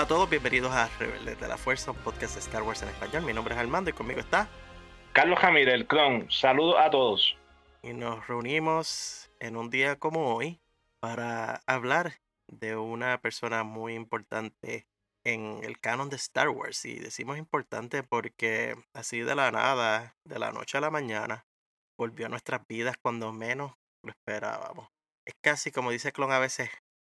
Hola 0.00 0.06
a 0.06 0.16
todos, 0.16 0.30
bienvenidos 0.30 0.72
a 0.72 0.88
Rebeldes 0.98 1.38
de 1.38 1.46
la 1.46 1.58
Fuerza, 1.58 1.90
un 1.90 1.98
podcast 1.98 2.32
de 2.32 2.40
Star 2.40 2.62
Wars 2.62 2.80
en 2.80 2.88
español. 2.88 3.22
Mi 3.22 3.34
nombre 3.34 3.52
es 3.52 3.60
Armando 3.60 3.90
y 3.90 3.92
conmigo 3.92 4.18
está 4.18 4.48
Carlos 5.12 5.38
Jamir, 5.38 5.68
el 5.68 5.86
clon. 5.86 6.26
Saludos 6.30 6.76
a 6.78 6.88
todos. 6.88 7.36
Y 7.82 7.92
nos 7.92 8.26
reunimos 8.26 9.30
en 9.40 9.58
un 9.58 9.68
día 9.68 9.96
como 9.96 10.34
hoy 10.34 10.58
para 11.00 11.60
hablar 11.66 12.14
de 12.48 12.76
una 12.76 13.20
persona 13.20 13.62
muy 13.62 13.92
importante 13.92 14.86
en 15.22 15.62
el 15.64 15.78
canon 15.78 16.08
de 16.08 16.16
Star 16.16 16.48
Wars. 16.48 16.82
Y 16.86 16.98
decimos 16.98 17.36
importante 17.36 18.02
porque 18.02 18.76
así 18.94 19.20
de 19.20 19.34
la 19.34 19.50
nada, 19.50 20.16
de 20.24 20.38
la 20.38 20.50
noche 20.50 20.78
a 20.78 20.80
la 20.80 20.88
mañana, 20.88 21.44
volvió 21.98 22.24
a 22.24 22.30
nuestras 22.30 22.66
vidas 22.66 22.96
cuando 22.96 23.34
menos 23.34 23.74
lo 24.02 24.12
esperábamos. 24.12 24.88
Es 25.26 25.34
casi 25.42 25.70
como 25.70 25.90
dice 25.90 26.10
Clon 26.10 26.32
a 26.32 26.38
veces, 26.38 26.70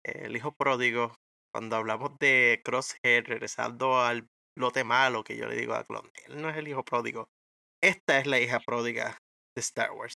el 0.04 0.36
hijo 0.36 0.52
pródigo 0.52 1.16
cuando 1.52 1.76
hablamos 1.76 2.18
de 2.20 2.62
Crosshair 2.64 3.28
regresando 3.28 4.00
al 4.00 4.28
lote 4.58 4.84
malo 4.84 5.24
que 5.24 5.38
yo 5.38 5.48
le 5.48 5.56
digo 5.56 5.74
a 5.74 5.84
Clon, 5.84 6.10
él 6.28 6.42
no 6.42 6.50
es 6.50 6.58
el 6.58 6.68
hijo 6.68 6.84
pródigo. 6.84 7.30
Esta 7.82 8.20
es 8.20 8.28
la 8.28 8.40
hija 8.40 8.60
pródiga 8.60 9.18
de 9.56 9.60
Star 9.62 9.92
Wars. 9.92 10.14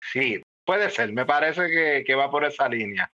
Sí, 0.00 0.42
puede 0.64 0.90
ser. 0.90 1.12
Me 1.12 1.26
parece 1.26 1.68
que, 1.68 2.04
que 2.06 2.14
va 2.14 2.30
por 2.30 2.44
esa 2.44 2.68
línea. 2.68 3.10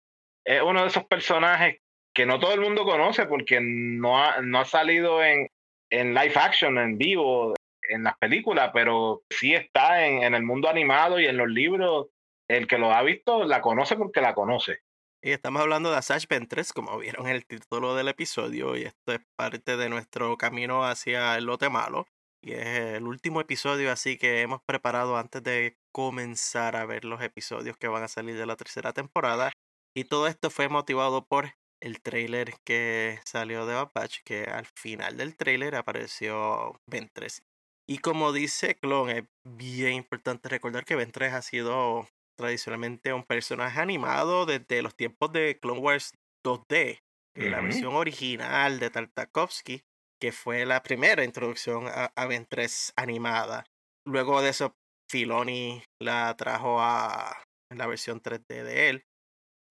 Es 0.45 0.61
uno 0.61 0.81
de 0.81 0.87
esos 0.87 1.05
personajes 1.05 1.79
que 2.15 2.25
no 2.25 2.39
todo 2.39 2.53
el 2.53 2.61
mundo 2.61 2.83
conoce 2.83 3.25
porque 3.25 3.59
no 3.61 4.23
ha, 4.23 4.41
no 4.41 4.59
ha 4.59 4.65
salido 4.65 5.23
en, 5.23 5.49
en 5.91 6.13
live 6.13 6.33
action, 6.35 6.77
en 6.77 6.97
vivo, 6.97 7.53
en 7.83 8.03
las 8.03 8.17
películas, 8.17 8.71
pero 8.73 9.23
sí 9.29 9.53
está 9.53 10.05
en, 10.05 10.23
en 10.23 10.33
el 10.33 10.43
mundo 10.43 10.67
animado 10.67 11.19
y 11.19 11.27
en 11.27 11.37
los 11.37 11.47
libros. 11.47 12.07
El 12.47 12.67
que 12.67 12.79
lo 12.79 12.91
ha 12.91 13.03
visto 13.03 13.43
la 13.43 13.61
conoce 13.61 13.95
porque 13.95 14.21
la 14.21 14.33
conoce. 14.33 14.79
Y 15.21 15.31
estamos 15.31 15.61
hablando 15.61 15.91
de 15.91 15.97
Asash 15.97 16.27
Ventress, 16.29 16.71
como 16.71 16.97
vieron 16.97 17.27
en 17.27 17.35
el 17.35 17.45
título 17.45 17.93
del 17.93 18.07
episodio, 18.07 18.77
y 18.77 18.83
esto 18.83 19.11
es 19.11 19.19
parte 19.35 19.75
de 19.75 19.89
nuestro 19.89 20.37
camino 20.37 20.85
hacia 20.85 21.35
el 21.37 21.43
lote 21.43 21.69
malo. 21.69 22.07
Y 22.41 22.53
es 22.53 22.95
el 22.95 23.03
último 23.03 23.41
episodio, 23.41 23.91
así 23.91 24.17
que 24.17 24.39
hemos 24.39 24.61
preparado 24.63 25.17
antes 25.17 25.43
de 25.43 25.77
comenzar 25.91 26.77
a 26.77 26.85
ver 26.85 27.03
los 27.03 27.21
episodios 27.21 27.75
que 27.75 27.89
van 27.89 28.03
a 28.03 28.07
salir 28.07 28.37
de 28.37 28.45
la 28.45 28.55
tercera 28.55 28.93
temporada. 28.93 29.51
Y 29.93 30.05
todo 30.05 30.25
esto 30.27 30.49
fue 30.49 30.69
motivado 30.69 31.25
por 31.27 31.53
el 31.81 32.01
trailer 32.01 32.53
que 32.63 33.19
salió 33.25 33.65
de 33.65 33.75
Bad 33.75 33.91
Batch, 33.93 34.19
que 34.23 34.45
al 34.45 34.67
final 34.67 35.17
del 35.17 35.35
trailer 35.35 35.75
apareció 35.75 36.79
Ventress. 36.87 37.43
Y 37.85 37.97
como 37.97 38.31
dice 38.31 38.75
Clon, 38.75 39.09
es 39.09 39.23
bien 39.43 39.95
importante 39.95 40.47
recordar 40.47 40.85
que 40.85 40.95
Ventress 40.95 41.33
ha 41.33 41.41
sido 41.41 42.07
tradicionalmente 42.39 43.11
un 43.11 43.25
personaje 43.25 43.81
animado 43.81 44.45
desde 44.45 44.81
los 44.81 44.95
tiempos 44.95 45.33
de 45.33 45.59
Clone 45.59 45.81
Wars 45.81 46.13
2D, 46.45 46.99
en 47.35 47.51
la 47.51 47.59
versión 47.59 47.95
original 47.95 48.79
de 48.79 48.89
Tartakovsky, 48.89 49.81
que 50.21 50.31
fue 50.31 50.65
la 50.65 50.81
primera 50.81 51.25
introducción 51.25 51.87
a, 51.87 52.13
a 52.15 52.25
Ventress 52.27 52.93
animada. 52.95 53.65
Luego 54.07 54.41
de 54.41 54.49
eso, 54.49 54.73
Filoni 55.11 55.83
la 56.01 56.33
trajo 56.37 56.79
a 56.79 57.43
la 57.75 57.87
versión 57.87 58.21
3D 58.21 58.63
de 58.63 58.89
él. 58.89 59.03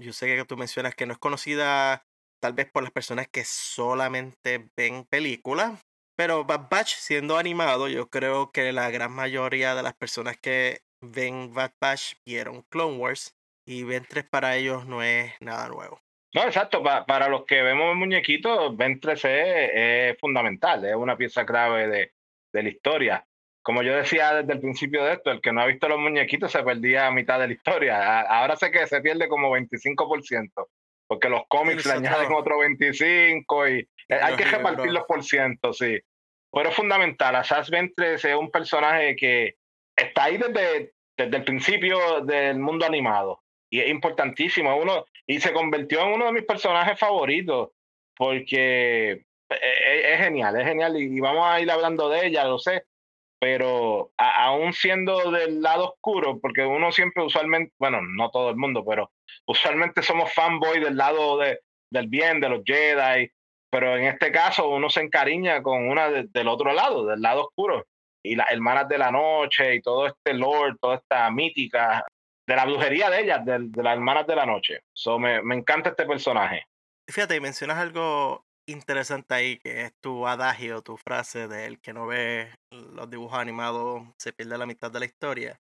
Yo 0.00 0.12
sé 0.12 0.27
que 0.27 0.44
tú 0.44 0.58
mencionas 0.58 0.94
que 0.94 1.06
no 1.06 1.14
es 1.14 1.18
conocida 1.18 2.02
tal 2.42 2.52
vez 2.52 2.70
por 2.70 2.83
las 2.83 2.92
personas 2.92 3.28
que 3.33 3.45
solamente 3.45 4.68
ven 4.77 5.07
películas, 5.11 5.80
pero 6.18 6.45
Bad 6.45 6.68
Batch 6.70 6.96
siendo 6.96 7.39
animado, 7.39 7.89
yo 7.89 8.11
creo 8.11 8.51
que 8.52 8.73
la 8.73 8.90
gran 8.90 9.12
mayoría 9.12 9.74
de 9.74 9.83
las 9.83 9.95
personas 9.95 10.36
que 10.36 10.83
ven 11.01 11.53
Bad 11.53 11.73
Batch 11.81 12.14
vieron 12.25 12.63
Clone 12.69 12.97
Wars 12.97 13.36
y 13.67 13.85
Ventress 13.85 14.25
para 14.25 14.57
ellos 14.57 14.86
no 14.86 15.03
es 15.03 15.33
nada 15.41 15.69
nuevo. 15.69 16.01
No, 16.35 16.45
exacto. 16.45 16.83
para 16.83 17.29
los 17.29 17.45
que 17.45 17.63
vemos 17.63 17.91
el 17.91 17.97
muñequito, 17.97 18.75
Ventress 18.77 19.25
es, 19.25 19.70
es, 19.73 20.19
fundamental, 20.19 20.85
es 20.85 20.95
una 20.95 21.17
pieza 21.17 21.47
clave 21.47 21.89
de, 21.89 22.13
de, 22.53 22.63
la 22.63 22.69
historia. 22.69 23.27
Como 23.63 23.83
yo 23.83 23.95
decía 23.95 24.35
desde 24.35 24.53
el 24.53 24.61
principio 24.61 25.05
de 25.05 25.14
esto, 25.14 25.31
el 25.31 25.41
que 25.41 25.53
no 25.53 25.63
ha 25.63 25.67
visto 25.67 25.89
los 25.89 25.98
muñequitos 25.98 26.53
se 26.53 26.63
perdía 26.63 27.07
a 27.07 27.11
mitad 27.11 27.39
de 27.39 27.48
la 27.48 27.53
historia. 27.53 28.20
Ahora 28.20 28.57
sé 28.57 28.70
que 28.70 28.87
se 28.87 29.01
pierde 29.01 29.29
como 29.29 29.51
25%, 29.51 30.67
porque 31.07 31.29
los 31.29 31.42
cómics 31.48 31.87
le 31.87 31.92
añaden 31.92 32.33
otro 32.33 32.57
25% 32.58 33.70
y 33.70 33.89
hay 34.13 34.37
que 34.37 34.45
repartir 34.45 34.92
los 34.92 35.05
por 35.05 35.23
ciento, 35.25 35.73
sí. 35.73 35.98
Pero 36.53 36.70
es 36.70 36.75
fundamental. 36.75 37.37
Asas 37.37 37.70
Ventress 37.70 38.25
es 38.25 38.35
un 38.35 38.51
personaje 38.51 39.17
que 39.17 39.57
está 39.98 40.25
ahí 40.25 40.39
desde, 40.39 40.92
desde 41.17 41.36
el 41.36 41.45
principio 41.45 42.20
del 42.23 42.59
mundo 42.59 42.86
animado. 42.86 43.42
Y 43.70 43.81
es 43.81 43.89
importantísimo. 43.89 44.77
Uno, 44.77 45.05
y 45.27 45.41
se 45.41 45.53
convirtió 45.53 46.01
en 46.03 46.14
uno 46.14 46.27
de 46.27 46.33
mis 46.33 46.45
personajes 46.45 46.98
favoritos. 46.98 47.70
Porque 48.17 49.25
es, 49.48 50.05
es 50.05 50.19
genial, 50.19 50.58
es 50.58 50.67
genial. 50.67 50.97
Y, 51.01 51.20
vamos 51.20 51.47
a 51.47 51.61
ir 51.61 51.70
hablando 51.70 52.08
de 52.08 52.27
ella, 52.27 52.45
lo 52.45 52.58
sé. 52.58 52.85
Pero 53.41 54.11
a, 54.17 54.47
aún 54.47 54.73
siendo 54.73 55.31
del 55.31 55.61
lado 55.61 55.92
oscuro, 55.92 56.41
porque 56.41 56.64
uno 56.64 56.91
siempre 56.91 57.23
usualmente, 57.23 57.73
bueno, 57.79 58.01
no 58.03 58.31
todo 58.31 58.51
el 58.51 58.57
mundo, 58.57 58.85
pero 58.85 59.13
usualmente 59.47 60.03
somos 60.03 60.33
fanboy 60.33 60.81
del 60.81 60.97
lado 60.97 61.39
de, 61.39 61.61
del 61.91 62.08
bien, 62.08 62.41
de 62.41 62.48
los 62.48 62.63
Jedi. 62.64 63.31
Pero 63.70 63.97
en 63.97 64.05
este 64.05 64.33
caso 64.33 64.69
uno 64.70 64.89
se 64.89 65.03
encariña 65.03 65.63
con 65.63 65.89
una 65.89 66.08
de, 66.08 66.25
del 66.25 66.48
otro 66.48 66.73
lado, 66.73 67.07
del 67.07 67.20
lado 67.20 67.42
oscuro 67.42 67.87
y 68.24 68.36
las 68.36 68.51
hermanas 68.51 68.89
de 68.89 68.98
la 68.98 69.11
noche 69.11 69.77
y 69.77 69.83
todo 69.83 70.06
este 70.06 70.34
lore, 70.34 70.77
toda 70.80 70.96
esta 70.96 71.30
mítica 71.30 72.05
de 72.46 72.56
la 72.56 72.64
brujería 72.64 73.11
de 73.11 73.20
ellas, 73.20 73.45
de, 73.45 73.58
de 73.61 73.83
las 73.83 73.95
hermanas 73.95 74.27
de 74.27 74.36
la 74.36 74.46
noche. 74.46 74.80
So, 74.95 75.18
me, 75.18 75.42
me, 75.42 75.55
encanta 75.55 75.90
este 75.90 76.06
personaje. 76.06 76.64
Fíjate, 77.11 77.40
mencionas 77.40 77.78
algo 77.78 78.45
interesante 78.67 79.34
ahí, 79.34 79.58
que 79.58 79.83
es 79.83 79.92
tu 80.01 80.27
adagio, 80.27 80.83
tu 80.83 80.96
frase 80.96 81.48
del 81.48 81.80
que 81.80 81.92
no 81.92 82.07
ve 82.07 82.51
los 82.70 83.08
dibujos 83.08 83.39
animados 83.39 84.02
se 84.18 84.33
pierde 84.33 84.58
la 84.58 84.67
mitad 84.67 84.90
de 84.90 85.01
la 85.01 85.07
historia. 85.07 85.61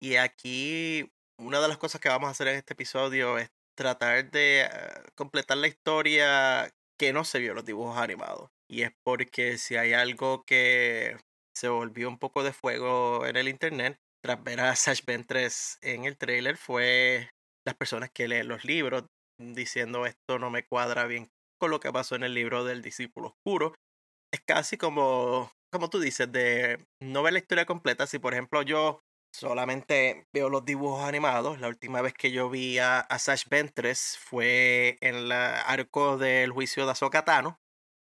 Y 0.00 0.16
aquí, 0.16 1.10
una 1.38 1.60
de 1.60 1.68
las 1.68 1.78
cosas 1.78 2.00
que 2.00 2.08
vamos 2.08 2.28
a 2.28 2.32
hacer 2.32 2.48
en 2.48 2.56
este 2.56 2.74
episodio 2.74 3.38
es 3.38 3.50
tratar 3.76 4.30
de 4.30 4.68
uh, 4.70 5.14
completar 5.14 5.56
la 5.56 5.68
historia 5.68 6.70
que 6.98 7.12
no 7.12 7.24
se 7.24 7.38
vio 7.38 7.50
en 7.50 7.56
los 7.56 7.64
dibujos 7.64 7.98
animados. 7.98 8.50
Y 8.68 8.82
es 8.82 8.92
porque 9.02 9.58
si 9.58 9.76
hay 9.76 9.92
algo 9.92 10.44
que 10.44 11.16
se 11.56 11.68
volvió 11.68 12.08
un 12.08 12.18
poco 12.18 12.42
de 12.42 12.52
fuego 12.52 13.26
en 13.26 13.36
el 13.36 13.48
internet 13.48 13.98
tras 14.24 14.42
ver 14.42 14.60
a 14.60 14.74
Sash 14.74 15.02
Ventress 15.06 15.78
en 15.82 16.04
el 16.04 16.16
trailer 16.16 16.56
fue 16.56 17.30
las 17.66 17.76
personas 17.76 18.10
que 18.10 18.26
leen 18.26 18.48
los 18.48 18.64
libros 18.64 19.04
diciendo 19.38 20.06
esto 20.06 20.38
no 20.38 20.50
me 20.50 20.64
cuadra 20.64 21.04
bien 21.06 21.28
con 21.60 21.70
lo 21.70 21.80
que 21.80 21.92
pasó 21.92 22.14
en 22.16 22.24
el 22.24 22.34
libro 22.34 22.64
del 22.64 22.82
discípulo 22.82 23.28
oscuro. 23.28 23.74
Es 24.32 24.40
casi 24.46 24.76
como, 24.76 25.52
como 25.70 25.90
tú 25.90 26.00
dices, 26.00 26.30
de 26.32 26.84
no 27.00 27.22
ver 27.22 27.34
la 27.34 27.38
historia 27.38 27.66
completa. 27.66 28.06
Si 28.06 28.18
por 28.18 28.32
ejemplo 28.32 28.62
yo 28.62 29.00
solamente 29.34 30.26
veo 30.32 30.48
los 30.48 30.64
dibujos 30.64 31.04
animados, 31.04 31.60
la 31.60 31.68
última 31.68 32.00
vez 32.00 32.14
que 32.14 32.30
yo 32.30 32.48
vi 32.48 32.78
a, 32.78 33.00
a 33.00 33.18
Sash 33.18 33.44
Ventress 33.50 34.18
fue 34.18 34.96
en 35.00 35.16
el 35.16 35.32
arco 35.32 36.16
del 36.16 36.50
juicio 36.52 36.86
de 36.86 36.92
Ahsoka 36.92 37.24
Tano, 37.24 37.58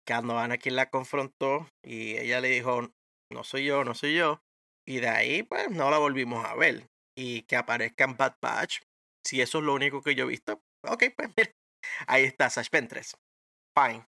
cuando 0.07 0.39
Anakin 0.39 0.75
la 0.75 0.89
confrontó 0.89 1.67
y 1.83 2.17
ella 2.17 2.39
le 2.41 2.49
dijo, 2.49 2.89
no 3.29 3.43
soy 3.43 3.65
yo, 3.65 3.83
no 3.83 3.93
soy 3.93 4.15
yo. 4.15 4.41
Y 4.85 5.00
de 5.00 5.09
ahí, 5.09 5.44
pues, 5.44 5.69
no 5.69 5.89
la 5.91 5.97
volvimos 5.97 6.45
a 6.45 6.56
ver. 6.56 6.89
Y 7.15 7.44
que 7.44 7.56
aparezca 7.56 8.06
en 8.06 8.15
Bad 8.15 8.35
Batch, 8.41 8.81
si 9.25 9.41
eso 9.41 9.57
es 9.57 9.63
lo 9.63 9.74
único 9.74 10.01
que 10.01 10.15
yo 10.15 10.25
he 10.25 10.29
visto, 10.29 10.62
ok, 10.83 11.03
pues 11.15 11.29
mira, 11.35 11.51
ahí 12.07 12.24
está 12.24 12.50
Sash 12.50 12.69
Ventress. 12.71 13.18
Fine. 13.75 14.06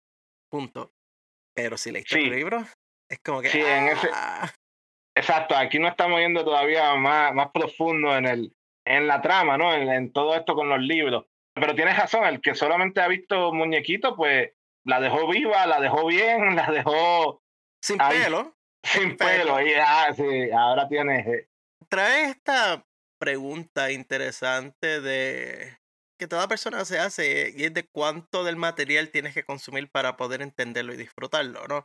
Punto. 0.50 0.92
Pero 1.54 1.76
si 1.76 1.92
leíste 1.92 2.16
sí. 2.16 2.24
el 2.24 2.30
libro, 2.30 2.64
es 3.08 3.18
como 3.20 3.40
que. 3.40 3.48
Sí, 3.48 3.60
en 3.60 3.88
ese. 3.88 4.08
ah, 4.12 4.52
Exacto, 5.16 5.56
aquí 5.56 5.78
no 5.78 5.88
estamos 5.88 6.18
yendo 6.18 6.44
todavía 6.44 6.94
más, 6.96 7.32
más 7.32 7.50
profundo 7.52 8.16
en, 8.16 8.26
el, 8.26 8.56
en 8.84 9.06
la 9.06 9.22
trama, 9.22 9.56
¿no? 9.56 9.72
En, 9.72 9.88
en 9.88 10.12
todo 10.12 10.34
esto 10.34 10.54
con 10.56 10.68
los 10.68 10.80
libros. 10.80 11.26
Pero 11.54 11.74
tienes 11.76 11.96
razón, 11.96 12.24
el 12.24 12.40
que 12.40 12.56
solamente 12.56 13.00
ha 13.00 13.06
visto 13.06 13.52
muñequito, 13.52 14.16
pues 14.16 14.50
la 14.84 15.00
dejó 15.00 15.28
viva, 15.28 15.66
la 15.66 15.80
dejó 15.80 16.06
bien, 16.06 16.56
la 16.56 16.70
dejó. 16.70 17.42
Sin 17.80 18.00
ahí, 18.00 18.22
pelo. 18.24 18.56
Sin 18.84 19.16
pelo, 19.16 19.60
y 19.60 19.72
ah, 19.74 20.12
sí, 20.14 20.50
ahora 20.50 20.88
tienes. 20.88 21.46
Trae 21.88 22.30
esta 22.30 22.86
pregunta 23.18 23.90
interesante 23.90 25.00
de 25.00 25.78
que 26.18 26.28
toda 26.28 26.48
persona 26.48 26.84
se 26.84 26.98
hace 26.98 27.52
y 27.56 27.64
es 27.64 27.74
de 27.74 27.88
cuánto 27.88 28.44
del 28.44 28.56
material 28.56 29.10
tienes 29.10 29.34
que 29.34 29.44
consumir 29.44 29.90
para 29.90 30.16
poder 30.16 30.42
entenderlo 30.42 30.94
y 30.94 30.96
disfrutarlo, 30.96 31.66
¿no? 31.66 31.84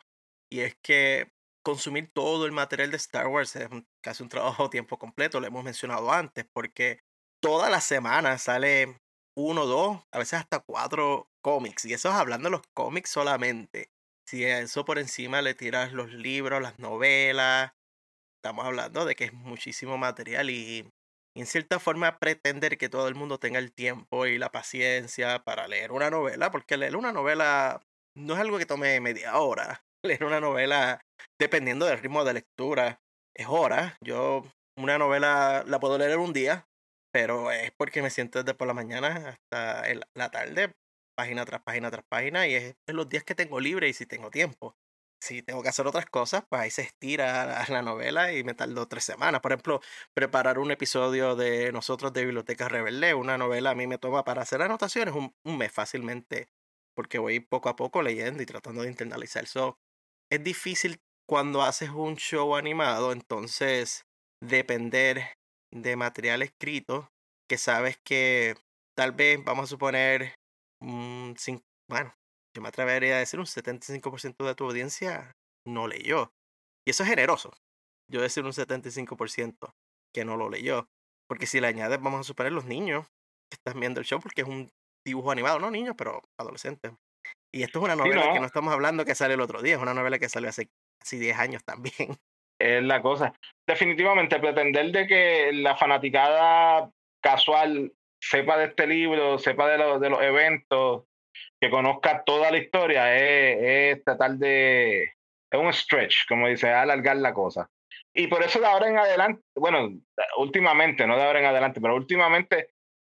Y 0.52 0.62
es 0.62 0.76
que 0.84 1.32
consumir 1.64 2.12
todo 2.14 2.46
el 2.46 2.52
material 2.52 2.92
de 2.92 2.98
Star 2.98 3.28
Wars 3.28 3.56
es 3.56 3.70
casi 4.02 4.24
un 4.24 4.30
trabajo 4.30 4.66
a 4.66 4.70
tiempo 4.70 4.98
completo, 4.98 5.40
lo 5.40 5.48
hemos 5.48 5.64
mencionado 5.64 6.12
antes, 6.12 6.46
porque 6.54 7.02
toda 7.42 7.70
la 7.70 7.82
semana 7.82 8.38
sale 8.38 8.98
uno, 9.38 9.66
dos, 9.66 10.02
a 10.12 10.20
veces 10.20 10.40
hasta 10.40 10.60
cuatro 10.60 11.30
cómics, 11.42 11.86
y 11.86 11.94
eso 11.94 12.10
es 12.10 12.16
hablando 12.16 12.48
de 12.48 12.52
los 12.52 12.68
cómics 12.74 13.10
solamente. 13.10 13.92
Si 14.30 14.46
a 14.46 14.60
eso 14.60 14.86
por 14.86 15.00
encima 15.00 15.42
le 15.42 15.56
tiras 15.56 15.92
los 15.92 16.14
libros, 16.14 16.62
las 16.62 16.78
novelas, 16.78 17.72
estamos 18.38 18.64
hablando 18.64 19.04
de 19.04 19.16
que 19.16 19.24
es 19.24 19.34
muchísimo 19.34 19.98
material 19.98 20.52
y, 20.52 20.88
en 21.36 21.48
cierta 21.48 21.80
forma 21.80 22.20
pretender 22.20 22.78
que 22.78 22.90
todo 22.90 23.08
el 23.08 23.16
mundo 23.16 23.40
tenga 23.40 23.58
el 23.58 23.74
tiempo 23.74 24.28
y 24.28 24.38
la 24.38 24.52
paciencia 24.52 25.40
para 25.40 25.68
leer 25.68 25.92
una 25.92 26.12
novela, 26.12 26.52
porque 26.52 26.78
leer 26.78 26.96
una 26.96 27.12
novela 27.12 27.82
no 28.16 28.36
es 28.36 28.40
algo 28.40 28.60
que 28.60 28.68
tome 28.68 29.00
media 29.00 29.36
hora. 29.40 29.84
Leer 30.06 30.24
una 30.24 30.40
novela, 30.40 31.02
dependiendo 31.40 31.88
del 31.88 31.98
ritmo 31.98 32.24
de 32.24 32.36
lectura, 32.36 33.02
es 33.36 33.48
hora. 33.50 33.98
Yo 34.00 34.46
una 34.78 35.00
novela 35.00 35.64
la 35.66 35.80
puedo 35.80 35.98
leer 35.98 36.12
en 36.12 36.20
un 36.20 36.34
día, 36.34 36.68
pero 37.12 37.52
es 37.52 37.72
porque 37.76 38.04
me 38.04 38.12
siento 38.12 38.44
desde 38.44 38.54
por 38.54 38.68
la 38.68 38.76
mañana 38.76 39.30
hasta 39.30 39.84
la 40.14 40.30
tarde, 40.30 40.72
página 41.20 41.44
tras 41.44 41.62
página 41.62 41.92
tras 41.92 42.06
página, 42.08 42.48
y 42.48 42.56
es 42.56 42.76
en 42.88 42.96
los 42.96 43.10
días 43.10 43.26
que 43.26 43.36
tengo 43.36 43.60
libre 43.60 43.90
y 43.90 43.94
si 43.94 44.06
tengo 44.06 44.32
tiempo. 44.32 44.78
Si 45.22 45.44
tengo 45.44 45.62
que 45.62 45.68
hacer 45.68 45.86
otras 45.86 46.06
cosas, 46.06 46.46
pues 46.50 46.62
ahí 46.62 46.72
se 46.72 46.84
estira 46.84 47.66
la 47.68 47.82
novela 47.82 48.32
y 48.32 48.46
me 48.46 48.54
tardo 48.54 48.88
tres 48.88 49.04
semanas. 49.04 49.42
Por 49.42 49.52
ejemplo, 49.52 49.82
preparar 50.16 50.60
un 50.60 50.72
episodio 50.72 51.36
de 51.36 51.74
nosotros 51.74 52.14
de 52.14 52.24
Biblioteca 52.24 52.70
Rebelde, 52.70 53.14
una 53.16 53.38
novela 53.38 53.72
a 53.72 53.76
mí 53.76 53.86
me 53.86 53.98
toma 53.98 54.24
para 54.24 54.44
hacer 54.44 54.62
anotaciones 54.62 55.14
un, 55.14 55.34
un 55.44 55.58
mes 55.58 55.74
fácilmente, 55.74 56.48
porque 56.96 57.20
voy 57.20 57.42
poco 57.42 57.68
a 57.68 57.76
poco 57.76 58.02
leyendo 58.02 58.42
y 58.42 58.46
tratando 58.46 58.84
de 58.84 58.90
internalizar. 58.90 59.44
eso 59.44 59.78
es 60.32 60.42
difícil 60.42 61.02
cuando 61.28 61.64
haces 61.64 61.90
un 61.90 62.16
show 62.16 62.56
animado, 62.56 63.12
entonces 63.12 64.06
depender 64.42 65.34
de 65.74 65.98
material 65.98 66.44
escrito 66.44 67.10
que 67.50 67.58
sabes 67.58 67.98
que 68.06 68.56
tal 68.96 69.12
vez, 69.12 69.44
vamos 69.44 69.66
a 69.66 69.68
suponer, 69.68 70.36
un, 70.82 71.36
bueno, 71.90 72.14
yo 72.56 72.62
me 72.62 72.70
atrevería 72.70 73.16
a 73.16 73.20
decir 73.20 73.40
un 73.40 73.46
75% 73.46 74.46
de 74.46 74.56
tu 74.56 74.66
audiencia 74.66 75.36
no 75.66 75.88
leyó. 75.88 76.32
Y 76.86 76.92
eso 76.92 77.04
es 77.04 77.10
generoso. 77.10 77.54
Yo 78.12 78.22
decir 78.22 78.44
un 78.44 78.52
75% 78.52 79.74
que 80.14 80.26
no 80.26 80.38
lo 80.38 80.50
leyó. 80.50 80.88
Porque 81.30 81.46
si 81.46 81.60
le 81.60 81.68
añades, 81.68 82.02
vamos 82.02 82.22
a 82.22 82.24
suponer 82.24 82.52
los 82.52 82.66
niños 82.66 83.06
que 83.52 83.56
están 83.56 83.80
viendo 83.80 84.00
el 84.00 84.06
show, 84.06 84.20
porque 84.20 84.42
es 84.42 84.48
un 84.48 84.72
dibujo 85.06 85.32
animado, 85.32 85.60
no 85.60 85.70
niños, 85.70 85.96
pero 85.98 86.24
adolescentes. 86.40 86.94
Y 87.54 87.64
esto 87.64 87.80
es 87.80 87.86
una 87.86 87.96
novela 87.96 88.34
que 88.34 88.40
no 88.40 88.46
estamos 88.46 88.74
hablando 88.74 89.06
que 89.06 89.16
sale 89.16 89.36
el 89.36 89.42
otro 89.42 89.62
día, 89.62 89.76
es 89.76 89.82
una 89.82 89.94
novela 89.94 90.20
que 90.20 90.30
salió 90.30 90.50
hace 90.50 90.70
casi 91.00 91.20
10 91.20 91.38
años 91.38 91.64
también. 91.64 92.18
Es 92.60 92.84
la 92.84 93.02
cosa. 93.02 93.34
Definitivamente, 93.68 94.40
pretender 94.40 94.92
de 94.92 95.08
que 95.08 95.52
la 95.54 95.78
fanaticada 95.78 96.92
casual 97.22 97.94
sepa 98.20 98.58
de 98.58 98.66
este 98.66 98.88
libro, 98.88 99.40
sepa 99.40 99.68
de, 99.70 100.00
de 100.00 100.10
los 100.10 100.22
eventos, 100.22 101.04
que 101.60 101.70
conozca 101.70 102.24
toda 102.24 102.52
la 102.52 102.58
historia, 102.58 103.16
es, 103.16 104.04
tratar 104.04 104.32
de. 104.32 105.04
Es 105.52 105.60
un 105.60 105.74
stretch, 105.74 106.28
como 106.28 106.48
dice, 106.48 106.70
alargar 106.70 107.18
la 107.18 107.34
cosa. 107.34 107.70
Y 108.14 108.28
por 108.28 108.44
eso 108.44 108.60
de 108.60 108.66
ahora 108.66 108.88
en 108.88 108.98
adelante, 108.98 109.42
bueno, 109.56 109.90
últimamente, 110.38 111.06
no 111.06 111.16
de 111.16 111.24
ahora 111.24 111.40
en 111.40 111.46
adelante, 111.46 111.82
pero 111.82 111.96
últimamente, 111.96 112.70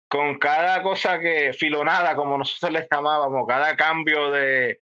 con 0.09 0.39
cada 0.39 0.81
cosa 0.81 1.19
que, 1.19 1.53
filonada, 1.53 2.15
como 2.15 2.38
nosotros 2.38 2.71
les 2.71 2.88
llamábamos, 2.91 3.47
cada 3.47 3.75
cambio 3.75 4.31
de, 4.31 4.81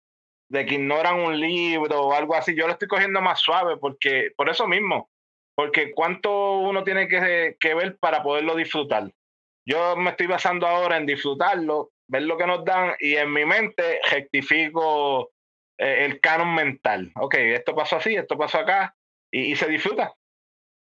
de 0.49 0.65
que 0.65 0.75
ignoran 0.75 1.19
un 1.19 1.39
libro 1.39 2.01
o 2.01 2.13
algo 2.13 2.35
así, 2.35 2.55
yo 2.55 2.65
lo 2.65 2.73
estoy 2.73 2.87
cogiendo 2.87 3.21
más 3.21 3.39
suave 3.39 3.77
porque, 3.77 4.31
por 4.35 4.49
eso 4.49 4.67
mismo, 4.67 5.09
porque 5.55 5.91
cuánto 5.91 6.59
uno 6.59 6.83
tiene 6.83 7.07
que, 7.07 7.57
que 7.59 7.73
ver 7.73 7.97
para 7.97 8.23
poderlo 8.23 8.55
disfrutar. 8.55 9.11
Yo 9.69 9.95
me 9.95 10.09
estoy 10.09 10.25
basando 10.25 10.65
ahora 10.65 10.97
en 10.97 11.05
disfrutarlo, 11.05 11.91
ver 12.07 12.23
lo 12.23 12.37
que 12.37 12.47
nos 12.47 12.65
dan 12.65 12.95
y 12.99 13.15
en 13.15 13.31
mi 13.31 13.45
mente 13.45 13.99
rectifico 14.09 15.29
eh, 15.77 16.05
el 16.05 16.19
canon 16.19 16.55
mental. 16.55 17.11
Ok, 17.15 17.35
esto 17.35 17.75
pasó 17.75 17.97
así, 17.97 18.15
esto 18.15 18.35
pasó 18.35 18.57
acá 18.57 18.95
y, 19.31 19.51
y 19.51 19.55
se 19.55 19.67
disfruta. 19.67 20.15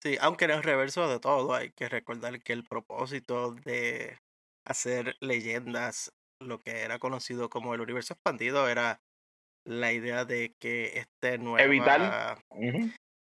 Sí, 0.02 0.18
aunque 0.20 0.44
en 0.44 0.50
el 0.50 0.62
reverso 0.62 1.08
de 1.08 1.18
todo 1.18 1.54
hay 1.54 1.70
que 1.70 1.88
recordar 1.88 2.42
que 2.42 2.52
el 2.52 2.64
propósito 2.64 3.52
de 3.52 4.18
hacer 4.66 5.16
leyendas, 5.20 6.12
lo 6.38 6.58
que 6.58 6.82
era 6.82 6.98
conocido 6.98 7.48
como 7.48 7.74
el 7.74 7.80
universo 7.80 8.12
expandido, 8.12 8.68
era 8.68 9.00
la 9.64 9.92
idea 9.92 10.26
de 10.26 10.54
que 10.58 10.98
este 10.98 11.38
nueva 11.38 12.36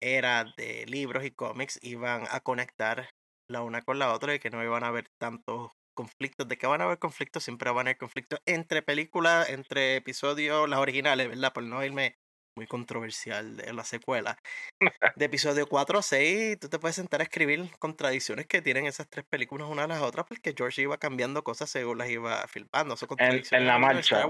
era 0.01 0.53
de 0.57 0.85
libros 0.85 1.23
y 1.23 1.31
cómics 1.31 1.79
iban 1.81 2.25
a 2.29 2.41
conectar 2.41 3.09
la 3.49 3.61
una 3.61 3.81
con 3.81 3.99
la 3.99 4.13
otra 4.13 4.35
y 4.35 4.39
que 4.39 4.49
no 4.49 4.63
iban 4.63 4.83
a 4.83 4.87
haber 4.87 5.09
tantos 5.19 5.71
conflictos. 5.95 6.47
¿De 6.47 6.57
que 6.57 6.67
van 6.67 6.81
a 6.81 6.85
haber 6.85 6.99
conflictos? 6.99 7.43
Siempre 7.43 7.69
van 7.71 7.87
a 7.87 7.89
haber 7.91 7.97
conflictos 7.97 8.39
entre 8.45 8.81
películas, 8.81 9.49
entre 9.49 9.95
episodios, 9.97 10.69
las 10.69 10.79
originales, 10.79 11.29
¿verdad? 11.29 11.53
Por 11.53 11.63
no 11.63 11.83
irme 11.83 12.15
muy 12.57 12.67
controversial 12.67 13.57
de 13.57 13.73
la 13.73 13.83
secuela. 13.83 14.37
De 15.17 15.25
episodio 15.25 15.67
4 15.67 15.99
a 15.99 16.01
6, 16.01 16.59
tú 16.59 16.69
te 16.69 16.79
puedes 16.79 16.95
sentar 16.95 17.19
a 17.19 17.23
escribir 17.23 17.69
contradicciones 17.79 18.47
que 18.47 18.61
tienen 18.61 18.85
esas 18.85 19.09
tres 19.09 19.25
películas 19.29 19.67
una 19.69 19.83
a 19.83 19.87
las 19.87 20.01
otras 20.01 20.25
porque 20.25 20.53
George 20.55 20.81
iba 20.81 20.97
cambiando 20.97 21.43
cosas 21.43 21.69
según 21.69 21.97
las 21.97 22.09
iba 22.09 22.47
filmando. 22.47 22.95
en, 23.19 23.67
la 23.67 23.77
marcha. 23.77 24.25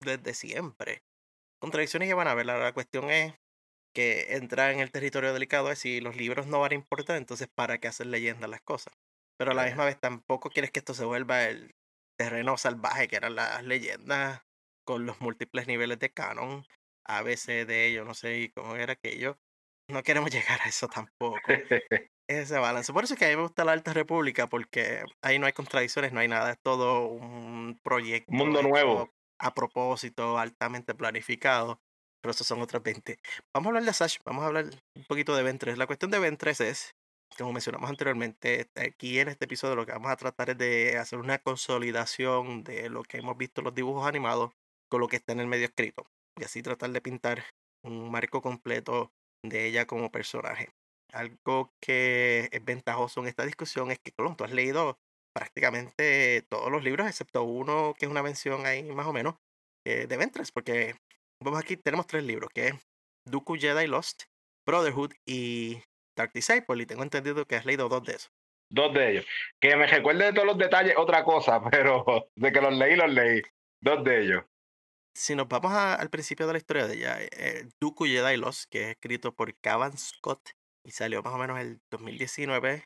desde 0.00 0.34
siempre 0.34 1.02
contradicciones 1.62 2.08
que 2.08 2.14
van 2.14 2.26
a 2.26 2.34
ver. 2.34 2.46
La, 2.46 2.72
cuestión 2.72 3.08
es 3.08 3.34
que 3.92 4.34
entrar 4.34 4.72
en 4.72 4.80
el 4.80 4.90
territorio 4.90 5.32
delicado 5.32 5.70
es 5.70 5.78
si 5.78 6.00
los 6.00 6.16
libros 6.16 6.46
no 6.46 6.60
van 6.60 6.72
a 6.72 6.76
importar, 6.76 7.16
entonces 7.16 7.48
¿para 7.48 7.78
qué 7.78 7.88
hacer 7.88 8.06
leyenda 8.06 8.48
las 8.48 8.62
cosas? 8.62 8.94
Pero 9.38 9.52
a 9.52 9.54
la 9.54 9.64
misma 9.64 9.84
vez 9.84 9.98
tampoco 9.98 10.50
quieres 10.50 10.70
que 10.70 10.78
esto 10.78 10.94
se 10.94 11.04
vuelva 11.04 11.44
el 11.44 11.74
terreno 12.18 12.56
salvaje 12.56 13.08
que 13.08 13.16
eran 13.16 13.34
las 13.34 13.64
leyendas 13.64 14.42
con 14.84 15.06
los 15.06 15.20
múltiples 15.20 15.66
niveles 15.66 15.98
de 15.98 16.12
canon, 16.12 16.64
a 17.06 17.22
veces 17.22 17.66
de 17.66 17.86
ello, 17.86 18.04
no 18.04 18.14
sé 18.14 18.52
cómo 18.54 18.76
era 18.76 18.94
aquello. 18.94 19.38
No 19.88 20.02
queremos 20.02 20.30
llegar 20.34 20.60
a 20.62 20.68
eso 20.68 20.88
tampoco. 20.88 21.40
Ese 22.28 22.58
balance. 22.58 22.92
Por 22.92 23.04
eso 23.04 23.14
es 23.14 23.18
que 23.18 23.26
a 23.26 23.28
mí 23.28 23.36
me 23.36 23.42
gusta 23.42 23.64
la 23.64 23.72
Alta 23.72 23.92
República, 23.92 24.48
porque 24.48 25.04
ahí 25.22 25.38
no 25.38 25.46
hay 25.46 25.52
contradicciones, 25.52 26.12
no 26.12 26.20
hay 26.20 26.28
nada, 26.28 26.52
es 26.52 26.58
todo 26.62 27.06
un 27.08 27.78
proyecto. 27.82 28.32
Mundo 28.32 28.62
nuevo 28.62 29.10
a 29.42 29.54
propósito, 29.54 30.38
altamente 30.38 30.94
planificado, 30.94 31.80
pero 32.22 32.30
esos 32.30 32.46
son 32.46 32.62
otros 32.62 32.82
20. 32.82 33.18
Vamos 33.52 33.66
a 33.66 33.68
hablar 33.70 33.84
de 33.84 33.92
Sash, 33.92 34.18
vamos 34.24 34.44
a 34.44 34.46
hablar 34.46 34.66
un 34.94 35.04
poquito 35.04 35.34
de 35.36 35.42
Ventres. 35.42 35.76
La 35.76 35.86
cuestión 35.86 36.10
de 36.10 36.20
Ventres 36.20 36.60
es, 36.60 36.94
como 37.36 37.52
mencionamos 37.52 37.90
anteriormente, 37.90 38.70
aquí 38.76 39.18
en 39.18 39.28
este 39.28 39.46
episodio 39.46 39.74
lo 39.74 39.84
que 39.84 39.92
vamos 39.92 40.10
a 40.10 40.16
tratar 40.16 40.50
es 40.50 40.58
de 40.58 40.98
hacer 40.98 41.18
una 41.18 41.38
consolidación 41.38 42.62
de 42.62 42.88
lo 42.88 43.02
que 43.02 43.18
hemos 43.18 43.36
visto 43.36 43.60
en 43.60 43.66
los 43.66 43.74
dibujos 43.74 44.06
animados 44.06 44.52
con 44.88 45.00
lo 45.00 45.08
que 45.08 45.16
está 45.16 45.32
en 45.32 45.40
el 45.40 45.48
medio 45.48 45.66
escrito. 45.66 46.06
Y 46.38 46.44
así 46.44 46.62
tratar 46.62 46.90
de 46.90 47.00
pintar 47.00 47.44
un 47.84 48.10
marco 48.10 48.40
completo 48.40 49.12
de 49.44 49.66
ella 49.66 49.86
como 49.86 50.12
personaje. 50.12 50.70
Algo 51.12 51.72
que 51.80 52.48
es 52.52 52.64
ventajoso 52.64 53.20
en 53.20 53.26
esta 53.26 53.44
discusión 53.44 53.90
es 53.90 53.98
que, 53.98 54.12
tú 54.12 54.44
has 54.44 54.52
leído 54.52 54.98
prácticamente 55.34 56.42
todos 56.48 56.70
los 56.70 56.84
libros, 56.84 57.06
excepto 57.08 57.42
uno 57.42 57.94
que 57.98 58.06
es 58.06 58.10
una 58.10 58.22
mención 58.22 58.64
ahí 58.66 58.82
más 58.84 59.06
o 59.06 59.12
menos 59.12 59.34
eh, 59.84 60.06
de 60.06 60.16
Ventres, 60.16 60.52
porque 60.52 60.94
vamos 61.42 61.60
aquí, 61.60 61.76
tenemos 61.76 62.06
tres 62.06 62.24
libros, 62.24 62.50
que 62.54 62.68
es 62.68 62.74
Dooku 63.26 63.56
Jedi 63.56 63.86
Lost, 63.86 64.24
Brotherhood 64.66 65.12
y 65.26 65.82
Dark 66.16 66.32
Disciple, 66.34 66.82
y 66.82 66.86
tengo 66.86 67.02
entendido 67.02 67.44
que 67.46 67.56
has 67.56 67.64
leído 67.64 67.88
dos 67.88 68.02
de 68.04 68.14
esos. 68.14 68.30
Dos 68.70 68.94
de 68.94 69.10
ellos. 69.10 69.26
Que 69.60 69.76
me 69.76 69.86
recuerde 69.86 70.26
de 70.26 70.32
todos 70.32 70.46
los 70.46 70.58
detalles, 70.58 70.94
otra 70.96 71.24
cosa, 71.24 71.62
pero 71.70 72.30
de 72.36 72.52
que 72.52 72.60
los 72.60 72.74
leí, 72.74 72.96
los 72.96 73.12
leí. 73.12 73.42
Dos 73.82 74.04
de 74.04 74.22
ellos. 74.22 74.44
Si 75.14 75.34
nos 75.34 75.46
vamos 75.46 75.72
al 75.72 76.08
principio 76.08 76.46
de 76.46 76.52
la 76.54 76.58
historia 76.58 76.86
de 76.86 76.94
ella, 76.94 77.18
eh, 77.20 77.68
Dooku 77.80 78.06
Jedi 78.06 78.36
Lost, 78.38 78.64
que 78.70 78.84
es 78.84 78.88
escrito 78.90 79.34
por 79.34 79.54
Cavan 79.60 79.98
Scott 79.98 80.52
y 80.86 80.92
salió 80.92 81.22
más 81.22 81.34
o 81.34 81.38
menos 81.38 81.60
el 81.60 81.80
2019, 81.90 82.84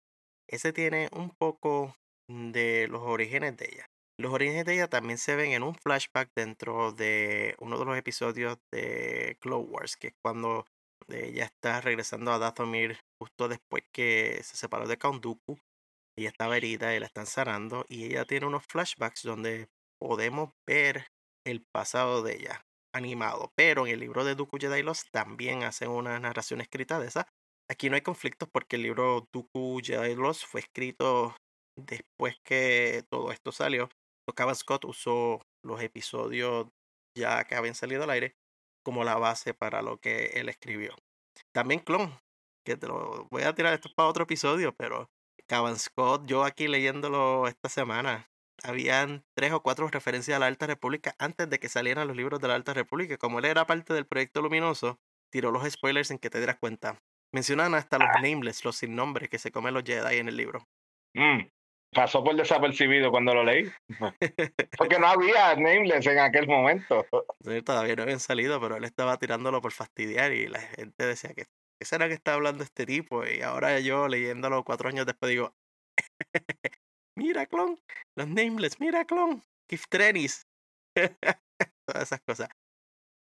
ese 0.48 0.72
tiene 0.72 1.08
un 1.12 1.30
poco 1.30 1.94
de 2.28 2.88
los 2.88 3.02
orígenes 3.02 3.56
de 3.56 3.66
ella. 3.66 3.86
Los 4.18 4.32
orígenes 4.32 4.64
de 4.64 4.75
ella 4.75 4.88
también 4.88 5.18
se 5.18 5.37
ven 5.37 5.52
en 5.52 5.62
un 5.62 5.75
flashback 5.75 6.30
dentro 6.35 6.92
de 6.92 7.54
uno 7.61 7.78
de 7.78 7.85
los 7.85 7.99
episodios 7.99 8.58
de 8.73 9.37
Clone 9.40 9.66
Wars, 9.68 9.96
que 9.96 10.08
es 10.08 10.14
cuando 10.25 10.66
ella 11.08 11.44
está 11.44 11.82
regresando 11.82 12.32
a 12.32 12.38
Dathomir 12.38 12.99
justo 13.20 13.46
después 13.49 13.85
que 13.92 14.40
se 14.42 14.56
separó 14.56 14.88
de 14.88 14.96
Count 14.96 15.23
Dooku. 15.23 15.58
Ella 16.18 16.30
estaba 16.30 16.56
herida 16.56 16.94
y 16.94 17.00
la 17.00 17.06
están 17.06 17.26
sanando 17.26 17.85
y 17.90 18.06
ella 18.06 18.25
tiene 18.25 18.46
unos 18.46 18.64
flashbacks 18.64 19.23
donde 19.23 19.68
podemos 20.00 20.50
ver 20.66 21.08
el 21.46 21.62
pasado 21.70 22.23
de 22.23 22.37
ella 22.37 22.64
animado. 22.94 23.52
Pero 23.54 23.87
en 23.87 23.92
el 23.92 24.00
libro 24.00 24.25
de 24.25 24.35
Dooku 24.35 24.56
Jedi 24.58 24.82
Lost 24.82 25.08
también 25.12 25.62
hacen 25.62 25.90
una 25.90 26.18
narración 26.18 26.62
escrita 26.62 26.99
de 26.99 27.08
esa. 27.08 27.28
Aquí 27.70 27.90
no 27.90 27.96
hay 27.96 28.02
conflictos 28.02 28.49
porque 28.50 28.76
el 28.76 28.82
libro 28.82 29.28
Dooku 29.30 29.80
Jedi 29.85 30.14
Lost 30.14 30.46
fue 30.46 30.62
escrito 30.62 31.37
después 31.78 32.37
que 32.42 33.04
todo 33.11 33.30
esto 33.30 33.52
salió, 33.52 33.90
Tocaba 34.26 34.54
Scott 34.54 34.85
usó 34.85 35.40
los 35.62 35.80
episodios 35.80 36.66
ya 37.14 37.45
que 37.45 37.54
habían 37.54 37.75
salido 37.75 38.04
al 38.04 38.11
aire 38.11 38.37
como 38.85 39.04
la 39.04 39.16
base 39.16 39.54
para 39.54 39.83
lo 39.83 39.99
que 39.99 40.26
él 40.35 40.49
escribió. 40.49 40.95
También 41.52 41.80
Clon, 41.80 42.12
que 42.64 42.76
te 42.76 42.87
lo 42.87 43.26
voy 43.30 43.42
a 43.42 43.54
tirar 43.54 43.75
esto 43.75 43.88
para 43.95 44.09
otro 44.09 44.25
episodio, 44.25 44.75
pero 44.75 45.11
Cavan 45.47 45.78
Scott, 45.78 46.26
yo 46.26 46.45
aquí 46.45 46.68
leyéndolo 46.68 47.49
esta 47.49 47.68
semana, 47.68 48.30
habían 48.62 49.25
tres 49.35 49.52
o 49.52 49.62
cuatro 49.62 49.88
referencias 49.88 50.37
a 50.37 50.40
la 50.40 50.47
Alta 50.47 50.66
República 50.66 51.14
antes 51.18 51.49
de 51.49 51.59
que 51.59 51.68
salieran 51.68 52.09
los 52.09 52.16
libros 52.16 52.40
de 52.40 52.49
la 52.49 52.54
Alta 52.54 52.75
República. 52.75 53.16
Como 53.16 53.38
él 53.38 53.45
era 53.45 53.66
parte 53.66 53.95
del 53.95 54.06
proyecto 54.06 54.42
Luminoso, 54.42 54.99
tiró 55.30 55.50
los 55.50 55.68
spoilers 55.71 56.11
en 56.11 56.18
que 56.18 56.30
te 56.30 56.38
dieras 56.38 56.56
cuenta. 56.59 57.00
Mencionan 57.33 57.75
hasta 57.75 57.99
los 57.99 58.09
ah. 58.12 58.21
nameless, 58.21 58.64
los 58.64 58.76
sin 58.76 58.95
nombre 58.95 59.28
que 59.28 59.38
se 59.38 59.50
comen 59.50 59.75
los 59.75 59.85
Jedi 59.85 60.18
en 60.18 60.28
el 60.28 60.37
libro. 60.37 60.66
Mm. 61.14 61.49
Pasó 61.93 62.23
por 62.23 62.37
desapercibido 62.37 63.11
cuando 63.11 63.35
lo 63.35 63.45
leí. 63.45 63.71
Porque 64.76 64.99
no 64.99 65.07
había 65.07 65.55
nameless 65.55 66.07
en 66.07 66.19
aquel 66.19 66.47
momento. 66.47 67.07
todavía 67.64 67.97
no 67.97 68.02
habían 68.02 68.21
salido, 68.21 68.61
pero 68.61 68.76
él 68.76 68.85
estaba 68.85 69.19
tirándolo 69.19 69.61
por 69.61 69.73
fastidiar 69.73 70.33
y 70.33 70.47
la 70.49 70.61
gente 70.61 71.07
decía 71.07 71.33
que 71.35 71.47
¿qué 71.78 71.85
será 71.85 72.09
que 72.09 72.14
está 72.14 72.35
hablando 72.35 72.64
este 72.64 72.87
tipo? 72.87 73.26
Y 73.26 73.43
ahora 73.43 73.78
yo 73.81 74.09
leyéndolo 74.09 74.64
cuatro 74.64 74.88
años 74.88 75.07
después 75.07 75.31
digo, 75.31 75.55
mira 77.16 77.47
clon, 77.47 77.78
los 78.16 78.28
nameless, 78.28 78.81
mira 78.81 79.05
clon, 79.05 79.43
Trenis. 79.88 80.47
Todas 81.87 82.02
esas 82.02 82.21
cosas. 82.21 82.49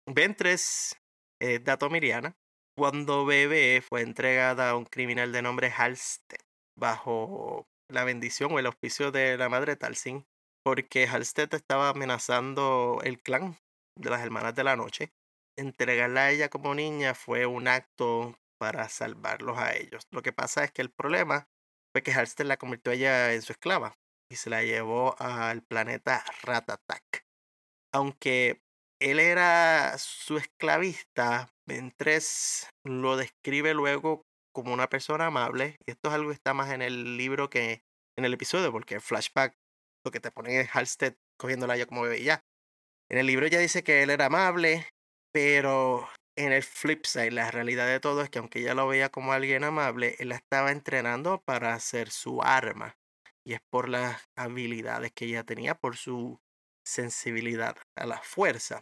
Ventres 0.08 0.96
es 1.42 1.64
dato 1.64 1.90
Miriana. 1.90 2.36
Cuando 2.78 3.26
bebé 3.26 3.82
fue 3.82 4.02
entregada 4.02 4.72
a 4.72 4.76
un 4.76 4.86
criminal 4.86 5.32
de 5.32 5.42
nombre 5.42 5.72
Halstead 5.76 6.40
bajo 6.76 7.68
la 7.94 8.04
bendición 8.04 8.52
o 8.52 8.60
el 8.60 8.66
auspicio 8.66 9.12
de 9.12 9.38
la 9.38 9.50
madre 9.50 9.76
Talsin, 9.76 10.26
porque 10.64 11.08
Halstead 11.08 11.54
estaba 11.54 11.90
amenazando 11.90 13.00
el 13.04 13.22
clan 13.22 13.58
de 13.98 14.10
las 14.10 14.22
hermanas 14.22 14.56
de 14.56 14.64
la 14.64 14.76
noche. 14.76 15.14
Entregarla 15.58 16.22
a 16.22 16.32
ella 16.32 16.50
como 16.50 16.74
niña 16.74 17.14
fue 17.14 17.46
un 17.46 17.68
acto 17.68 18.36
para 18.60 18.90
salvarlos 18.90 19.58
a 19.58 19.76
ellos. 19.76 20.08
Lo 20.12 20.24
que 20.24 20.34
pasa 20.34 20.64
es 20.64 20.72
que 20.72 20.82
el 20.82 20.90
problema 20.90 21.48
fue 21.94 22.02
que 22.02 22.12
Halstead 22.12 22.48
la 22.48 22.58
convirtió 22.58 22.92
a 22.92 22.96
ella 22.96 23.34
en 23.34 23.42
su 23.42 23.52
esclava 23.52 23.96
y 24.32 24.36
se 24.38 24.50
la 24.50 24.64
llevó 24.64 25.16
al 25.20 25.62
planeta 25.62 26.26
Ratatak. 26.42 27.26
Aunque 27.94 28.64
él 29.00 29.20
era 29.20 29.96
su 30.00 30.38
esclavista, 30.38 31.50
Ventres 31.68 32.70
lo 32.84 33.16
describe 33.16 33.74
luego 33.74 34.24
como 34.54 34.74
una 34.74 34.88
persona 34.88 35.28
amable. 35.28 35.78
Y 35.86 35.92
esto 35.92 36.10
es 36.10 36.16
algo 36.16 36.30
que 36.30 36.36
está 36.36 36.54
más 36.54 36.72
en 36.72 36.82
el 36.82 37.18
libro 37.18 37.50
que 37.50 37.84
en 38.18 38.26
el 38.26 38.34
episodio, 38.34 38.72
porque 38.72 38.96
el 38.96 39.02
flashback 39.02 39.56
lo 40.06 40.12
que 40.12 40.20
te 40.20 40.32
pone 40.32 40.60
es 40.60 40.70
Halstead 40.74 41.16
cogiéndola 41.38 41.78
yo 41.78 41.88
como 41.88 42.04
bebé 42.04 42.24
ya. 42.24 42.44
En 43.10 43.18
el 43.18 43.28
libro 43.28 43.48
ya 43.48 43.60
dice 43.60 43.84
que 43.84 44.04
él 44.04 44.10
era 44.10 44.28
amable, 44.28 44.88
pero 45.34 46.08
en 46.38 46.52
el 46.52 46.64
flip 46.64 47.06
side, 47.06 47.32
la 47.32 47.52
realidad 47.52 47.88
de 47.88 48.00
todo 48.00 48.22
es 48.22 48.30
que 48.30 48.40
aunque 48.40 48.60
ella 48.60 48.74
lo 48.74 48.88
veía 48.88 49.10
como 49.10 49.34
alguien 49.34 49.64
amable, 49.64 50.16
él 50.20 50.30
la 50.30 50.36
estaba 50.36 50.72
entrenando 50.72 51.42
para 51.46 51.74
hacer 51.74 52.10
su 52.10 52.42
arma. 52.42 52.96
Y 53.46 53.54
es 53.54 53.62
por 53.70 53.90
las 53.90 54.24
habilidades 54.38 55.12
que 55.12 55.26
ella 55.26 55.44
tenía, 55.44 55.76
por 55.76 55.98
su 55.98 56.40
sensibilidad 56.86 57.76
a 57.96 58.06
la 58.06 58.22
fuerza. 58.22 58.82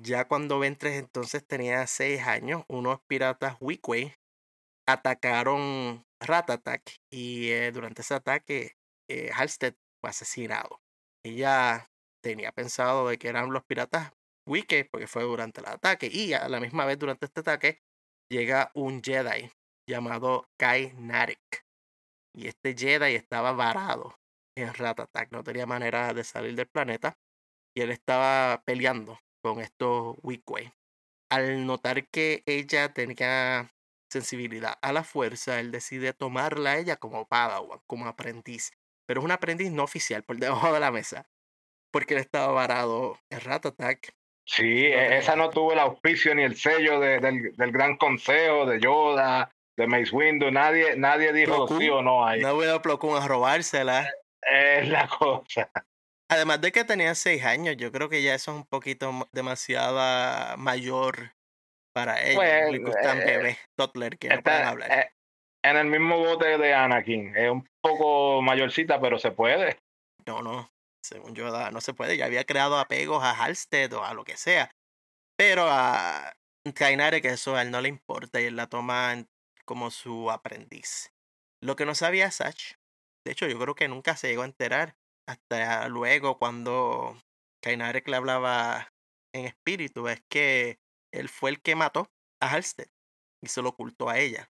Ya 0.00 0.26
cuando 0.26 0.58
Ventres 0.58 0.94
entonces 0.94 1.46
tenía 1.46 1.86
seis 1.86 2.22
años, 2.22 2.64
unos 2.68 3.00
piratas 3.06 3.56
Wickway 3.60 4.14
atacaron 4.88 6.06
Ratatak 6.18 6.82
y 7.12 7.50
eh, 7.50 7.70
durante 7.72 8.00
ese 8.02 8.14
ataque 8.14 8.72
eh, 9.08 9.30
Halstead 9.34 9.74
fue 10.00 10.10
asesinado. 10.10 10.80
Ella 11.22 11.90
tenía 12.22 12.52
pensado 12.52 13.08
de 13.08 13.18
que 13.18 13.28
eran 13.28 13.52
los 13.52 13.64
piratas 13.64 14.12
Wicke 14.46 14.88
porque 14.90 15.06
fue 15.06 15.22
durante 15.24 15.60
el 15.60 15.66
ataque 15.66 16.08
y 16.10 16.32
a 16.32 16.48
la 16.48 16.58
misma 16.58 16.86
vez 16.86 16.98
durante 16.98 17.26
este 17.26 17.40
ataque 17.40 17.82
llega 18.30 18.70
un 18.74 19.02
Jedi 19.02 19.50
llamado 19.86 20.48
Kai 20.58 20.94
Narek 20.94 21.66
y 22.34 22.48
este 22.48 22.74
Jedi 22.74 23.14
estaba 23.14 23.52
varado 23.52 24.18
en 24.56 24.72
Ratatak, 24.72 25.30
no 25.32 25.44
tenía 25.44 25.66
manera 25.66 26.14
de 26.14 26.24
salir 26.24 26.54
del 26.54 26.66
planeta 26.66 27.18
y 27.76 27.82
él 27.82 27.90
estaba 27.90 28.62
peleando 28.64 29.20
con 29.42 29.60
estos 29.60 30.16
Wickway. 30.22 30.72
Al 31.30 31.66
notar 31.66 32.08
que 32.08 32.42
ella 32.46 32.92
tenía 32.92 33.70
sensibilidad 34.08 34.78
a 34.82 34.92
la 34.92 35.04
fuerza, 35.04 35.60
él 35.60 35.70
decide 35.70 36.12
tomarla 36.12 36.72
a 36.72 36.78
ella 36.78 36.96
como 36.96 37.26
Padawan, 37.26 37.80
como 37.86 38.06
aprendiz. 38.06 38.72
Pero 39.06 39.20
es 39.20 39.24
un 39.24 39.30
aprendiz 39.30 39.70
no 39.70 39.84
oficial, 39.84 40.22
por 40.22 40.36
debajo 40.38 40.72
de 40.72 40.80
la 40.80 40.90
mesa. 40.90 41.26
Porque 41.90 42.14
él 42.14 42.20
estaba 42.20 42.52
varado 42.52 43.18
en 43.30 43.40
Rat 43.40 43.66
Attack. 43.66 44.14
Sí, 44.44 44.86
e, 44.86 45.18
esa 45.18 45.36
no 45.36 45.50
tuvo 45.50 45.72
el 45.72 45.78
auspicio 45.78 46.34
ni 46.34 46.42
el 46.42 46.56
sello 46.56 47.00
del, 47.00 47.52
Gran 47.56 47.96
Consejo, 47.96 48.66
de 48.66 48.80
Yoda, 48.80 49.50
de 49.76 49.86
Mace 49.86 50.14
Windu. 50.14 50.50
Nadie, 50.50 50.96
nadie 50.96 51.32
dijo 51.32 51.68
sí 51.78 51.88
o 51.88 52.02
no 52.02 52.26
ahí. 52.26 52.40
No 52.40 52.54
voy 52.54 52.68
a 52.68 52.80
Plo 52.80 52.98
a 53.16 53.26
robársela. 53.26 54.10
Es 54.42 54.88
la 54.88 55.08
cosa. 55.08 55.70
Además 56.30 56.60
de 56.60 56.72
que 56.72 56.84
tenía 56.84 57.14
seis 57.14 57.42
años, 57.44 57.76
yo 57.78 57.90
creo 57.90 58.08
que 58.08 58.22
ya 58.22 58.34
eso 58.34 58.52
es 58.52 58.58
un 58.58 58.66
poquito 58.66 59.28
demasiado 59.32 60.56
mayor 60.58 61.32
para 61.98 62.22
ellos. 62.22 62.36
Pues, 62.36 62.72
le 62.72 62.78
gustan 62.78 63.20
eh, 63.20 63.24
bebés, 63.24 63.58
que 64.18 64.28
no 64.28 64.42
pueden 64.42 64.64
hablar. 64.64 64.92
Eh, 64.92 65.10
en 65.64 65.76
el 65.76 65.86
mismo 65.86 66.18
bote 66.18 66.56
de 66.58 66.74
Anakin. 66.74 67.36
Es 67.36 67.50
un 67.50 67.68
poco 67.80 68.40
mayorcita, 68.40 69.00
pero 69.00 69.18
se 69.18 69.32
puede. 69.32 69.78
No, 70.26 70.42
no. 70.42 70.70
Según 71.02 71.34
yo, 71.34 71.50
no 71.70 71.80
se 71.80 71.94
puede. 71.94 72.16
Ya 72.16 72.26
había 72.26 72.44
creado 72.44 72.78
apegos 72.78 73.24
a 73.24 73.32
Halstead 73.32 73.92
o 73.94 74.04
a 74.04 74.14
lo 74.14 74.24
que 74.24 74.36
sea. 74.36 74.70
Pero 75.36 75.66
a 75.68 76.32
Kainare, 76.74 77.20
que 77.20 77.28
eso 77.28 77.56
a 77.56 77.62
él 77.62 77.70
no 77.70 77.80
le 77.80 77.88
importa 77.88 78.40
y 78.40 78.44
él 78.44 78.56
la 78.56 78.68
toma 78.68 79.24
como 79.64 79.90
su 79.90 80.30
aprendiz. 80.30 81.12
Lo 81.60 81.76
que 81.76 81.86
no 81.86 81.94
sabía 81.94 82.30
Sach, 82.30 82.74
de 83.24 83.32
hecho, 83.32 83.48
yo 83.48 83.58
creo 83.58 83.74
que 83.74 83.88
nunca 83.88 84.16
se 84.16 84.28
llegó 84.28 84.42
a 84.42 84.46
enterar 84.46 84.96
hasta 85.26 85.88
luego 85.88 86.38
cuando 86.38 87.16
Kainare 87.62 88.02
le 88.06 88.16
hablaba 88.16 88.92
en 89.34 89.46
espíritu, 89.46 90.08
es 90.08 90.22
que 90.28 90.78
él 91.12 91.28
fue 91.28 91.50
el 91.50 91.60
que 91.60 91.74
mató 91.74 92.10
a 92.40 92.50
Halstead 92.52 92.88
y 93.42 93.48
se 93.48 93.62
lo 93.62 93.70
ocultó 93.70 94.08
a 94.08 94.18
ella. 94.18 94.50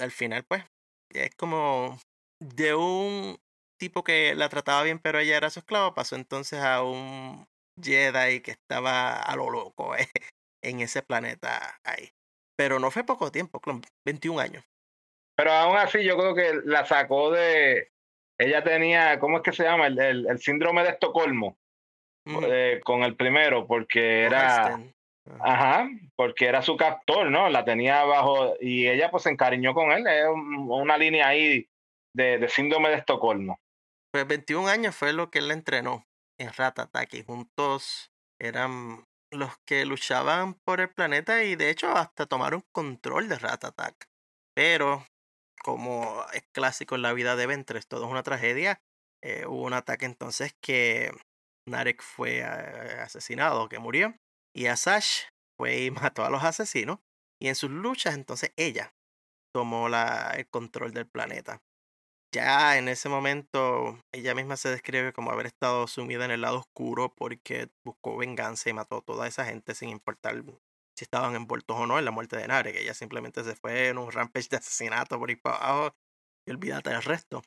Al 0.00 0.10
final, 0.10 0.44
pues, 0.44 0.64
es 1.10 1.34
como 1.36 1.98
de 2.40 2.74
un 2.74 3.38
tipo 3.78 4.04
que 4.04 4.34
la 4.34 4.48
trataba 4.48 4.82
bien, 4.82 4.98
pero 4.98 5.18
ella 5.18 5.36
era 5.36 5.50
su 5.50 5.60
esclava, 5.60 5.94
pasó 5.94 6.16
entonces 6.16 6.60
a 6.60 6.82
un 6.82 7.46
Jedi 7.82 8.40
que 8.40 8.52
estaba 8.52 9.20
a 9.20 9.36
lo 9.36 9.50
loco 9.50 9.96
eh, 9.96 10.08
en 10.62 10.80
ese 10.80 11.02
planeta 11.02 11.78
ahí. 11.84 12.10
Pero 12.56 12.78
no 12.78 12.90
fue 12.90 13.04
poco 13.04 13.32
tiempo, 13.32 13.60
21 14.04 14.40
años. 14.40 14.64
Pero 15.36 15.52
aún 15.52 15.78
así 15.78 16.04
yo 16.04 16.18
creo 16.18 16.34
que 16.34 16.60
la 16.64 16.84
sacó 16.84 17.30
de... 17.30 17.90
Ella 18.38 18.62
tenía, 18.62 19.18
¿cómo 19.18 19.38
es 19.38 19.42
que 19.42 19.52
se 19.52 19.64
llama? 19.64 19.86
El, 19.86 19.98
el, 19.98 20.38
síndrome 20.38 20.82
de 20.82 20.90
Estocolmo. 20.90 21.58
Eh, 22.26 22.80
con 22.84 23.02
el 23.02 23.16
primero, 23.16 23.66
porque 23.66 24.24
era... 24.24 24.78
Ajá, 25.40 25.88
porque 26.16 26.46
era 26.46 26.62
su 26.62 26.76
captor, 26.76 27.30
¿no? 27.30 27.48
La 27.48 27.64
tenía 27.64 28.00
abajo 28.00 28.54
y 28.60 28.88
ella 28.88 29.10
pues 29.10 29.22
se 29.24 29.30
encariñó 29.30 29.74
con 29.74 29.92
él. 29.92 30.06
Es 30.06 30.26
una 30.26 30.96
línea 30.96 31.28
ahí 31.28 31.68
de, 32.14 32.48
síndrome 32.48 32.88
de 32.88 32.96
Estocolmo. 32.96 33.58
Pues 34.12 34.26
21 34.26 34.68
años 34.68 34.96
fue 34.96 35.12
lo 35.12 35.30
que 35.30 35.38
él 35.38 35.50
entrenó 35.50 36.04
en 36.38 36.48
Attack 36.48 37.14
y 37.14 37.22
juntos 37.22 38.10
eran 38.40 39.04
los 39.30 39.52
que 39.64 39.84
luchaban 39.84 40.54
por 40.64 40.80
el 40.80 40.88
planeta 40.88 41.44
y 41.44 41.54
de 41.54 41.70
hecho 41.70 41.90
hasta 41.90 42.26
tomaron 42.26 42.64
control 42.72 43.28
de 43.28 43.36
Attack. 43.36 44.08
Pero 44.54 45.06
como 45.62 46.24
es 46.32 46.42
clásico 46.52 46.96
en 46.96 47.02
la 47.02 47.12
vida 47.12 47.36
de 47.36 47.46
Ventres, 47.46 47.86
todo 47.86 48.06
es 48.06 48.10
una 48.10 48.22
tragedia. 48.22 48.80
Eh, 49.22 49.44
hubo 49.46 49.62
un 49.62 49.74
ataque 49.74 50.06
entonces 50.06 50.56
que 50.60 51.12
Narek 51.68 52.02
fue 52.02 52.38
eh, 52.38 53.00
asesinado, 53.00 53.68
que 53.68 53.78
murió. 53.78 54.14
Y 54.54 54.66
Asash 54.66 55.24
fue 55.56 55.84
y 55.84 55.90
mató 55.90 56.24
a 56.24 56.30
los 56.30 56.44
asesinos. 56.44 56.98
Y 57.40 57.48
en 57.48 57.54
sus 57.54 57.70
luchas, 57.70 58.14
entonces 58.14 58.52
ella 58.56 58.94
tomó 59.54 59.88
la, 59.88 60.32
el 60.36 60.48
control 60.48 60.92
del 60.92 61.06
planeta. 61.06 61.62
Ya 62.32 62.78
en 62.78 62.88
ese 62.88 63.08
momento, 63.08 63.98
ella 64.12 64.34
misma 64.34 64.56
se 64.56 64.68
describe 64.68 65.12
como 65.12 65.32
haber 65.32 65.46
estado 65.46 65.88
sumida 65.88 66.24
en 66.24 66.30
el 66.30 66.42
lado 66.42 66.58
oscuro 66.60 67.12
porque 67.12 67.70
buscó 67.84 68.16
venganza 68.16 68.70
y 68.70 68.72
mató 68.72 68.98
a 68.98 69.02
toda 69.02 69.26
esa 69.26 69.44
gente 69.44 69.74
sin 69.74 69.88
importar 69.88 70.44
si 70.96 71.04
estaban 71.04 71.34
envueltos 71.34 71.76
o 71.76 71.86
no 71.86 71.98
en 71.98 72.04
la 72.04 72.12
muerte 72.12 72.36
de 72.36 72.46
Nare, 72.46 72.72
que 72.72 72.82
ella 72.82 72.94
simplemente 72.94 73.42
se 73.42 73.56
fue 73.56 73.88
en 73.88 73.98
un 73.98 74.12
rampage 74.12 74.48
de 74.48 74.58
asesinato 74.58 75.18
por 75.18 75.30
ahí 75.30 75.36
para 75.36 75.56
abajo 75.56 75.96
y 76.46 76.52
olvídate 76.52 76.90
del 76.90 77.02
resto. 77.02 77.42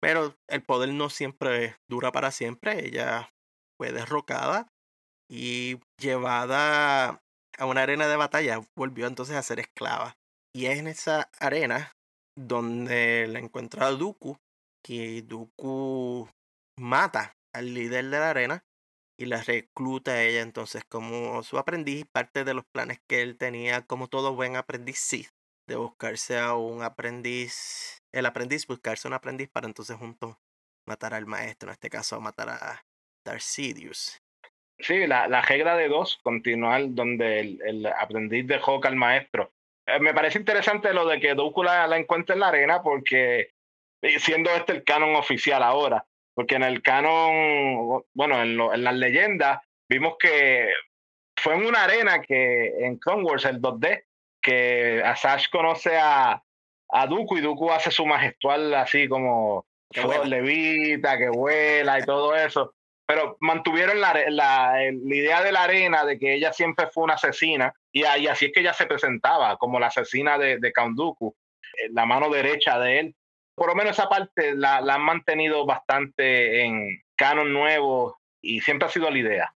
Pero 0.00 0.38
el 0.48 0.62
poder 0.62 0.94
no 0.94 1.10
siempre 1.10 1.76
dura 1.86 2.12
para 2.12 2.30
siempre, 2.30 2.86
ella 2.86 3.30
fue 3.76 3.92
derrocada 3.92 4.73
y 5.30 5.80
llevada 5.98 7.22
a 7.58 7.66
una 7.66 7.82
arena 7.82 8.06
de 8.06 8.16
batalla, 8.16 8.60
volvió 8.76 9.06
entonces 9.06 9.36
a 9.36 9.42
ser 9.42 9.60
esclava. 9.60 10.16
Y 10.54 10.66
es 10.66 10.78
en 10.78 10.86
esa 10.86 11.30
arena 11.40 11.92
donde 12.36 13.26
la 13.28 13.38
encuentra 13.38 13.90
Dooku, 13.90 14.36
que 14.84 15.22
Dooku 15.22 16.28
mata 16.78 17.36
al 17.54 17.74
líder 17.74 18.04
de 18.06 18.18
la 18.18 18.30
arena 18.30 18.64
y 19.18 19.26
la 19.26 19.42
recluta 19.42 20.12
a 20.12 20.22
ella 20.22 20.42
entonces 20.42 20.84
como 20.84 21.42
su 21.42 21.58
aprendiz, 21.58 22.04
parte 22.12 22.44
de 22.44 22.54
los 22.54 22.64
planes 22.64 22.98
que 23.08 23.22
él 23.22 23.36
tenía 23.36 23.86
como 23.86 24.08
todo 24.08 24.34
buen 24.34 24.56
aprendiz 24.56 25.30
de 25.68 25.76
buscarse 25.76 26.38
a 26.38 26.54
un 26.54 26.82
aprendiz, 26.82 27.98
el 28.12 28.26
aprendiz 28.26 28.66
buscarse 28.66 29.08
un 29.08 29.14
aprendiz 29.14 29.48
para 29.48 29.66
entonces 29.66 29.96
juntos 29.96 30.36
matar 30.86 31.14
al 31.14 31.26
maestro, 31.26 31.70
en 31.70 31.74
este 31.74 31.88
caso 31.88 32.20
matar 32.20 32.50
a 32.50 32.84
Darth 33.24 33.40
Sidious. 33.40 34.18
Sí, 34.78 35.06
la, 35.06 35.28
la 35.28 35.40
regla 35.42 35.76
de 35.76 35.88
dos, 35.88 36.18
continuar 36.22 36.82
donde 36.88 37.40
el, 37.40 37.62
el 37.64 37.86
aprendiz 37.86 38.46
dejó 38.46 38.80
al 38.84 38.96
maestro. 38.96 39.52
Eh, 39.86 40.00
me 40.00 40.14
parece 40.14 40.38
interesante 40.38 40.92
lo 40.92 41.06
de 41.06 41.20
que 41.20 41.34
Dooku 41.34 41.62
la, 41.62 41.84
encuentre 41.96 42.34
en 42.34 42.40
la 42.40 42.48
arena 42.48 42.82
porque 42.82 43.50
siendo 44.18 44.50
este 44.50 44.72
el 44.72 44.84
canon 44.84 45.14
oficial 45.16 45.62
ahora, 45.62 46.04
porque 46.34 46.56
en 46.56 46.64
el 46.64 46.82
canon, 46.82 48.04
bueno, 48.12 48.42
en, 48.42 48.60
en 48.60 48.84
las 48.84 48.94
leyendas 48.94 49.60
vimos 49.88 50.16
que 50.18 50.70
fue 51.36 51.54
en 51.54 51.66
una 51.66 51.84
arena 51.84 52.20
que 52.22 52.72
en 52.84 52.96
Clone 52.98 53.24
Wars, 53.24 53.44
el 53.44 53.60
2D, 53.60 54.04
que 54.40 55.02
Asash 55.04 55.48
conoce 55.50 55.96
a, 55.96 56.42
a 56.90 57.06
Dooku 57.06 57.38
y 57.38 57.40
Dooku 57.40 57.70
hace 57.70 57.90
su 57.90 58.06
majestual 58.06 58.74
así 58.74 59.08
como 59.08 59.66
levita, 60.24 61.16
que 61.18 61.28
vuela 61.28 61.98
y 61.98 62.04
todo 62.04 62.34
eso. 62.34 62.74
Pero 63.06 63.36
mantuvieron 63.40 64.00
la, 64.00 64.14
la, 64.30 64.72
la, 64.80 64.92
idea 64.92 65.42
de 65.42 65.52
la 65.52 65.64
arena 65.64 66.04
de 66.04 66.18
que 66.18 66.34
ella 66.34 66.52
siempre 66.52 66.88
fue 66.92 67.04
una 67.04 67.14
asesina 67.14 67.74
y, 67.92 68.04
así 68.04 68.46
es 68.46 68.52
que 68.52 68.60
ella 68.60 68.72
se 68.72 68.86
presentaba 68.86 69.56
como 69.58 69.78
la 69.78 69.88
asesina 69.88 70.38
de, 70.38 70.58
de 70.58 70.72
Dooku, 70.94 71.34
eh, 71.78 71.90
la 71.92 72.06
mano 72.06 72.30
derecha 72.30 72.78
de 72.78 73.00
él. 73.00 73.16
Por 73.54 73.68
lo 73.68 73.74
menos 73.74 73.92
esa 73.92 74.08
parte 74.08 74.54
la, 74.56 74.80
la 74.80 74.94
han 74.94 75.02
mantenido 75.02 75.66
bastante 75.66 76.64
en 76.64 77.02
canon 77.16 77.52
nuevo 77.52 78.18
y 78.42 78.60
siempre 78.60 78.88
ha 78.88 78.90
sido 78.90 79.10
la 79.10 79.18
idea. 79.18 79.54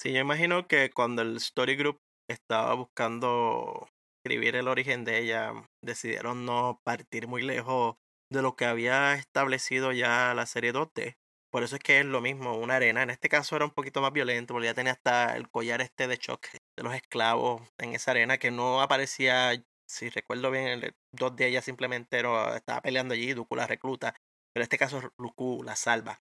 Sí, 0.00 0.12
yo 0.12 0.20
imagino 0.20 0.66
que 0.66 0.90
cuando 0.90 1.22
el 1.22 1.36
Story 1.36 1.76
Group 1.76 2.00
estaba 2.28 2.74
buscando 2.74 3.88
escribir 4.24 4.56
el 4.56 4.68
origen 4.68 5.04
de 5.04 5.18
ella, 5.18 5.52
decidieron 5.82 6.44
no 6.44 6.80
partir 6.84 7.28
muy 7.28 7.42
lejos 7.42 7.96
de 8.30 8.42
lo 8.42 8.56
que 8.56 8.64
había 8.64 9.14
establecido 9.14 9.92
ya 9.92 10.34
la 10.34 10.46
serie 10.46 10.72
2D. 10.72 11.16
Por 11.56 11.62
eso 11.62 11.76
es 11.76 11.82
que 11.82 12.00
es 12.00 12.04
lo 12.04 12.20
mismo, 12.20 12.54
una 12.58 12.76
arena. 12.76 13.02
En 13.02 13.08
este 13.08 13.30
caso 13.30 13.56
era 13.56 13.64
un 13.64 13.70
poquito 13.70 14.02
más 14.02 14.12
violento, 14.12 14.52
porque 14.52 14.66
ya 14.66 14.74
tenía 14.74 14.92
hasta 14.92 15.34
el 15.38 15.48
collar 15.48 15.80
este 15.80 16.06
de 16.06 16.18
shock 16.18 16.48
de 16.52 16.82
los 16.82 16.94
esclavos 16.94 17.62
en 17.78 17.94
esa 17.94 18.10
arena 18.10 18.36
que 18.36 18.50
no 18.50 18.82
aparecía, 18.82 19.64
si 19.88 20.10
recuerdo 20.10 20.50
bien, 20.50 20.66
el 20.66 20.94
2D 21.12 21.46
ella 21.46 21.62
simplemente 21.62 22.18
estaba 22.18 22.82
peleando 22.82 23.14
allí, 23.14 23.32
Dooku 23.32 23.56
la 23.56 23.66
recluta, 23.66 24.12
pero 24.52 24.60
en 24.60 24.62
este 24.64 24.76
caso 24.76 25.00
Dooku 25.16 25.62
la 25.62 25.76
salva. 25.76 26.20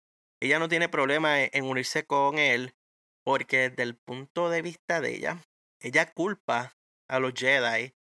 Ella 0.40 0.60
no 0.60 0.68
tiene 0.68 0.88
problema 0.88 1.40
en 1.40 1.64
unirse 1.64 2.06
con 2.06 2.38
él, 2.38 2.76
porque 3.24 3.70
desde 3.70 3.82
el 3.82 3.96
punto 3.96 4.48
de 4.48 4.62
vista 4.62 5.00
de 5.00 5.16
ella, 5.16 5.42
ella 5.82 6.12
culpa 6.12 6.76
a 7.08 7.18
los 7.18 7.32
Jedi 7.34 7.96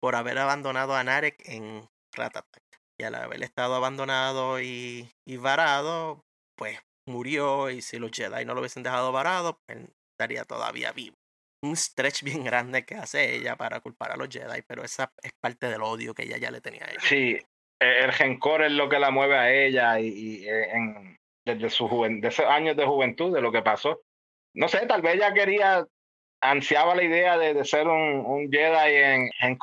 por 0.00 0.14
haber 0.16 0.38
abandonado 0.38 0.94
a 0.94 1.04
Narek 1.04 1.46
en 1.46 1.90
Ratatak. 2.16 2.64
Y 2.98 3.04
al 3.04 3.16
haber 3.16 3.42
estado 3.42 3.74
abandonado 3.74 4.62
y 4.62 5.12
varado, 5.26 6.24
pues 6.60 6.78
murió. 7.08 7.70
Y 7.70 7.80
si 7.80 7.98
los 7.98 8.12
Jedi 8.12 8.44
no 8.44 8.52
lo 8.52 8.60
hubiesen 8.60 8.82
dejado 8.82 9.10
varado, 9.10 9.58
pues 9.66 9.78
estaría 10.12 10.44
todavía 10.44 10.92
vivo. 10.92 11.16
Un 11.64 11.74
stretch 11.74 12.22
bien 12.24 12.44
grande 12.44 12.84
que 12.84 12.94
hace 12.94 13.34
ella 13.34 13.56
para 13.56 13.80
culpar 13.80 14.12
a 14.12 14.16
los 14.16 14.28
Jedi, 14.28 14.62
pero 14.68 14.84
esa 14.84 15.10
es 15.22 15.32
parte 15.40 15.68
del 15.68 15.82
odio 15.82 16.14
que 16.14 16.24
ella 16.24 16.36
ya 16.36 16.50
le 16.50 16.60
tenía 16.60 16.84
a 16.84 16.90
ella. 16.90 17.00
Sí, 17.00 17.38
e, 17.80 18.04
el 18.04 18.12
rencor 18.12 18.62
es 18.62 18.72
lo 18.72 18.88
que 18.88 18.98
la 18.98 19.10
mueve 19.10 19.36
a 19.36 19.50
ella 19.50 19.98
y, 19.98 20.46
eh, 20.46 20.70
en, 20.70 21.16
desde 21.46 21.70
su 21.70 21.88
de 21.88 22.28
esos 22.28 22.46
años 22.46 22.76
de 22.76 22.84
juventud, 22.84 23.34
de 23.34 23.40
lo 23.40 23.50
que 23.50 23.62
pasó. 23.62 24.02
No 24.54 24.68
sé, 24.68 24.86
tal 24.86 25.00
vez 25.00 25.14
ella 25.14 25.32
quería 25.32 25.86
ansiaba 26.42 26.94
la 26.94 27.04
idea 27.04 27.36
de, 27.36 27.52
de 27.52 27.64
ser 27.66 27.86
un, 27.86 28.24
un, 28.24 28.50
Jedi 28.50 28.94
en, 28.96 29.30
en 29.42 29.58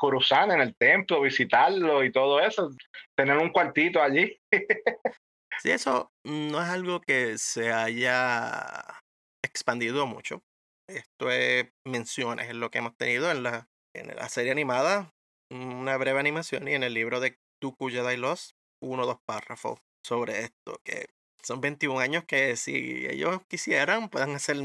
en 0.51 0.62
el 0.62 0.75
templo, 0.75 1.22
visitarlo 1.22 2.04
y 2.04 2.12
todo 2.12 2.39
eso, 2.39 2.70
tener 3.16 3.38
un 3.38 3.50
cuartito 3.50 4.01
allí. 4.01 4.39
sí, 5.62 5.72
eso 5.72 6.12
no 6.24 6.62
es 6.62 6.70
algo 6.70 7.02
que 7.02 7.38
se 7.38 7.72
haya 7.72 9.02
expandido 9.43 10.06
mucho. 10.06 10.43
Esto 10.89 11.30
es 11.32 11.70
menciones, 11.86 12.50
es 12.50 12.56
lo 12.56 12.72
que 12.72 12.80
hemos 12.80 12.96
tenido 12.96 13.30
en 13.32 13.43
la, 13.43 13.67
en 13.93 14.15
la 14.15 14.30
serie 14.30 14.52
animada, 14.52 15.13
una 15.52 15.98
breve 15.98 16.20
animación 16.20 16.67
y 16.67 16.74
en 16.74 16.84
el 16.84 16.93
libro 16.93 17.20
de 17.20 17.38
Dooku 17.62 17.89
Jedi 17.89 18.17
Lost, 18.17 18.52
uno 18.82 19.04
o 19.04 19.06
dos 19.06 19.20
párrafos 19.26 19.80
sobre 20.06 20.39
esto, 20.41 20.80
que 20.86 21.08
son 21.43 21.62
21 21.62 22.00
años 22.00 22.24
que 22.26 22.56
si 22.56 23.06
ellos 23.08 23.41
quisieran 23.48 24.10
pueden 24.10 24.36
hacer 24.36 24.58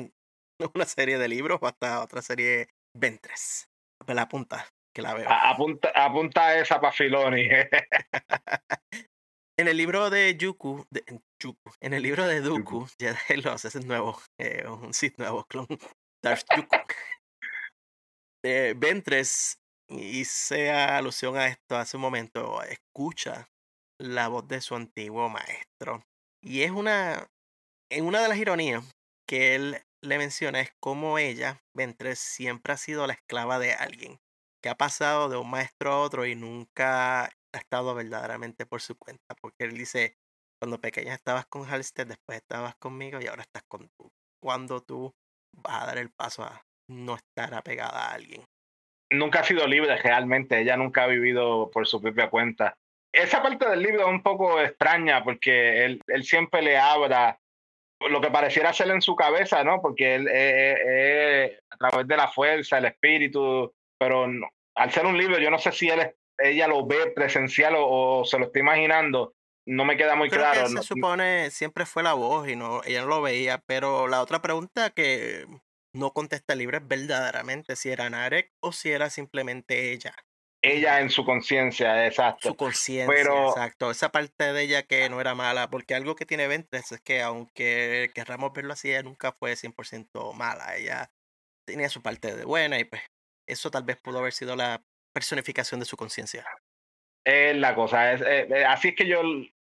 una 0.75 0.85
serie 0.85 1.19
de 1.19 1.29
libros 1.29 1.59
o 1.61 1.67
hasta 1.67 2.03
otra 2.03 2.23
serie 2.23 2.69
Ventres. 2.95 3.69
Me 4.07 4.15
la 4.15 4.23
apunta, 4.23 4.69
que 4.95 5.03
la 5.03 5.15
veo. 5.15 5.29
Apunta, 5.31 5.91
apunta 5.95 6.59
esa 6.59 6.81
para 6.81 6.93
Filoni. 6.93 7.49
en 9.59 9.69
el 9.69 9.77
libro 9.77 10.11
de 10.11 10.37
Yuku, 10.37 10.87
de, 10.91 11.05
en 11.81 11.95
el 11.95 12.03
libro 12.03 12.27
de 12.27 12.41
Dooku, 12.41 12.87
Jedi 12.99 13.43
Lost, 13.43 13.67
ese 13.67 13.81
es 13.81 13.87
nuevo, 13.87 14.21
eh, 14.39 14.67
un 14.67 14.95
Sith 14.95 15.19
nuevo, 15.19 15.45
clon, 15.45 15.67
Darth 16.23 16.47
Yuku. 16.57 16.77
Ventres 18.77 19.59
hice 19.89 20.71
alusión 20.71 21.37
a 21.37 21.47
esto 21.47 21.77
hace 21.77 21.97
un 21.97 22.03
momento, 22.03 22.63
escucha 22.63 23.49
la 24.01 24.29
voz 24.29 24.49
de 24.49 24.61
su 24.61 24.75
antiguo 24.75 25.29
maestro. 25.29 26.03
Y 26.43 26.63
es 26.63 26.71
una, 26.71 27.29
en 27.91 28.05
una 28.05 28.21
de 28.21 28.29
las 28.29 28.39
ironías 28.39 28.85
que 29.29 29.55
él 29.55 29.83
le 30.03 30.19
menciona 30.19 30.61
es 30.61 30.73
cómo 30.81 31.19
ella, 31.19 31.63
Ventres, 31.75 32.19
siempre 32.19 32.73
ha 32.73 32.77
sido 32.77 33.07
la 33.07 33.13
esclava 33.13 33.59
de 33.61 33.75
alguien, 33.75 34.19
que 34.61 34.69
ha 34.69 34.75
pasado 34.75 35.29
de 35.29 35.37
un 35.37 35.49
maestro 35.49 35.93
a 35.93 36.01
otro 36.01 36.27
y 36.27 36.35
nunca 36.35 37.31
ha 37.53 37.61
estado 37.61 37.95
verdaderamente 37.95 38.67
por 38.67 38.81
su 38.81 38.97
cuenta, 38.97 39.35
porque 39.41 39.65
él 39.65 39.75
dice, 39.75 40.17
cuando 40.61 40.81
pequeña 40.81 41.15
estabas 41.15 41.47
con 41.47 41.65
Halstead, 41.65 42.07
después 42.07 42.39
estabas 42.39 42.75
conmigo 42.77 43.21
y 43.21 43.27
ahora 43.27 43.43
estás 43.43 43.63
con 43.69 43.89
tú. 43.97 44.11
Cuando 44.41 44.83
tú 44.83 45.15
vas 45.53 45.83
a 45.83 45.87
dar 45.87 45.99
el 45.99 46.11
paso 46.11 46.45
a 46.45 46.65
no 46.89 47.17
estar 47.17 47.55
apegada 47.55 48.09
a 48.09 48.15
alguien. 48.15 48.45
Nunca 49.11 49.41
ha 49.41 49.45
sido 49.45 49.67
libre 49.67 49.97
realmente, 49.99 50.61
ella 50.61 50.77
nunca 50.77 51.05
ha 51.05 51.07
vivido 51.07 51.71
por 51.71 51.87
su 51.87 52.01
propia 52.01 52.31
cuenta. 52.31 52.77
Esa 53.15 53.43
parte 53.43 53.69
del 53.69 53.83
libro 53.83 54.03
es 54.03 54.09
un 54.09 54.23
poco 54.23 54.59
extraña 54.61 55.23
porque 55.23 55.85
él, 55.85 56.01
él 56.07 56.25
siempre 56.25 56.63
le 56.63 56.79
habla 56.79 57.39
lo 58.09 58.21
que 58.21 58.31
pareciera 58.31 58.73
ser 58.73 58.89
en 58.89 59.03
su 59.03 59.15
cabeza, 59.15 59.63
¿no? 59.65 59.81
Porque 59.81 60.15
él 60.15 60.29
es 60.29 61.59
a 61.71 61.77
través 61.77 62.09
de 62.09 62.17
la 62.17 62.29
fuerza, 62.29 62.79
el 62.79 62.87
espíritu, 62.87 63.73
pero 63.99 64.27
al 64.75 64.91
ser 64.91 65.07
un 65.07 65.19
libro, 65.19 65.39
yo 65.39 65.51
no 65.51 65.59
sé 65.59 65.73
si 65.73 65.89
él, 65.89 66.15
ella 66.43 66.67
lo 66.69 66.87
ve 66.87 67.11
presencial 67.15 67.75
o, 67.77 68.25
se 68.25 68.39
lo 68.39 68.47
está 68.47 68.59
imaginando. 68.59 69.35
No 69.67 69.85
me 69.85 69.97
queda 69.97 70.17
muy 70.17 70.29
claro. 70.29 70.67
se 70.69 70.83
supone 70.83 71.51
siempre 71.51 71.87
fue 71.87 72.03
la 72.03 72.15
voz 72.15 72.49
y 72.49 72.57
no, 72.57 72.83
ella 72.85 73.03
no 73.03 73.09
lo 73.09 73.23
veía, 73.23 73.59
pero 73.67 74.09
la 74.09 74.21
otra 74.21 74.43
pregunta 74.43 74.91
que 74.91 75.47
no 75.95 76.13
contesta 76.13 76.55
el 76.55 76.61
libro 76.61 76.79
es 76.79 76.89
verdaderamente 76.89 77.77
si 77.77 77.91
era 77.91 78.11
Narek 78.11 78.51
o 78.61 78.73
si 78.73 78.91
era 78.91 79.09
simplemente 79.09 79.93
ella 79.93 80.15
ella 80.63 81.01
en 81.01 81.11
su 81.11 81.25
conciencia, 81.25 82.07
exacto. 82.07 82.51
Su 82.51 82.57
conciencia, 82.57 83.49
exacto. 83.49 83.91
Esa 83.91 84.11
parte 84.11 84.53
de 84.53 84.63
ella 84.63 84.85
que 84.85 85.09
no 85.11 85.21
era 85.21 85.35
mala, 85.35 85.69
porque 85.69 85.95
algo 85.95 86.15
que 86.15 86.25
tiene 86.25 86.47
Ventres 86.47 86.93
es 86.93 87.01
que 87.01 87.21
aunque 87.21 88.11
querramos 88.15 88.53
verlo 88.53 88.73
así, 88.73 88.91
ella 88.91 89.03
nunca 89.03 89.33
fue 89.33 89.55
100% 89.55 90.33
mala. 90.35 90.77
Ella 90.77 91.11
tenía 91.67 91.89
su 91.89 92.01
parte 92.01 92.37
de 92.37 92.45
buena 92.45 92.79
y 92.79 92.85
pues 92.85 93.03
eso 93.49 93.73
tal 93.73 93.83
vez 93.83 93.99
pudo 94.01 94.21
haber 94.21 94.33
sido 94.33 94.55
la 94.55 94.85
personificación 95.13 95.81
de 95.81 95.87
su 95.87 95.97
conciencia. 95.97 96.45
Es 97.25 97.57
la 97.57 97.75
cosa, 97.75 98.13
es, 98.13 98.21
eh, 98.21 98.49
eh, 98.51 98.65
así 98.65 98.89
es 98.89 98.97
que 98.97 99.07
yo 99.07 99.23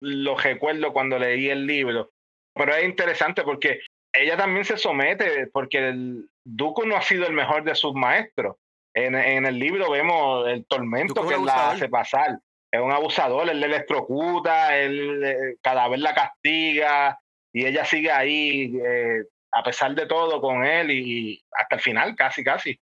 lo 0.01 0.37
recuerdo 0.37 0.93
cuando 0.93 1.19
leí 1.19 1.49
el 1.49 1.65
libro. 1.65 2.11
Pero 2.53 2.75
es 2.75 2.83
interesante 2.83 3.43
porque 3.43 3.81
ella 4.13 4.37
también 4.37 4.65
se 4.65 4.77
somete, 4.77 5.47
porque 5.47 5.89
el 5.89 6.29
Duco 6.43 6.85
no 6.85 6.95
ha 6.95 7.01
sido 7.01 7.25
el 7.27 7.33
mejor 7.33 7.63
de 7.63 7.75
sus 7.75 7.93
maestros 7.93 8.55
en, 8.93 9.15
en 9.15 9.45
el 9.45 9.57
libro 9.57 9.89
vemos 9.89 10.47
el 10.47 10.65
tormento 10.65 11.25
que 11.27 11.35
él 11.35 11.45
la 11.45 11.71
hace 11.71 11.89
pasar. 11.89 12.39
Es 12.71 12.79
un 12.79 12.91
abusador, 12.91 13.49
él 13.49 13.59
le 13.59 13.65
electrocuta, 13.65 14.77
él 14.77 15.23
eh, 15.23 15.55
cada 15.61 15.87
vez 15.89 15.99
la 15.99 16.13
castiga 16.13 17.19
y 17.53 17.65
ella 17.65 17.83
sigue 17.83 18.11
ahí 18.11 18.79
eh, 18.85 19.23
a 19.51 19.63
pesar 19.63 19.93
de 19.93 20.05
todo 20.05 20.39
con 20.39 20.63
él 20.63 20.89
y, 20.91 21.43
hasta 21.51 21.75
el 21.75 21.81
final, 21.81 22.15
casi, 22.15 22.43
casi. 22.43 22.79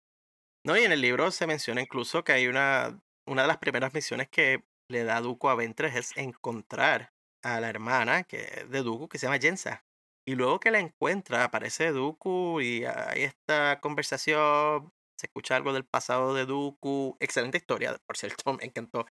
No, 0.68 0.78
y 0.78 0.84
en 0.84 0.92
el 0.92 1.00
libro 1.00 1.32
se 1.32 1.48
menciona 1.48 1.82
incluso 1.82 2.26
que 2.26 2.34
hay 2.34 2.48
una, 2.48 3.02
una 3.26 3.44
de 3.44 3.48
las 3.48 3.58
primeras 3.58 3.94
misiones 3.94 4.28
que 4.28 4.66
le 4.90 5.06
da 5.06 5.22
Duco 5.22 5.50
a 5.50 5.56
Ventres 5.56 5.96
es 5.96 6.18
encontrar 6.18 7.14
a 7.42 7.62
la 7.62 7.70
hermana 7.70 8.24
que, 8.24 8.66
de 8.70 8.82
Duco 8.82 9.08
que 9.08 9.18
se 9.18 9.28
llama 9.28 9.40
Jensa. 9.40 9.86
Y 10.28 10.36
luego 10.36 10.60
que 10.60 10.72
la 10.72 10.80
encuentra, 10.80 11.46
aparece 11.46 11.94
Dooku 11.94 12.60
y 12.60 12.84
hay 12.84 13.24
esta 13.24 13.80
conversación 13.80 14.92
se 15.18 15.28
escucha 15.28 15.56
algo 15.56 15.72
del 15.72 15.86
pasado 15.86 16.34
de 16.34 16.46
Dooku. 16.46 17.16
Excelente 17.22 17.58
historia, 17.58 17.98
por 18.06 18.18
cierto, 18.18 18.54
me 18.60 18.66
encantó. 18.66 19.06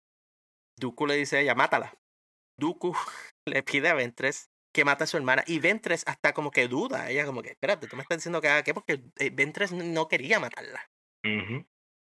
Dooku 0.76 1.06
le 1.06 1.14
dice 1.14 1.36
a 1.36 1.40
ella, 1.40 1.54
mátala. 1.54 1.94
Dooku 2.58 2.96
le 3.46 3.62
pide 3.62 3.90
a 3.90 3.94
Ventres 3.94 4.50
que 4.74 4.84
mate 4.84 5.04
a 5.04 5.06
su 5.06 5.18
hermana. 5.18 5.44
Y 5.46 5.60
Ventres 5.60 6.02
hasta 6.08 6.34
como 6.34 6.50
que 6.50 6.66
duda. 6.66 7.10
Ella 7.10 7.24
como 7.26 7.42
que, 7.42 7.50
espérate, 7.50 7.86
tú 7.86 7.94
me 7.94 8.02
estás 8.02 8.18
diciendo 8.18 8.40
que 8.40 8.48
haga 8.48 8.64
qué 8.64 8.74
porque 8.74 9.04
eh, 9.20 9.30
Ventres 9.30 9.70
no 9.70 10.08
quería 10.08 10.40
matarla. 10.40 10.90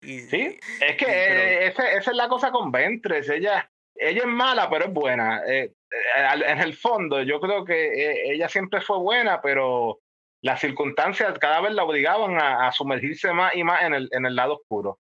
Sí, 0.02 0.60
es 0.82 0.98
que 0.98 1.06
eh, 1.06 1.68
esa, 1.68 1.92
es 1.92 2.08
la 2.14 2.28
cosa 2.28 2.52
con 2.52 2.72
Ventres. 2.72 3.30
Ella, 3.30 3.70
ella 3.96 4.22
es 4.22 4.28
mala, 4.28 4.70
pero 4.70 4.86
es 4.86 4.94
buena. 4.94 5.42
Eh, 5.48 5.74
en 6.16 6.60
el 6.60 6.74
fondo, 6.74 7.22
yo 7.22 7.40
creo 7.40 7.66
que 7.66 8.32
ella 8.32 8.48
siempre 8.50 8.82
fue 8.82 8.98
buena, 8.98 9.42
pero 9.42 10.00
las 10.44 10.60
circunstancias 10.60 11.38
cada 11.40 11.62
vez 11.62 11.74
la 11.74 11.84
obligaban 11.84 12.38
a, 12.40 12.72
sumergirse 12.72 13.32
más 13.34 13.56
y 13.56 13.64
más 13.64 13.84
en 13.84 13.94
el, 13.94 14.10
en 14.12 14.26
el 14.26 14.36
lado 14.36 14.56
oscuro. 14.56 15.00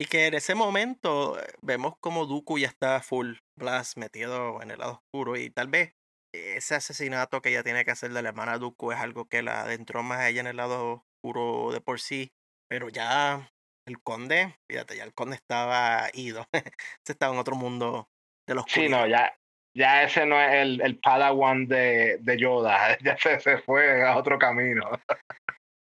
Y 0.00 0.06
que 0.06 0.26
en 0.26 0.34
ese 0.34 0.54
momento 0.54 1.38
eh, 1.40 1.46
vemos 1.62 1.94
como 2.00 2.26
Dooku 2.26 2.58
ya 2.58 2.66
está 2.66 3.00
full 3.00 3.36
blast 3.56 3.96
metido 3.96 4.60
en 4.60 4.70
el 4.70 4.78
lado 4.78 5.02
oscuro 5.04 5.36
y 5.36 5.50
tal 5.50 5.68
vez 5.68 5.92
ese 6.32 6.74
asesinato 6.74 7.40
que 7.40 7.50
ella 7.50 7.62
tiene 7.62 7.84
que 7.84 7.92
hacer 7.92 8.12
de 8.12 8.20
la 8.20 8.30
hermana 8.30 8.58
Dooku 8.58 8.90
es 8.90 8.98
algo 8.98 9.26
que 9.26 9.42
la 9.42 9.62
adentró 9.62 10.02
más 10.02 10.18
a 10.18 10.28
ella 10.28 10.40
en 10.40 10.48
el 10.48 10.56
lado 10.56 11.04
oscuro 11.22 11.72
de 11.72 11.80
por 11.80 12.00
sí, 12.00 12.32
pero 12.68 12.88
ya 12.88 13.52
el 13.86 14.00
conde, 14.02 14.56
fíjate, 14.70 14.96
ya 14.96 15.04
el 15.04 15.14
conde 15.14 15.36
estaba 15.36 16.08
ido, 16.12 16.46
se 17.04 17.12
estaba 17.12 17.32
en 17.32 17.40
otro 17.40 17.56
mundo 17.56 18.08
de 18.48 18.54
los 18.54 18.64
Sí, 18.68 18.88
no, 18.88 19.06
ya, 19.06 19.36
ya 19.76 20.02
ese 20.02 20.26
no 20.26 20.40
es 20.40 20.54
el, 20.54 20.80
el 20.80 20.98
Padawan 20.98 21.66
de, 21.66 22.18
de 22.20 22.36
Yoda, 22.38 22.98
ya 23.02 23.16
se, 23.18 23.40
se 23.40 23.58
fue 23.58 24.06
a 24.06 24.16
otro 24.16 24.38
camino. 24.38 24.88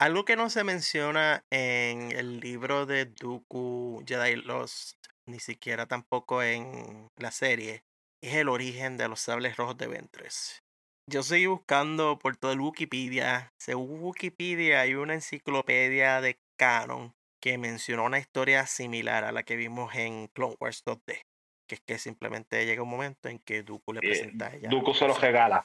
Algo 0.01 0.25
que 0.25 0.37
no 0.37 0.51
se 0.51 0.65
menciona 0.65 1.45
en 1.53 2.11
el 2.11 2.41
libro 2.41 2.87
de 2.87 3.07
Dooku 3.07 4.03
Jedi 4.07 4.37
Lost, 4.37 4.97
ni 5.29 5.39
siquiera 5.39 5.87
tampoco 5.87 6.43
en 6.43 7.09
la 7.17 7.31
serie, 7.31 7.85
es 8.21 8.35
el 8.35 8.49
origen 8.49 8.97
de 8.97 9.09
los 9.09 9.21
sables 9.21 9.57
rojos 9.57 9.77
de 9.79 9.87
Ventres. 9.87 10.63
Yo 11.09 11.23
seguí 11.23 11.47
buscando 11.47 12.19
por 12.19 12.37
todo 12.37 12.53
el 12.53 12.61
Wikipedia. 12.61 13.53
Según 13.61 14.03
Wikipedia 14.03 14.81
hay 14.81 14.95
una 14.95 15.15
enciclopedia 15.15 16.21
de 16.21 16.39
canon 16.59 17.13
que 17.43 17.59
mencionó 17.59 18.05
una 18.05 18.21
historia 18.21 18.67
similar 18.67 19.25
a 19.25 19.33
la 19.33 19.43
que 19.43 19.57
vimos 19.57 19.95
en 19.97 20.29
Clone 20.29 20.57
Wars 20.61 20.85
2D. 20.85 21.23
Que 21.69 21.75
es 21.75 21.81
que 21.81 21.99
simplemente 21.99 22.65
llega 22.65 22.83
un 22.83 22.89
momento 22.89 23.29
en 23.29 23.41
que 23.41 23.63
Dooku 23.65 23.93
le 23.93 23.99
Eh, 23.99 24.03
presenta 24.03 24.47
a 24.47 24.55
ella. 24.55 24.69
Dooku 24.71 24.95
se 24.95 25.09
lo 25.09 25.15
regala. 25.15 25.65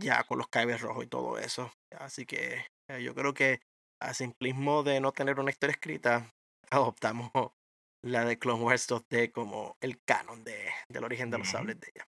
Ya 0.00 0.24
con 0.24 0.38
los 0.38 0.48
cables 0.48 0.80
rojos 0.80 1.04
y 1.04 1.08
todo 1.08 1.38
eso. 1.38 1.70
Así 1.98 2.24
que 2.24 2.64
eh, 2.88 3.02
yo 3.02 3.14
creo 3.14 3.34
que 3.34 3.60
a 4.00 4.14
simplismo 4.14 4.82
de 4.82 5.00
no 5.00 5.12
tener 5.12 5.38
una 5.38 5.50
historia 5.50 5.72
escrita, 5.72 6.32
adoptamos 6.70 7.30
la 8.02 8.24
de 8.24 8.38
Clone 8.38 8.64
Wars 8.64 8.88
2D 8.88 9.30
como 9.30 9.76
el 9.82 10.00
canon 10.02 10.42
de, 10.42 10.70
del 10.88 11.04
origen 11.04 11.30
de 11.30 11.38
los 11.38 11.48
sables 11.48 11.78
de 11.80 11.92
ella. 11.94 12.06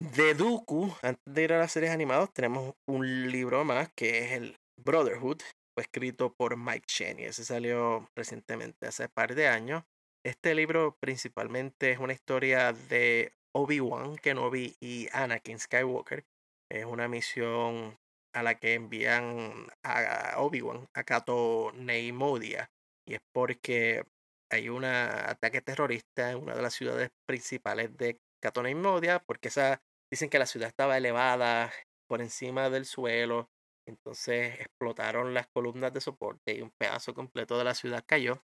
De 0.00 0.34
Dooku, 0.34 0.94
antes 1.02 1.22
de 1.26 1.42
ir 1.42 1.52
a 1.52 1.58
las 1.58 1.72
series 1.72 1.92
animadas, 1.92 2.32
tenemos 2.32 2.74
un 2.88 3.30
libro 3.30 3.64
más 3.64 3.90
que 3.94 4.24
es 4.24 4.32
el 4.32 4.56
Brotherhood, 4.82 5.42
fue 5.76 5.82
escrito 5.82 6.32
por 6.32 6.56
Mike 6.56 6.86
Cheney. 6.86 7.26
Ese 7.26 7.44
salió 7.44 8.08
recientemente, 8.16 8.86
hace 8.86 9.10
par 9.10 9.34
de 9.34 9.46
años. 9.46 9.84
Este 10.24 10.54
libro 10.54 10.96
principalmente 10.98 11.92
es 11.92 11.98
una 11.98 12.14
historia 12.14 12.72
de 12.72 13.34
Obi-Wan 13.54 14.16
Kenobi 14.16 14.74
y 14.80 15.06
Anakin 15.12 15.58
Skywalker. 15.58 16.24
Es 16.70 16.86
una 16.86 17.08
misión 17.08 17.98
a 18.34 18.42
la 18.42 18.54
que 18.54 18.72
envían 18.72 19.66
a 19.82 20.36
Obi-Wan 20.38 20.88
a 20.94 21.04
Cato 21.04 21.72
Neimodia. 21.74 22.70
Y 23.06 23.14
es 23.14 23.20
porque 23.34 24.02
hay 24.50 24.70
un 24.70 24.86
ataque 24.86 25.60
terrorista 25.60 26.30
en 26.30 26.38
una 26.38 26.54
de 26.54 26.62
las 26.62 26.72
ciudades 26.72 27.10
principales 27.26 27.94
de 27.98 28.18
Cato 28.42 28.62
Neimodia, 28.62 29.18
porque 29.18 29.48
esa, 29.48 29.82
dicen 30.10 30.30
que 30.30 30.38
la 30.38 30.46
ciudad 30.46 30.68
estaba 30.68 30.96
elevada 30.96 31.70
por 32.08 32.22
encima 32.22 32.70
del 32.70 32.86
suelo. 32.86 33.50
Entonces 33.86 34.60
explotaron 34.60 35.34
las 35.34 35.46
columnas 35.48 35.92
de 35.92 36.00
soporte 36.00 36.54
y 36.54 36.62
un 36.62 36.72
pedazo 36.78 37.14
completo 37.14 37.56
de 37.58 37.64
la 37.64 37.74
ciudad 37.74 38.04
cayó. 38.06 38.42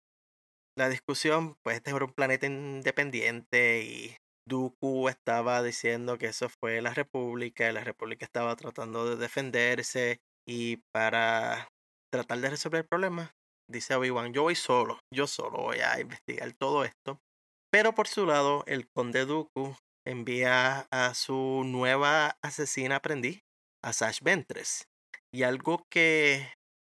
La 0.77 0.89
discusión, 0.89 1.57
pues 1.63 1.77
este 1.77 1.91
era 1.91 2.05
un 2.05 2.13
planeta 2.13 2.47
independiente 2.47 3.83
y 3.83 4.17
Dooku 4.47 5.09
estaba 5.09 5.63
diciendo 5.63 6.19
que 6.19 6.27
eso 6.27 6.49
fue 6.49 6.83
la 6.83 6.93
República 6.93 7.69
y 7.69 7.73
la 7.73 7.85
República 7.85 8.25
estaba 8.25 8.55
tratando 8.57 9.09
de 9.09 9.17
defenderse 9.17 10.19
y 10.47 10.79
para 10.93 11.69
tratar 12.13 12.39
de 12.41 12.51
resolver 12.51 12.83
el 12.83 12.89
problema, 12.89 13.33
dice 13.71 13.95
Obi-Wan, 13.95 14.33
yo 14.33 14.43
voy 14.43 14.55
solo, 14.55 14.99
yo 15.13 15.27
solo 15.27 15.59
voy 15.59 15.79
a 15.79 15.99
investigar 16.01 16.53
todo 16.53 16.85
esto. 16.85 17.21
Pero 17.73 17.95
por 17.95 18.07
su 18.07 18.27
lado, 18.27 18.63
el 18.67 18.89
conde 18.95 19.25
Dooku 19.25 19.77
envía 20.07 20.87
a 20.91 21.15
su 21.15 21.63
nueva 21.65 22.37
asesina 22.43 22.97
aprendiz, 22.97 23.41
a 23.83 23.93
Sash 23.93 24.21
Ventress. 24.23 24.85
Y 25.35 25.43
algo 25.43 25.83
que 25.91 26.47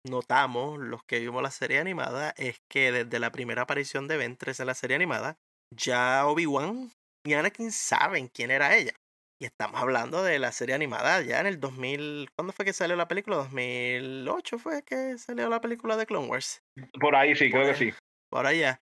notamos 0.05 0.81
los 0.81 1.03
que 1.05 1.21
vimos 1.21 1.41
la 1.41 1.53
serie 1.53 1.79
animada 1.79 2.35
es 2.37 2.59
que 2.69 2.91
desde 2.91 3.21
la 3.21 3.31
primera 3.31 3.63
aparición 3.63 4.09
de 4.09 4.17
Ventress 4.17 4.59
en 4.59 4.67
la 4.67 4.75
serie 4.75 4.97
animada, 4.97 5.37
ya 5.73 6.27
Obi-Wan 6.27 6.91
y 7.25 7.35
Anakin 7.35 7.71
saben 7.71 8.27
quién 8.27 8.51
era 8.51 8.77
ella. 8.77 8.93
Y 9.41 9.45
estamos 9.45 9.81
hablando 9.81 10.25
de 10.25 10.41
la 10.41 10.51
serie 10.51 10.75
animada 10.75 11.23
ya 11.23 11.39
en 11.39 11.47
el 11.47 11.61
2000. 11.61 12.29
¿Cuándo 12.37 12.53
fue 12.53 12.65
que 12.65 12.73
salió 12.73 12.97
la 12.97 13.07
película? 13.07 13.37
¿2008 13.37 14.59
fue 14.59 14.83
que 14.83 15.17
salió 15.17 15.49
la 15.49 15.61
película 15.61 15.97
de 15.97 16.07
Clone 16.07 16.27
Wars? 16.27 16.61
Por 17.01 17.15
ahí 17.15 17.37
sí, 17.37 17.53
creo 17.53 17.63
que 17.63 17.69
Pues, 17.69 17.79
sí. 17.79 17.93
Por 18.33 18.47
allá. 18.47 18.83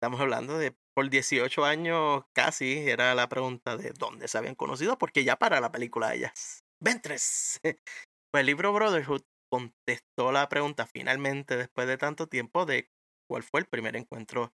Estamos 0.00 0.22
hablando 0.22 0.56
de 0.56 0.74
por 0.94 1.10
18 1.10 1.66
años 1.66 2.24
casi 2.34 2.88
era 2.88 3.14
la 3.14 3.28
pregunta 3.28 3.76
de 3.76 3.90
dónde 3.90 4.26
se 4.26 4.38
habían 4.38 4.54
conocido, 4.54 4.96
porque 4.96 5.22
ya 5.22 5.36
para 5.36 5.60
la 5.60 5.70
película 5.70 6.14
ellas. 6.14 6.60
Ventres. 6.80 7.60
Pues 8.36 8.42
el 8.42 8.48
libro 8.48 8.70
Brotherhood 8.74 9.22
contestó 9.50 10.30
la 10.30 10.46
pregunta 10.50 10.84
finalmente 10.84 11.56
después 11.56 11.88
de 11.88 11.96
tanto 11.96 12.26
tiempo 12.26 12.66
de 12.66 12.90
cuál 13.26 13.42
fue 13.42 13.60
el 13.60 13.66
primer 13.66 13.96
encuentro 13.96 14.52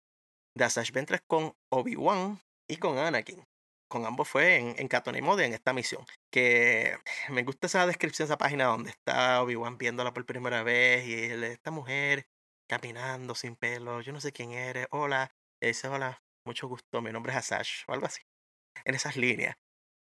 de 0.53 0.65
Asash 0.65 0.91
Ventress 0.91 1.21
con 1.25 1.53
Obi-Wan 1.71 2.41
y 2.69 2.75
con 2.75 2.97
Anakin. 2.97 3.45
Con 3.89 4.05
ambos 4.05 4.27
fue 4.27 4.57
en, 4.57 4.75
en 4.77 4.89
Neimoidia, 5.13 5.45
en 5.45 5.53
esta 5.53 5.71
misión. 5.71 6.05
Que 6.29 6.97
me 7.29 7.43
gusta 7.43 7.67
esa 7.67 7.87
descripción, 7.87 8.25
esa 8.25 8.37
página 8.37 8.65
donde 8.65 8.89
está 8.89 9.41
Obi-Wan 9.43 9.77
viéndola 9.77 10.11
por 10.13 10.25
primera 10.25 10.61
vez 10.61 11.07
y 11.07 11.13
él, 11.13 11.45
esta 11.45 11.71
mujer 11.71 12.27
caminando 12.67 13.33
sin 13.33 13.55
pelo, 13.55 14.01
yo 14.01 14.11
no 14.11 14.19
sé 14.19 14.33
quién 14.33 14.51
eres, 14.51 14.87
hola, 14.91 15.33
dice 15.61 15.87
hola, 15.87 16.21
mucho 16.45 16.67
gusto, 16.67 17.01
mi 17.01 17.13
nombre 17.13 17.31
es 17.31 17.37
Asash, 17.37 17.83
o 17.87 17.93
algo 17.93 18.07
así. 18.07 18.23
En 18.83 18.95
esas 18.95 19.15
líneas. 19.15 19.55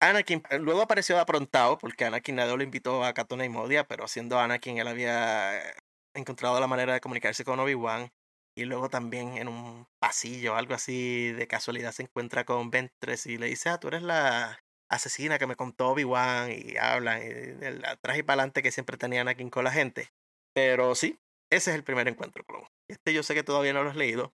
Anakin 0.01 0.43
eh, 0.49 0.59
luego 0.59 0.81
apareció 0.81 1.19
aprontado 1.19 1.77
porque 1.77 2.05
Anakin 2.05 2.35
nadie 2.35 2.55
lo 2.55 2.63
invitó 2.63 3.03
a 3.03 3.13
Cato 3.13 3.35
Neimoidia, 3.35 3.85
pero 3.88 4.07
siendo 4.07 4.39
Anakin 4.39 4.77
él 4.77 4.88
había 4.88 5.69
eh, 5.71 5.73
encontrado 6.13 6.59
la 6.59 6.67
manera 6.67 6.93
de 6.93 7.01
comunicarse 7.01 7.43
con 7.43 7.59
Obi-Wan 7.59 8.09
y 8.55 8.65
luego 8.65 8.89
también 8.89 9.38
en 9.38 9.47
un 9.47 9.88
pasillo, 9.99 10.55
algo 10.55 10.73
así 10.73 11.31
de 11.33 11.47
casualidad 11.47 11.91
se 11.91 12.03
encuentra 12.03 12.45
con 12.45 12.69
Ventress 12.71 13.25
y 13.25 13.38
le 13.38 13.47
dice, 13.47 13.69
ah, 13.69 13.79
tú 13.79 13.89
eres 13.89 14.01
la 14.01 14.59
asesina 14.89 15.38
que 15.38 15.47
me 15.47 15.55
contó 15.55 15.89
Obi-Wan 15.89 16.51
y 16.51 16.77
hablan 16.77 17.21
y 17.21 17.25
el 17.65 17.85
atrás 17.85 18.17
y 18.17 18.23
para 18.23 18.41
adelante 18.41 18.63
que 18.63 18.71
siempre 18.71 18.97
tenía 18.97 19.21
Anakin 19.21 19.49
con 19.49 19.63
la 19.65 19.71
gente. 19.71 20.09
Pero 20.53 20.95
sí, 20.95 21.19
ese 21.51 21.71
es 21.71 21.75
el 21.75 21.83
primer 21.83 22.07
encuentro, 22.07 22.43
Clone. 22.45 22.67
Este 22.89 23.13
yo 23.13 23.21
sé 23.21 23.33
que 23.35 23.43
todavía 23.43 23.73
no 23.73 23.83
lo 23.83 23.89
has 23.89 23.95
leído. 23.95 24.33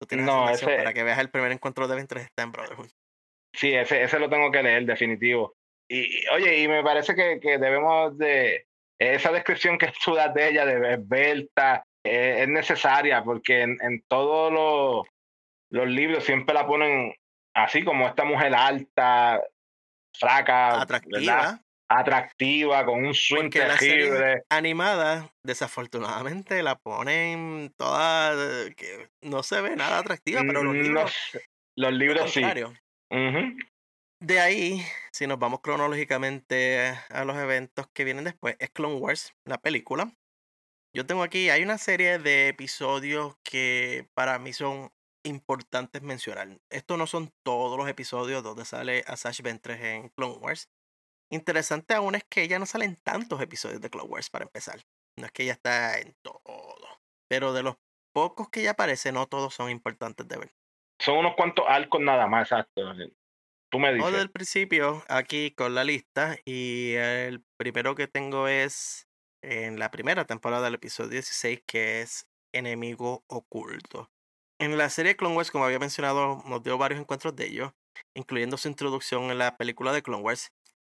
Tú 0.00 0.06
tienes 0.06 0.26
No, 0.26 0.40
información 0.40 0.70
ese- 0.70 0.76
para 0.76 0.92
que 0.92 1.02
veas 1.04 1.18
el 1.20 1.30
primer 1.30 1.52
encuentro 1.52 1.88
de 1.88 1.94
Ventress 1.96 2.24
está 2.24 2.42
en 2.42 2.52
Brotherhood. 2.52 2.90
Sí, 3.54 3.72
ese, 3.74 4.02
ese 4.02 4.18
lo 4.18 4.28
tengo 4.28 4.50
que 4.50 4.62
leer, 4.62 4.84
definitivo. 4.84 5.54
Y, 5.88 6.26
oye, 6.28 6.58
y 6.60 6.68
me 6.68 6.82
parece 6.82 7.14
que, 7.14 7.38
que 7.40 7.58
debemos 7.58 8.16
de. 8.18 8.66
Esa 8.98 9.32
descripción 9.32 9.76
que 9.78 9.92
tú 10.04 10.14
das 10.14 10.32
de 10.34 10.48
ella, 10.48 10.64
de 10.66 10.94
esbelta, 10.94 11.84
eh, 12.04 12.38
es 12.42 12.48
necesaria, 12.48 13.22
porque 13.24 13.62
en, 13.62 13.76
en 13.82 14.02
todos 14.08 14.52
los, 14.52 15.06
los 15.70 15.88
libros 15.88 16.24
siempre 16.24 16.54
la 16.54 16.66
ponen 16.66 17.14
así, 17.54 17.82
como 17.84 18.06
esta 18.06 18.24
mujer 18.24 18.54
alta, 18.54 19.42
fraca, 20.16 20.80
Atractiva. 20.80 21.18
¿verdad? 21.20 21.60
Atractiva, 21.88 22.84
con 22.86 23.04
un 23.04 23.14
swing 23.14 23.42
Porque 23.42 23.58
la 23.60 23.76
serie 23.76 24.06
terrible. 24.10 24.42
animada, 24.48 25.30
desafortunadamente, 25.44 26.62
la 26.62 26.76
ponen 26.76 27.72
toda. 27.76 28.32
eh, 28.66 28.74
que 28.76 29.08
no 29.22 29.42
se 29.42 29.60
ve 29.60 29.76
nada 29.76 29.98
atractiva, 29.98 30.40
pero 30.46 30.62
los 30.62 30.74
Mm, 30.74 30.78
No 30.78 30.82
libros. 30.82 31.14
los 31.32 31.42
lo 31.76 31.90
libros 31.90 32.32
sí. 32.32 32.42
De 34.20 34.40
ahí, 34.40 34.82
si 35.12 35.28
nos 35.28 35.38
vamos 35.38 35.60
cronológicamente 35.60 36.96
a 37.10 37.24
los 37.24 37.36
eventos 37.36 37.86
que 37.92 38.02
vienen 38.02 38.24
después, 38.24 38.56
es 38.58 38.70
Clone 38.70 38.96
Wars, 38.96 39.34
la 39.44 39.58
película. 39.58 40.16
Yo 40.92 41.06
tengo 41.06 41.22
aquí, 41.22 41.48
hay 41.48 41.62
una 41.62 41.78
serie 41.78 42.18
de 42.18 42.48
episodios 42.48 43.36
que 43.44 44.08
para 44.14 44.38
mí 44.38 44.52
son 44.52 44.90
importantes 45.24 46.02
mencionar. 46.02 46.60
Estos 46.70 46.98
no 46.98 47.06
son 47.06 47.32
todos 47.44 47.78
los 47.78 47.88
episodios 47.88 48.42
donde 48.42 48.64
sale 48.64 49.04
Asash 49.06 49.42
Ventress 49.42 49.80
en 49.80 50.08
Clone 50.10 50.38
Wars. 50.38 50.68
Interesante 51.30 51.94
aún 51.94 52.16
es 52.16 52.24
que 52.24 52.42
ella 52.42 52.58
no 52.58 52.66
sale 52.66 52.84
en 52.84 52.96
tantos 52.96 53.40
episodios 53.40 53.80
de 53.80 53.90
Clone 53.90 54.08
Wars 54.08 54.28
para 54.28 54.44
empezar. 54.44 54.80
No 55.16 55.26
es 55.26 55.32
que 55.32 55.44
ella 55.44 55.52
está 55.52 56.00
en 56.00 56.16
todo. 56.22 57.00
Pero 57.28 57.52
de 57.52 57.62
los 57.62 57.76
pocos 58.12 58.48
que 58.50 58.60
ella 58.60 58.72
aparece, 58.72 59.12
no 59.12 59.26
todos 59.26 59.54
son 59.54 59.70
importantes 59.70 60.26
de 60.26 60.36
ver. 60.36 60.54
Son 61.04 61.18
unos 61.18 61.34
cuantos 61.34 61.66
arcos 61.68 62.00
nada 62.00 62.26
más, 62.26 62.50
exacto. 62.50 62.94
Tú 63.70 63.78
me 63.78 63.88
Vamos 63.88 63.96
dices. 63.96 64.12
desde 64.12 64.22
el 64.22 64.30
principio 64.30 65.02
aquí 65.08 65.50
con 65.50 65.74
la 65.74 65.84
lista 65.84 66.38
y 66.46 66.94
el 66.94 67.42
primero 67.58 67.94
que 67.94 68.06
tengo 68.06 68.48
es 68.48 69.06
en 69.42 69.78
la 69.78 69.90
primera 69.90 70.24
temporada 70.24 70.64
del 70.64 70.76
episodio 70.76 71.10
16 71.10 71.62
que 71.66 72.00
es 72.00 72.26
Enemigo 72.54 73.22
Oculto. 73.26 74.10
En 74.58 74.78
la 74.78 74.88
serie 74.88 75.16
Clone 75.16 75.36
Wars, 75.36 75.50
como 75.50 75.64
había 75.66 75.78
mencionado, 75.78 76.42
nos 76.46 76.62
dio 76.62 76.78
varios 76.78 77.00
encuentros 77.00 77.36
de 77.36 77.48
ellos, 77.48 77.72
incluyendo 78.14 78.56
su 78.56 78.68
introducción 78.68 79.24
en 79.30 79.38
la 79.38 79.56
película 79.58 79.92
de 79.92 80.02
Clone 80.02 80.22
Wars. 80.22 80.52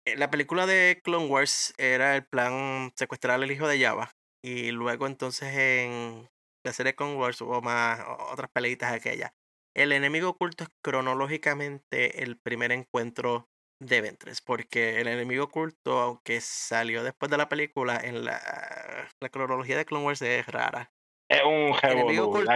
En 0.06 0.20
la 0.20 0.30
película 0.30 0.66
de 0.66 1.02
Clone 1.04 1.26
Wars 1.26 1.74
era 1.78 2.16
el 2.16 2.26
plan 2.26 2.94
secuestrar 2.96 3.42
al 3.42 3.52
hijo 3.52 3.68
de 3.68 3.82
Java 3.84 4.12
y 4.42 4.72
luego 4.72 5.06
entonces 5.08 5.54
en 5.54 6.30
la 6.64 6.72
serie 6.72 6.96
Clone 6.96 7.16
Wars 7.16 7.42
hubo 7.42 7.62
más 7.62 8.00
otras 8.32 8.50
peleitas 8.52 8.94
aquellas. 8.94 9.32
El 9.78 9.92
enemigo 9.92 10.30
oculto 10.30 10.64
es 10.64 10.70
cronológicamente 10.84 12.24
el 12.24 12.38
primer 12.38 12.72
encuentro 12.72 13.48
de 13.80 14.02
Ventres, 14.02 14.42
porque 14.42 15.00
el 15.00 15.08
enemigo 15.08 15.46
oculto, 15.46 16.00
aunque 16.00 16.42
salió 16.42 17.04
después 17.04 17.30
de 17.30 17.38
la 17.38 17.48
película, 17.48 18.00
en 18.04 18.26
la, 18.26 19.08
la 19.22 19.30
cronología 19.30 19.78
de 19.78 19.86
Clone 19.86 20.06
Wars 20.06 20.22
es 20.24 20.48
rara. 20.48 20.92
Es 21.30 21.44
un 21.44 21.76
El 21.84 21.92
enemigo 21.92 22.30
oculto 22.30 22.52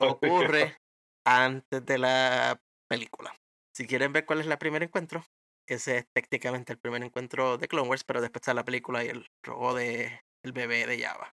ocurre 0.00 0.76
antes 1.26 1.84
de 1.84 1.98
la 1.98 2.60
película. 2.88 3.34
Si 3.74 3.86
quieren 3.86 4.12
ver 4.12 4.24
cuál 4.24 4.40
es 4.40 4.46
el 4.46 4.58
primer 4.58 4.84
encuentro, 4.84 5.24
ese 5.68 5.98
es 5.98 6.06
técnicamente 6.14 6.72
el 6.72 6.78
primer 6.78 7.02
encuentro 7.02 7.58
de 7.58 7.66
Clone 7.66 7.88
Wars, 7.88 8.04
pero 8.04 8.20
después 8.20 8.42
está 8.42 8.54
la 8.54 8.64
película 8.64 9.04
y 9.04 9.08
el 9.08 9.26
robo 9.42 9.74
de 9.74 10.20
el 10.44 10.52
bebé 10.52 10.86
de 10.86 11.02
Java. 11.02 11.34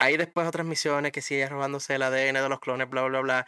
Hay 0.00 0.16
después 0.16 0.46
otras 0.46 0.64
misiones 0.64 1.12
que 1.12 1.22
sigue 1.22 1.48
robándose 1.48 1.94
el 1.94 2.02
ADN 2.02 2.34
de 2.34 2.48
los 2.48 2.60
clones, 2.60 2.88
bla, 2.88 3.02
bla, 3.02 3.20
bla. 3.20 3.46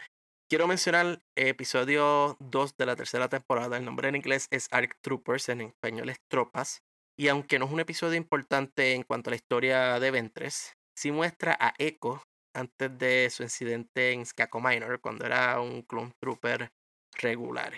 Quiero 0.52 0.68
mencionar 0.68 1.22
episodio 1.34 2.36
2 2.38 2.76
de 2.76 2.84
la 2.84 2.94
tercera 2.94 3.30
temporada. 3.30 3.78
El 3.78 3.86
nombre 3.86 4.10
en 4.10 4.16
inglés 4.16 4.48
es 4.50 4.68
Arc 4.70 4.98
Troopers, 5.00 5.48
en 5.48 5.62
español 5.62 6.10
es 6.10 6.18
Tropas. 6.28 6.82
Y 7.18 7.28
aunque 7.28 7.58
no 7.58 7.64
es 7.64 7.72
un 7.72 7.80
episodio 7.80 8.18
importante 8.18 8.92
en 8.92 9.02
cuanto 9.02 9.30
a 9.30 9.32
la 9.32 9.36
historia 9.36 9.98
de 9.98 10.10
Ventres, 10.10 10.74
sí 10.94 11.10
muestra 11.10 11.56
a 11.58 11.72
Echo 11.78 12.22
antes 12.54 12.98
de 12.98 13.30
su 13.30 13.44
incidente 13.44 14.12
en 14.12 14.26
Skako 14.26 14.60
Minor, 14.60 15.00
cuando 15.00 15.24
era 15.24 15.58
un 15.58 15.80
clone 15.84 16.12
trooper 16.20 16.70
regular. 17.14 17.72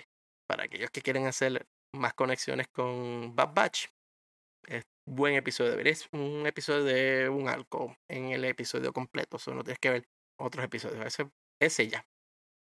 Para 0.49 0.65
aquellos 0.65 0.91
que 0.91 1.01
quieren 1.01 1.29
hacer 1.29 1.69
más 1.95 2.15
conexiones 2.15 2.67
con 2.75 3.37
Bad 3.37 3.55
Batch, 3.55 3.87
es 4.67 4.83
buen 5.07 5.37
episodio. 5.37 5.79
Es 5.79 6.09
un 6.11 6.45
episodio 6.45 6.83
de 6.83 7.29
un 7.29 7.49
arco 7.49 7.97
en 8.11 8.33
el 8.33 8.45
episodio 8.45 8.93
completo, 8.93 9.39
solo 9.39 9.63
tienes 9.63 9.79
que 9.79 9.91
ver 9.91 10.09
otros 10.41 10.65
episodios. 10.65 11.07
Ese 11.07 11.31
es 11.61 11.79
ella. 11.79 12.05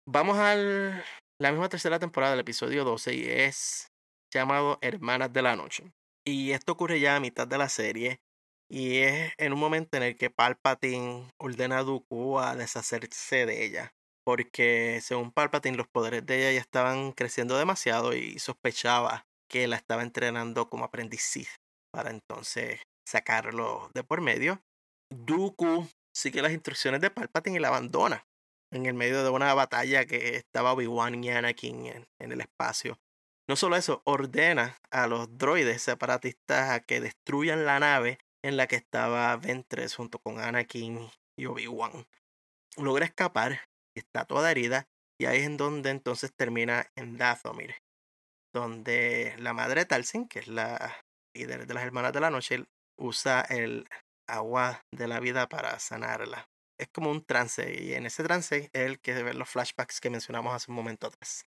Vamos 0.08 0.38
a 0.40 0.56
la 0.56 1.52
misma 1.52 1.70
tercera 1.70 2.00
temporada 2.00 2.32
del 2.32 2.40
episodio 2.40 2.84
12 2.84 3.14
y 3.14 3.24
es 3.26 3.92
llamado 4.34 4.80
Hermanas 4.82 5.32
de 5.32 5.44
la 5.44 5.56
Noche. 5.56 5.92
Y 6.26 6.52
esto 6.52 6.72
ocurre 6.72 7.00
ya 7.00 7.16
a 7.16 7.20
mitad 7.20 7.48
de 7.48 7.60
la 7.60 7.70
serie 7.70 8.20
y 8.68 8.98
es 8.98 9.32
en 9.38 9.54
un 9.54 9.60
momento 9.60 9.98
en 9.98 10.04
el 10.04 10.16
que 10.16 10.32
Palpatine 10.32 11.30
ordena 11.38 11.80
a 11.80 11.84
Dooku 11.84 12.40
a 12.40 12.56
deshacerse 12.56 13.46
de 13.46 13.64
ella. 13.64 13.94
Porque 14.26 15.00
según 15.04 15.32
Palpatine 15.32 15.78
los 15.78 15.88
poderes 15.88 16.26
de 16.26 16.40
ella 16.40 16.54
ya 16.54 16.62
estaban 16.62 17.12
creciendo 17.12 17.56
demasiado 17.58 18.16
y 18.16 18.40
sospechaba 18.40 19.28
que 19.48 19.68
la 19.68 19.76
estaba 19.76 20.02
entrenando 20.02 20.68
como 20.68 20.86
aprendiz 20.86 21.58
para 21.94 22.10
entonces 22.10 22.82
sacarlo 23.08 23.92
de 23.94 24.04
por 24.04 24.22
medio. 24.22 24.64
Dooku 25.14 25.88
sigue 26.16 26.42
las 26.42 26.54
instrucciones 26.54 27.02
de 27.02 27.12
Palpatine 27.12 27.58
y 27.58 27.60
la 27.60 27.68
abandona 27.68 28.26
en 28.72 28.86
el 28.86 28.94
medio 28.94 29.24
de 29.24 29.30
una 29.30 29.54
batalla 29.54 30.06
que 30.06 30.36
estaba 30.36 30.74
Obi-Wan 30.74 31.24
y 31.24 31.30
Anakin 31.30 31.86
en, 31.86 32.32
el 32.32 32.42
espacio. 32.42 33.00
No 33.48 33.56
solo 33.56 33.76
eso, 33.76 34.02
ordena 34.06 34.78
a 34.92 35.08
los 35.08 35.38
droides 35.38 35.82
separatistas 35.82 36.70
a 36.70 36.80
que 36.80 37.02
destruyan 37.02 37.66
la 37.66 37.80
nave 37.80 38.20
en 38.44 38.58
la 38.58 38.68
que 38.68 38.78
estaba 38.78 39.36
Ventress 39.36 39.96
junto 39.96 40.20
con 40.20 40.40
Anakin 40.40 41.10
y 41.38 41.46
Obi-Wan. 41.46 42.08
Logra 42.78 43.06
escapar, 43.06 43.62
está 43.96 44.26
toda 44.26 44.50
herida, 44.52 44.88
y 45.20 45.26
ahí 45.26 45.40
es 45.40 45.46
en 45.46 45.58
donde 45.58 45.90
entonces 45.90 46.34
termina 46.34 46.90
en 46.96 47.18
Dathomir, 47.18 47.76
donde 48.54 49.36
la 49.38 49.54
madre 49.54 49.86
Talsin, 49.86 50.28
que 50.28 50.40
es 50.40 50.48
la 50.48 51.04
líder 51.36 51.68
de 51.68 51.74
las 51.74 51.84
hermanas 51.84 52.14
de 52.14 52.22
la 52.22 52.30
noche, 52.30 52.66
usa 52.98 53.42
el 53.42 53.88
agua 54.28 54.82
de 54.92 55.08
la 55.08 55.20
vida 55.20 55.48
para 55.50 55.78
sanarla. 55.80 56.51
Es 56.82 56.88
como 56.88 57.12
un 57.12 57.24
trance, 57.24 57.76
y 57.80 57.94
en 57.94 58.08
ese 58.08 58.24
trance 58.24 58.72
es 58.74 58.82
el 58.82 59.00
que 59.00 59.14
ve 59.22 59.36
los 59.36 59.48
flashbacks 59.48 60.02
que 60.02 60.10
mencionamos 60.10 60.56
hace 60.56 60.72
un 60.72 60.76
momento 60.76 61.06
atrás. 61.06 61.46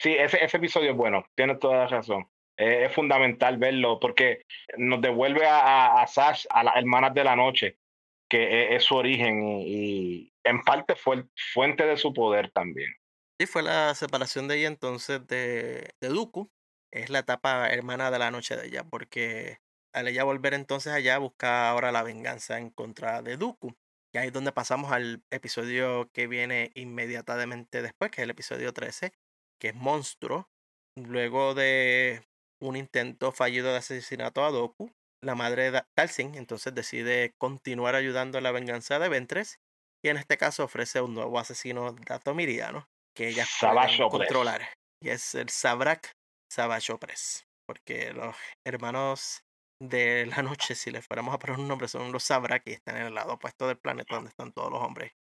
Sí, 0.00 0.14
ese, 0.14 0.42
ese 0.42 0.56
episodio 0.56 0.92
es 0.92 0.96
bueno, 0.96 1.26
tienes 1.34 1.58
toda 1.58 1.80
la 1.80 1.86
razón. 1.86 2.26
Eh, 2.56 2.86
es 2.86 2.94
fundamental 2.94 3.58
verlo 3.58 4.00
porque 4.00 4.46
nos 4.78 5.02
devuelve 5.02 5.46
a, 5.46 5.58
a, 5.58 6.02
a 6.02 6.06
Sash, 6.06 6.46
a 6.48 6.64
las 6.64 6.76
hermanas 6.76 7.12
de 7.12 7.24
la 7.24 7.36
noche, 7.36 7.78
que 8.26 8.68
es, 8.68 8.76
es 8.76 8.84
su 8.84 8.94
origen 8.96 9.46
y, 9.46 9.64
y, 9.66 10.32
en 10.44 10.62
parte 10.62 10.96
fue 10.96 11.26
fuente 11.52 11.84
de 11.84 11.98
su 11.98 12.14
poder 12.14 12.50
también. 12.50 12.90
Sí, 13.38 13.46
fue 13.46 13.62
la 13.62 13.94
separación 13.94 14.48
de 14.48 14.56
ella 14.56 14.68
entonces 14.68 15.26
de, 15.26 15.90
de 16.00 16.08
Dooku. 16.08 16.50
Es 16.90 17.10
la 17.10 17.18
etapa 17.18 17.68
hermana 17.68 18.10
de 18.10 18.18
la 18.18 18.30
noche 18.30 18.56
de 18.56 18.68
ella, 18.68 18.84
porque 18.84 19.58
al 19.92 20.08
ella 20.08 20.24
volver 20.24 20.54
entonces 20.54 20.94
allá 20.94 21.18
busca 21.18 21.68
ahora 21.68 21.92
la 21.92 22.02
venganza 22.02 22.58
en 22.58 22.70
contra 22.70 23.20
de 23.20 23.36
Dooku. 23.36 23.76
Y 24.12 24.18
ahí 24.18 24.28
es 24.28 24.32
donde 24.32 24.52
pasamos 24.52 24.90
al 24.92 25.22
episodio 25.30 26.10
que 26.12 26.26
viene 26.26 26.72
inmediatamente 26.74 27.82
después, 27.82 28.10
que 28.10 28.22
es 28.22 28.24
el 28.24 28.30
episodio 28.30 28.72
13, 28.72 29.12
que 29.60 29.68
es 29.68 29.74
Monstruo. 29.74 30.48
Luego 30.96 31.54
de 31.54 32.22
un 32.60 32.76
intento 32.76 33.30
fallido 33.32 33.70
de 33.70 33.78
asesinato 33.78 34.44
a 34.44 34.50
Doku, 34.50 34.90
la 35.22 35.34
madre 35.34 35.70
de 35.70 35.82
Talsin 35.94 36.34
entonces 36.34 36.74
decide 36.74 37.34
continuar 37.38 37.94
ayudando 37.94 38.38
en 38.38 38.44
la 38.44 38.52
venganza 38.52 38.98
de 38.98 39.08
Ventres 39.08 39.60
y 40.02 40.08
en 40.08 40.16
este 40.16 40.38
caso 40.38 40.64
ofrece 40.64 41.00
un 41.00 41.14
nuevo 41.14 41.38
asesino 41.38 41.92
datomiriano 42.06 42.88
que 43.14 43.28
ella 43.28 43.46
puede 43.60 44.08
controlar 44.08 44.62
y 45.02 45.10
es 45.10 45.34
el 45.34 45.50
Sabrak 45.50 46.12
Savachopres 46.50 47.46
porque 47.66 48.12
los 48.12 48.34
hermanos 48.66 49.42
de 49.80 50.26
la 50.26 50.42
noche, 50.42 50.74
si 50.74 50.90
le 50.90 51.02
fuéramos 51.02 51.34
a 51.34 51.38
poner 51.38 51.58
un 51.58 51.66
nombre, 51.66 51.88
son 51.88 52.12
los 52.12 52.24
Sabrak 52.24 52.62
y 52.66 52.72
están 52.72 52.96
en 52.96 53.06
el 53.06 53.14
lado 53.14 53.34
opuesto 53.34 53.66
del 53.66 53.78
planeta 53.78 54.14
donde 54.14 54.30
están 54.30 54.52
todos 54.52 54.70
los 54.70 54.82
hombres. 54.82 55.12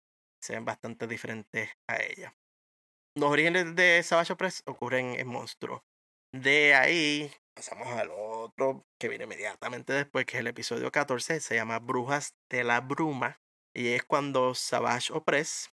Se 0.42 0.54
ven 0.54 0.64
bastante 0.64 1.06
diferentes 1.06 1.70
a 1.88 2.02
ella. 2.02 2.36
Los 3.16 3.30
orígenes 3.30 3.74
de 3.74 4.02
Savage 4.02 4.36
Press 4.36 4.62
ocurren 4.66 5.14
en 5.18 5.26
Monstruo. 5.28 5.84
De 6.32 6.74
ahí 6.74 7.32
pasamos 7.54 7.88
al 7.88 8.10
otro 8.10 8.86
que 9.00 9.08
viene 9.08 9.24
inmediatamente 9.24 9.92
después, 9.92 10.26
que 10.26 10.36
es 10.36 10.40
el 10.40 10.46
episodio 10.48 10.92
14, 10.92 11.40
se 11.40 11.54
llama 11.54 11.78
Brujas 11.78 12.34
de 12.50 12.64
la 12.64 12.80
Bruma. 12.80 13.40
Y 13.74 13.88
es 13.88 14.04
cuando 14.04 14.54
Savage 14.54 15.12
Opress 15.12 15.70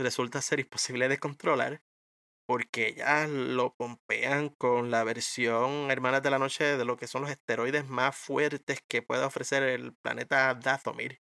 resulta 0.00 0.40
ser 0.42 0.60
imposible 0.60 1.08
de 1.08 1.18
controlar 1.18 1.82
porque 2.48 2.94
ya 2.94 3.26
lo 3.26 3.74
pompean 3.74 4.48
con 4.48 4.90
la 4.90 5.04
versión 5.04 5.90
Hermanas 5.90 6.22
de 6.22 6.30
la 6.30 6.38
Noche 6.38 6.78
de 6.78 6.84
lo 6.86 6.96
que 6.96 7.06
son 7.06 7.20
los 7.20 7.30
esteroides 7.30 7.86
más 7.86 8.16
fuertes 8.16 8.82
que 8.88 9.02
puede 9.02 9.22
ofrecer 9.22 9.62
el 9.62 9.92
planeta 9.92 10.54
Dathomir. 10.54 11.20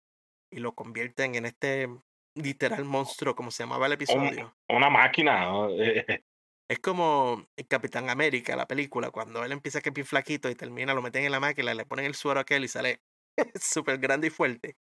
Y 0.50 0.60
lo 0.60 0.74
convierten 0.74 1.36
en 1.36 1.46
este 1.46 1.90
literal 2.34 2.86
monstruo, 2.86 3.36
como 3.36 3.52
se 3.52 3.63
llamaba 3.63 3.88
el 3.88 3.92
episodio. 3.94 4.56
Un, 4.70 4.78
una 4.78 4.90
máquina. 4.90 5.50
es 6.70 6.80
como 6.80 7.46
el 7.58 7.68
Capitán 7.68 8.10
América, 8.10 8.56
la 8.56 8.66
película, 8.66 9.12
cuando 9.12 9.44
él 9.44 9.52
empieza 9.52 9.82
que 9.82 9.90
es 9.90 9.96
bien 9.96 10.08
flaquito 10.08 10.50
y 10.50 10.56
termina, 10.56 10.94
lo 10.94 11.02
meten 11.02 11.26
en 11.26 11.34
la 11.34 11.42
máquina, 11.42 11.74
le 11.74 11.86
ponen 11.86 12.06
el 12.06 12.16
suero 12.16 12.40
a 12.40 12.44
aquel 12.44 12.63
y 12.63 12.70
sale 12.70 13.02
súper 13.62 13.98
grande 13.98 14.28
y 14.28 14.30
fuerte. 14.30 14.78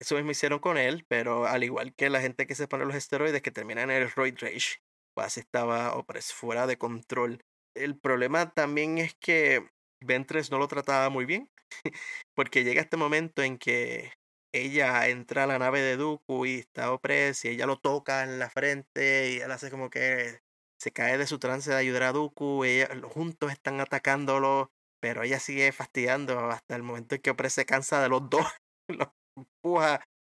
Eso 0.00 0.14
mismo 0.14 0.30
hicieron 0.30 0.60
con 0.60 0.78
él, 0.78 1.04
pero 1.08 1.44
al 1.44 1.62
igual 1.62 1.94
que 1.94 2.08
la 2.08 2.22
gente 2.22 2.46
que 2.46 2.54
se 2.54 2.68
pone 2.68 2.86
los 2.86 2.96
esteroides 2.96 3.42
que 3.42 3.50
terminan 3.50 3.90
en 3.90 4.00
el 4.00 4.10
Roid 4.10 4.38
Rage, 4.40 4.78
pues 5.14 5.38
estaba 5.38 5.94
Opress 5.94 6.32
fuera 6.32 6.66
de 6.66 6.78
control. 6.78 7.42
El 7.74 7.98
problema 7.98 8.50
también 8.50 8.98
es 8.98 9.14
que 9.20 9.66
Ventres 10.02 10.50
no 10.50 10.58
lo 10.58 10.68
trataba 10.68 11.10
muy 11.10 11.24
bien, 11.24 11.50
porque 12.34 12.64
llega 12.64 12.80
este 12.80 12.96
momento 12.96 13.42
en 13.42 13.58
que 13.58 14.12
ella 14.52 15.08
entra 15.08 15.44
a 15.44 15.46
la 15.46 15.58
nave 15.58 15.80
de 15.80 15.96
Dooku 15.96 16.46
y 16.46 16.54
está 16.60 16.92
Opress 16.92 17.44
y 17.44 17.48
ella 17.48 17.66
lo 17.66 17.78
toca 17.78 18.24
en 18.24 18.38
la 18.38 18.50
frente 18.50 19.32
y 19.32 19.40
él 19.40 19.50
hace 19.52 19.70
como 19.70 19.90
que 19.90 20.40
se 20.80 20.90
cae 20.90 21.18
de 21.18 21.26
su 21.26 21.38
trance 21.38 21.70
de 21.70 21.76
ayudar 21.76 22.04
a 22.04 22.12
Dooku, 22.12 22.64
ella, 22.64 22.88
juntos 23.04 23.52
están 23.52 23.80
atacándolo, 23.80 24.72
pero 25.00 25.22
ella 25.22 25.38
sigue 25.38 25.72
fastidiando 25.72 26.38
hasta 26.50 26.74
el 26.74 26.82
momento 26.82 27.14
en 27.14 27.20
que 27.20 27.30
Opress 27.30 27.52
se 27.54 27.66
cansa 27.66 28.02
de 28.02 28.08
los 28.08 28.28
dos. 28.28 28.46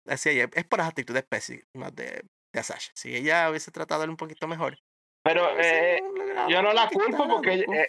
Es 0.03 0.65
por 0.65 0.79
las 0.81 0.89
actitudes 0.89 1.25
pésimas 1.25 1.95
de, 1.95 2.25
de 2.53 2.63
Sasha. 2.63 2.91
Si 2.95 3.15
ella 3.15 3.49
hubiese 3.51 3.71
tratado 3.71 4.05
él 4.05 4.11
un 4.11 4.17
poquito 4.17 4.47
mejor. 4.47 4.79
Pero 5.23 5.49
eh, 5.59 6.01
yo 6.49 6.63
no 6.63 6.73
la 6.73 6.89
culpo 6.89 7.29
porque 7.29 7.55
eh, 7.55 7.89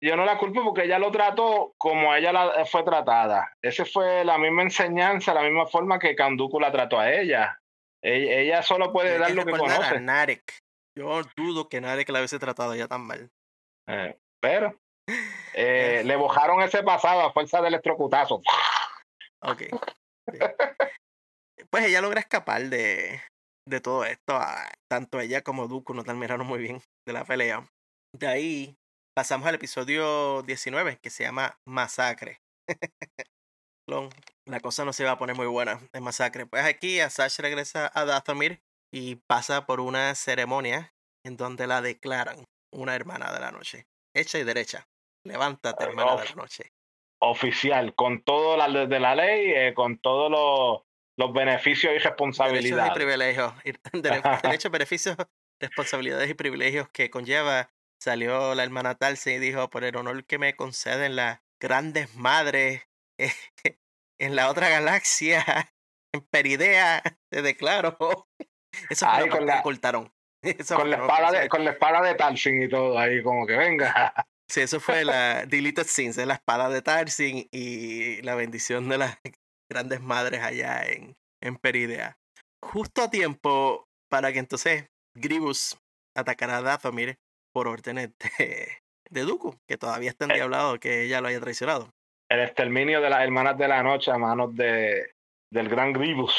yo 0.00 0.16
no 0.16 0.24
la 0.24 0.38
culpo 0.38 0.62
porque 0.64 0.84
ella 0.84 0.98
lo 0.98 1.10
trató 1.10 1.74
como 1.78 2.14
ella 2.14 2.32
la, 2.32 2.66
fue 2.66 2.82
tratada. 2.84 3.56
Esa 3.62 3.84
fue 3.84 4.24
la 4.24 4.38
misma 4.38 4.62
enseñanza, 4.62 5.34
la 5.34 5.42
misma 5.42 5.66
forma 5.66 5.98
que 5.98 6.14
Kanduku 6.14 6.60
la 6.60 6.70
trató 6.70 6.98
a 6.98 7.10
ella. 7.12 7.60
Ella, 8.02 8.32
ella 8.32 8.62
solo 8.62 8.92
puede 8.92 9.18
dar 9.18 9.32
lo 9.32 9.44
que 9.44 9.52
conoce. 9.52 9.96
a 9.96 10.00
Narek. 10.00 10.58
Yo 10.96 11.22
dudo 11.36 11.68
que 11.68 11.80
Narek 11.80 12.08
la 12.10 12.20
hubiese 12.20 12.38
tratado 12.38 12.74
ya 12.74 12.86
tan 12.86 13.02
mal. 13.02 13.30
Eh, 13.88 14.16
pero 14.40 14.78
eh, 15.54 16.02
le 16.04 16.16
bojaron 16.16 16.62
ese 16.62 16.82
pasado 16.82 17.22
a 17.22 17.32
fuerza 17.32 17.58
del 17.58 17.74
electrocutazo. 17.74 18.40
Ok. 19.40 19.62
Pues 21.70 21.84
ella 21.84 22.00
logra 22.00 22.20
escapar 22.20 22.62
de, 22.64 23.20
de 23.68 23.80
todo 23.80 24.04
esto. 24.04 24.34
ah, 24.36 24.68
Tanto 24.90 25.20
ella 25.20 25.42
como 25.42 25.68
Dooku 25.68 25.94
no 25.94 26.04
terminaron 26.04 26.46
muy 26.46 26.58
bien 26.60 26.80
de 27.06 27.12
la 27.12 27.24
pelea. 27.24 27.68
De 28.14 28.26
ahí 28.26 28.76
pasamos 29.14 29.46
al 29.46 29.56
episodio 29.56 30.42
19 30.42 30.98
que 31.02 31.10
se 31.10 31.24
llama 31.24 31.58
Masacre. 31.66 32.40
La 34.46 34.60
cosa 34.60 34.84
no 34.84 34.92
se 34.92 35.04
va 35.04 35.12
a 35.12 35.18
poner 35.18 35.34
muy 35.34 35.46
buena 35.46 35.80
en 35.92 36.02
Masacre. 36.02 36.46
Pues 36.46 36.64
aquí 36.64 37.00
Asash 37.00 37.38
regresa 37.40 37.90
a 37.94 38.04
Dathomir 38.04 38.60
y 38.92 39.16
pasa 39.16 39.66
por 39.66 39.80
una 39.80 40.14
ceremonia 40.14 40.92
en 41.24 41.36
donde 41.36 41.66
la 41.66 41.80
declaran 41.80 42.44
una 42.72 42.94
hermana 42.94 43.32
de 43.32 43.40
la 43.40 43.50
noche. 43.50 43.86
Hecha 44.14 44.38
y 44.38 44.44
derecha. 44.44 44.86
Levántate, 45.26 45.84
hermana 45.84 46.16
de 46.16 46.28
la 46.28 46.34
noche. 46.34 46.70
Oficial, 47.20 47.94
con 47.94 48.22
todo 48.22 48.56
la 48.56 48.68
de 48.68 49.00
la 49.00 49.14
ley, 49.14 49.52
eh, 49.54 49.74
con 49.74 49.98
todos 49.98 50.30
los, 50.30 50.87
los 51.18 51.32
beneficios 51.32 51.92
y 51.94 51.98
responsabilidades. 51.98 52.70
Derechos 52.70 52.90
y 52.90 52.94
privilegios. 52.94 53.52
Derechos, 54.42 54.70
beneficios, 54.70 55.16
responsabilidades 55.60 56.30
y 56.30 56.34
privilegios 56.34 56.88
que 56.88 57.10
conlleva. 57.10 57.68
Salió 58.00 58.54
la 58.54 58.62
hermana 58.62 58.94
Talce 58.94 59.34
y 59.34 59.38
dijo, 59.38 59.68
por 59.68 59.82
el 59.82 59.96
honor 59.96 60.24
que 60.24 60.38
me 60.38 60.54
conceden 60.54 61.16
las 61.16 61.40
grandes 61.60 62.14
madres 62.14 62.88
en 64.20 64.36
la 64.36 64.48
otra 64.48 64.68
galaxia, 64.68 65.44
en 66.14 66.20
Peridea, 66.20 67.02
te 67.28 67.42
declaro. 67.42 68.28
Eso 68.88 69.10
fue 69.10 69.26
lo 69.26 69.38
que 69.38 69.44
la, 69.44 69.58
ocultaron. 69.58 70.12
con, 70.68 70.90
la 70.90 70.98
espada 70.98 71.32
de, 71.32 71.48
con 71.48 71.64
la 71.64 71.72
espada 71.72 72.00
de 72.02 72.14
Tarsin 72.14 72.62
y 72.62 72.68
todo 72.68 72.96
ahí, 72.96 73.24
como 73.24 73.44
que 73.44 73.56
venga. 73.56 74.14
Sí, 74.48 74.60
eso 74.60 74.78
fue 74.78 75.04
la 75.04 75.44
Deleted 75.46 75.86
Scenes, 75.86 76.16
la 76.18 76.34
espada 76.34 76.68
de 76.68 76.80
Tarsin 76.80 77.48
y 77.50 78.22
la 78.22 78.36
bendición 78.36 78.88
de 78.88 78.98
las 78.98 79.18
grandes 79.68 80.00
madres 80.00 80.42
allá 80.42 80.82
en, 80.84 81.16
en 81.42 81.56
Peridea. 81.56 82.18
Justo 82.62 83.02
a 83.02 83.10
tiempo 83.10 83.86
para 84.10 84.32
que 84.32 84.38
entonces 84.38 84.86
Gribus 85.14 85.78
atacara 86.16 86.58
a 86.58 86.62
Dathomir 86.62 87.18
por 87.52 87.68
órdenes 87.68 88.10
de, 88.38 88.68
de 89.10 89.20
Dooku, 89.22 89.56
que 89.68 89.78
todavía 89.78 90.10
está 90.10 90.24
eh. 90.26 90.28
endiablado 90.30 90.78
que 90.80 91.04
ella 91.04 91.20
lo 91.20 91.28
haya 91.28 91.40
traicionado. 91.40 91.90
El 92.30 92.40
exterminio 92.40 93.00
de 93.00 93.10
las 93.10 93.22
hermanas 93.22 93.56
de 93.56 93.68
la 93.68 93.82
noche 93.82 94.10
a 94.10 94.18
manos 94.18 94.54
de, 94.54 95.12
del 95.50 95.68
gran 95.68 95.92
Gribus. 95.92 96.34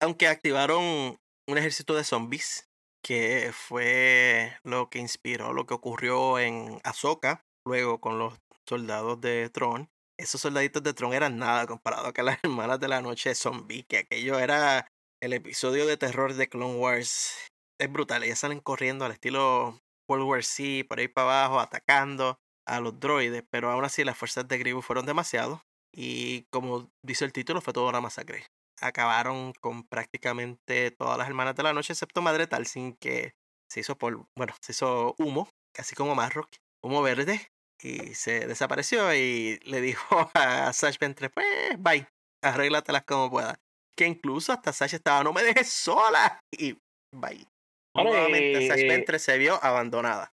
Aunque 0.00 0.28
activaron 0.28 1.18
un 1.48 1.58
ejército 1.58 1.94
de 1.94 2.04
zombies 2.04 2.68
que 3.02 3.50
fue 3.52 4.58
lo 4.64 4.90
que 4.90 4.98
inspiró 4.98 5.52
lo 5.52 5.64
que 5.66 5.74
ocurrió 5.74 6.38
en 6.38 6.80
Ahsoka, 6.84 7.44
luego 7.64 8.00
con 8.00 8.18
los 8.18 8.34
soldados 8.68 9.20
de 9.20 9.48
Tron. 9.50 9.88
Esos 10.18 10.40
soldaditos 10.40 10.82
de 10.82 10.94
Tron 10.94 11.12
eran 11.12 11.38
nada 11.38 11.66
comparado 11.66 12.12
con 12.12 12.24
las 12.24 12.38
hermanas 12.44 12.80
de 12.80 12.88
la 12.88 13.02
noche 13.02 13.34
zombie, 13.34 13.84
que 13.84 13.98
aquello 13.98 14.38
era 14.38 14.90
el 15.20 15.32
episodio 15.32 15.86
de 15.86 15.96
terror 15.96 16.34
de 16.34 16.48
Clone 16.48 16.76
Wars. 16.76 17.50
Es 17.78 17.92
brutal, 17.92 18.24
ellas 18.24 18.38
salen 18.38 18.60
corriendo 18.60 19.04
al 19.04 19.12
estilo 19.12 19.80
World 20.08 20.26
War 20.26 20.44
C, 20.44 20.84
por 20.88 20.98
ahí 20.98 21.08
para 21.08 21.44
abajo, 21.44 21.60
atacando 21.60 22.38
a 22.66 22.80
los 22.80 22.98
droides, 22.98 23.44
pero 23.50 23.70
aún 23.70 23.84
así 23.84 24.04
las 24.04 24.16
fuerzas 24.16 24.48
de 24.48 24.58
Grievous 24.58 24.84
fueron 24.84 25.06
demasiado 25.06 25.62
y 25.94 26.42
como 26.50 26.90
dice 27.02 27.24
el 27.24 27.32
título, 27.32 27.60
fue 27.60 27.72
toda 27.72 27.88
una 27.88 28.00
masacre 28.00 28.46
acabaron 28.80 29.52
con 29.54 29.84
prácticamente 29.84 30.90
todas 30.90 31.18
las 31.18 31.28
hermanas 31.28 31.54
de 31.54 31.62
la 31.62 31.72
noche, 31.72 31.92
excepto 31.92 32.22
Madre 32.22 32.46
Tal, 32.46 32.66
sin 32.66 32.94
que 32.96 33.34
se 33.70 33.80
hizo 33.80 33.96
por, 33.96 34.26
bueno, 34.36 34.54
se 34.60 34.72
hizo 34.72 35.14
humo, 35.18 35.48
casi 35.74 35.94
como 35.94 36.14
Marrock, 36.14 36.50
humo 36.82 37.02
verde, 37.02 37.50
y 37.82 38.14
se 38.14 38.46
desapareció 38.46 39.14
y 39.14 39.58
le 39.64 39.80
dijo 39.80 40.30
a 40.34 40.72
Sash 40.72 40.98
Ventre, 40.98 41.30
pues, 41.30 41.46
bye, 41.78 42.06
arréglatelas 42.42 43.04
como 43.04 43.30
puedas. 43.30 43.58
Que 43.96 44.06
incluso 44.06 44.52
hasta 44.52 44.72
Sash 44.72 44.94
estaba, 44.94 45.24
no 45.24 45.32
me 45.32 45.42
dejes 45.42 45.70
sola, 45.70 46.40
y 46.50 46.76
bye. 47.12 47.46
Nuevamente 47.94 48.68
Sash 48.68 48.86
Ventre 48.86 49.18
se 49.18 49.38
vio 49.38 49.58
abandonada. 49.62 50.32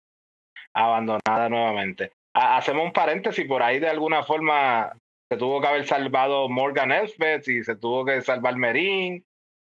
Abandonada 0.75 1.49
nuevamente. 1.49 2.13
Hacemos 2.35 2.87
un 2.87 2.93
paréntesis 2.93 3.47
por 3.47 3.63
ahí 3.63 3.79
de 3.79 3.89
alguna 3.89 4.25
forma 4.25 4.93
se 5.33 5.39
tuvo 5.39 5.63
que 5.63 5.67
haber 5.67 5.87
salvado 5.87 6.47
Morgan 6.51 6.93
Elspeth 6.93 7.49
y 7.49 7.63
se 7.63 7.77
tuvo 7.77 8.05
que 8.05 8.21
salvar 8.21 8.57
Merin 8.57 9.25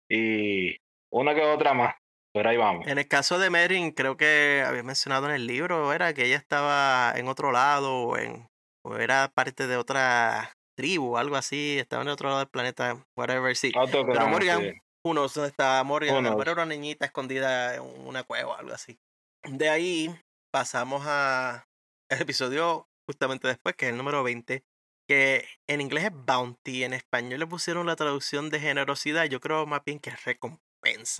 y 0.10 0.78
una 1.12 1.36
que 1.36 1.42
otra 1.42 1.74
más. 1.74 1.96
Pero 2.38 2.50
ahí 2.52 2.58
vamos. 2.58 2.86
En 2.86 3.00
el 3.00 3.08
caso 3.08 3.40
de 3.40 3.50
Merin, 3.50 3.92
creo 3.92 4.16
que 4.16 4.64
había 4.64 4.84
mencionado 4.84 5.26
en 5.28 5.34
el 5.34 5.48
libro, 5.48 5.92
era 5.92 6.14
que 6.14 6.26
ella 6.26 6.36
estaba 6.36 7.12
en 7.16 7.28
otro 7.28 7.52
lado 7.52 7.96
o, 7.96 8.18
en, 8.18 8.48
o 8.86 8.96
era 8.96 9.32
parte 9.34 9.66
de 9.66 9.76
otra 9.76 10.54
tribu, 10.78 11.18
algo 11.18 11.36
así, 11.36 11.80
estaba 11.80 12.04
en 12.04 12.10
otro 12.10 12.30
lado 12.30 12.40
del 12.42 12.50
planeta, 12.50 13.04
whatever, 13.18 13.56
sí. 13.56 13.72
Pero 13.92 14.28
Morgan, 14.28 14.80
uno, 15.04 15.28
¿dónde 15.28 15.50
estaba 15.50 15.84
Morgan? 15.84 16.24
Era 16.40 16.54
una 16.54 16.66
niñita 16.68 17.06
escondida 17.06 17.74
en 17.74 17.82
una 17.82 18.22
cueva 18.22 18.52
o 18.52 18.56
algo 18.56 18.72
así. 18.72 19.00
De 19.44 19.70
ahí 19.70 20.16
pasamos 20.52 21.06
a 21.08 21.66
el 22.12 22.22
episodio 22.22 22.88
justamente 23.08 23.48
después, 23.48 23.76
que 23.76 23.88
es 23.88 23.92
el 23.94 23.98
número 23.98 24.22
20, 24.22 24.64
que 25.10 25.48
en 25.68 25.82
inglés 25.82 26.04
es 26.06 26.12
bounty, 26.14 26.84
en 26.84 26.94
español 26.94 27.40
le 27.40 27.48
pusieron 27.48 27.88
la 27.88 27.96
traducción 27.96 28.52
de 28.52 28.60
generosidad, 28.60 29.26
yo 29.26 29.40
creo 29.40 29.66
más 29.66 29.82
bien 29.84 30.00
que 30.00 30.12
es 30.12 30.24
recompensa, 30.24 30.67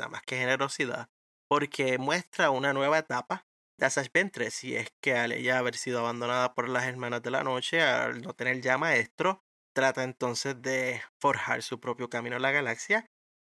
más 0.10 0.22
que 0.24 0.38
generosidad, 0.38 1.10
porque 1.50 1.98
muestra 1.98 2.52
una 2.52 2.74
nueva 2.74 3.00
etapa 3.00 3.46
de 3.80 3.86
Asash 3.86 4.08
Ventress, 4.14 4.64
y 4.64 4.76
es 4.76 4.90
que 5.02 5.16
al 5.16 5.32
ella 5.32 5.60
haber 5.60 5.76
sido 5.76 6.00
abandonada 6.00 6.54
por 6.54 6.70
las 6.70 6.86
hermanas 6.86 7.22
de 7.22 7.32
la 7.32 7.44
noche, 7.44 7.82
al 7.82 8.22
no 8.22 8.34
tener 8.34 8.62
ya 8.62 8.78
maestro, 8.78 9.44
trata 9.76 10.04
entonces 10.04 10.62
de 10.62 11.02
forjar 11.22 11.62
su 11.62 11.80
propio 11.80 12.10
camino 12.10 12.38
en 12.38 12.42
la 12.42 12.52
galaxia 12.52 13.06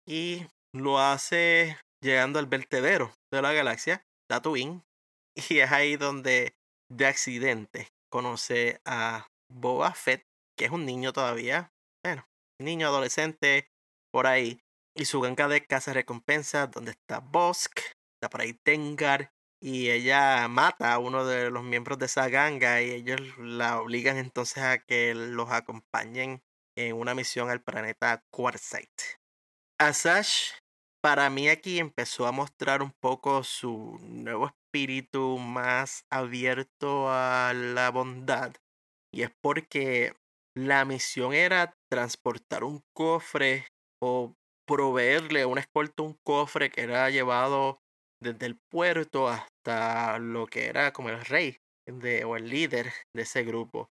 y 0.07 0.45
lo 0.73 0.99
hace 0.99 1.77
llegando 2.03 2.39
al 2.39 2.45
vertedero 2.45 3.13
de 3.31 3.41
la 3.41 3.53
galaxia, 3.53 4.05
Tatooine, 4.29 4.83
y 5.49 5.59
es 5.59 5.71
ahí 5.71 5.95
donde 5.95 6.53
de 6.91 7.05
accidente 7.05 7.87
conoce 8.11 8.81
a 8.85 9.27
Boba 9.49 9.93
Fett, 9.93 10.23
que 10.57 10.65
es 10.65 10.71
un 10.71 10.85
niño 10.85 11.13
todavía, 11.13 11.71
bueno, 12.03 12.27
niño 12.59 12.87
adolescente, 12.87 13.69
por 14.11 14.27
ahí, 14.27 14.61
y 14.95 15.05
su 15.05 15.21
ganga 15.21 15.47
de 15.47 15.65
casa 15.65 15.93
recompensa, 15.93 16.67
donde 16.67 16.91
está 16.91 17.19
Bosk, 17.19 17.79
está 18.15 18.29
por 18.29 18.41
ahí 18.41 18.53
Tengar, 18.53 19.31
y 19.63 19.91
ella 19.91 20.47
mata 20.47 20.93
a 20.93 20.99
uno 20.99 21.25
de 21.25 21.51
los 21.51 21.63
miembros 21.63 21.99
de 21.99 22.07
esa 22.07 22.29
ganga 22.29 22.81
y 22.81 22.91
ellos 22.91 23.21
la 23.37 23.79
obligan 23.79 24.17
entonces 24.17 24.63
a 24.63 24.79
que 24.79 25.13
los 25.13 25.51
acompañen 25.51 26.41
en 26.75 26.95
una 26.95 27.13
misión 27.13 27.49
al 27.49 27.61
planeta 27.61 28.23
Quartzite. 28.31 29.19
Asash, 29.79 30.53
para 31.03 31.29
mí 31.29 31.47
aquí 31.47 31.79
empezó 31.79 32.25
a 32.25 32.31
mostrar 32.31 32.81
un 32.81 32.91
poco 32.91 33.43
su 33.43 33.99
nuevo 34.01 34.47
espíritu 34.47 35.37
más 35.37 36.05
abierto 36.09 37.09
a 37.09 37.53
la 37.53 37.91
bondad 37.91 38.53
y 39.13 39.23
es 39.23 39.31
porque 39.41 40.15
la 40.55 40.85
misión 40.85 41.33
era 41.33 41.75
transportar 41.89 42.63
un 42.63 42.81
cofre 42.93 43.67
o 44.01 44.33
proveerle 44.71 45.41
a 45.41 45.47
un 45.47 45.57
escolta 45.57 46.01
un 46.03 46.15
cofre 46.25 46.69
que 46.69 46.81
era 46.81 47.09
llevado 47.09 47.79
desde 48.23 48.45
el 48.45 48.57
puerto 48.71 49.27
hasta 49.27 50.17
lo 50.17 50.47
que 50.47 50.67
era 50.67 50.93
como 50.93 51.09
el 51.09 51.19
rey 51.25 51.57
de, 51.85 52.23
o 52.23 52.37
el 52.37 52.49
líder 52.49 52.93
de 53.13 53.23
ese 53.23 53.43
grupo. 53.43 53.89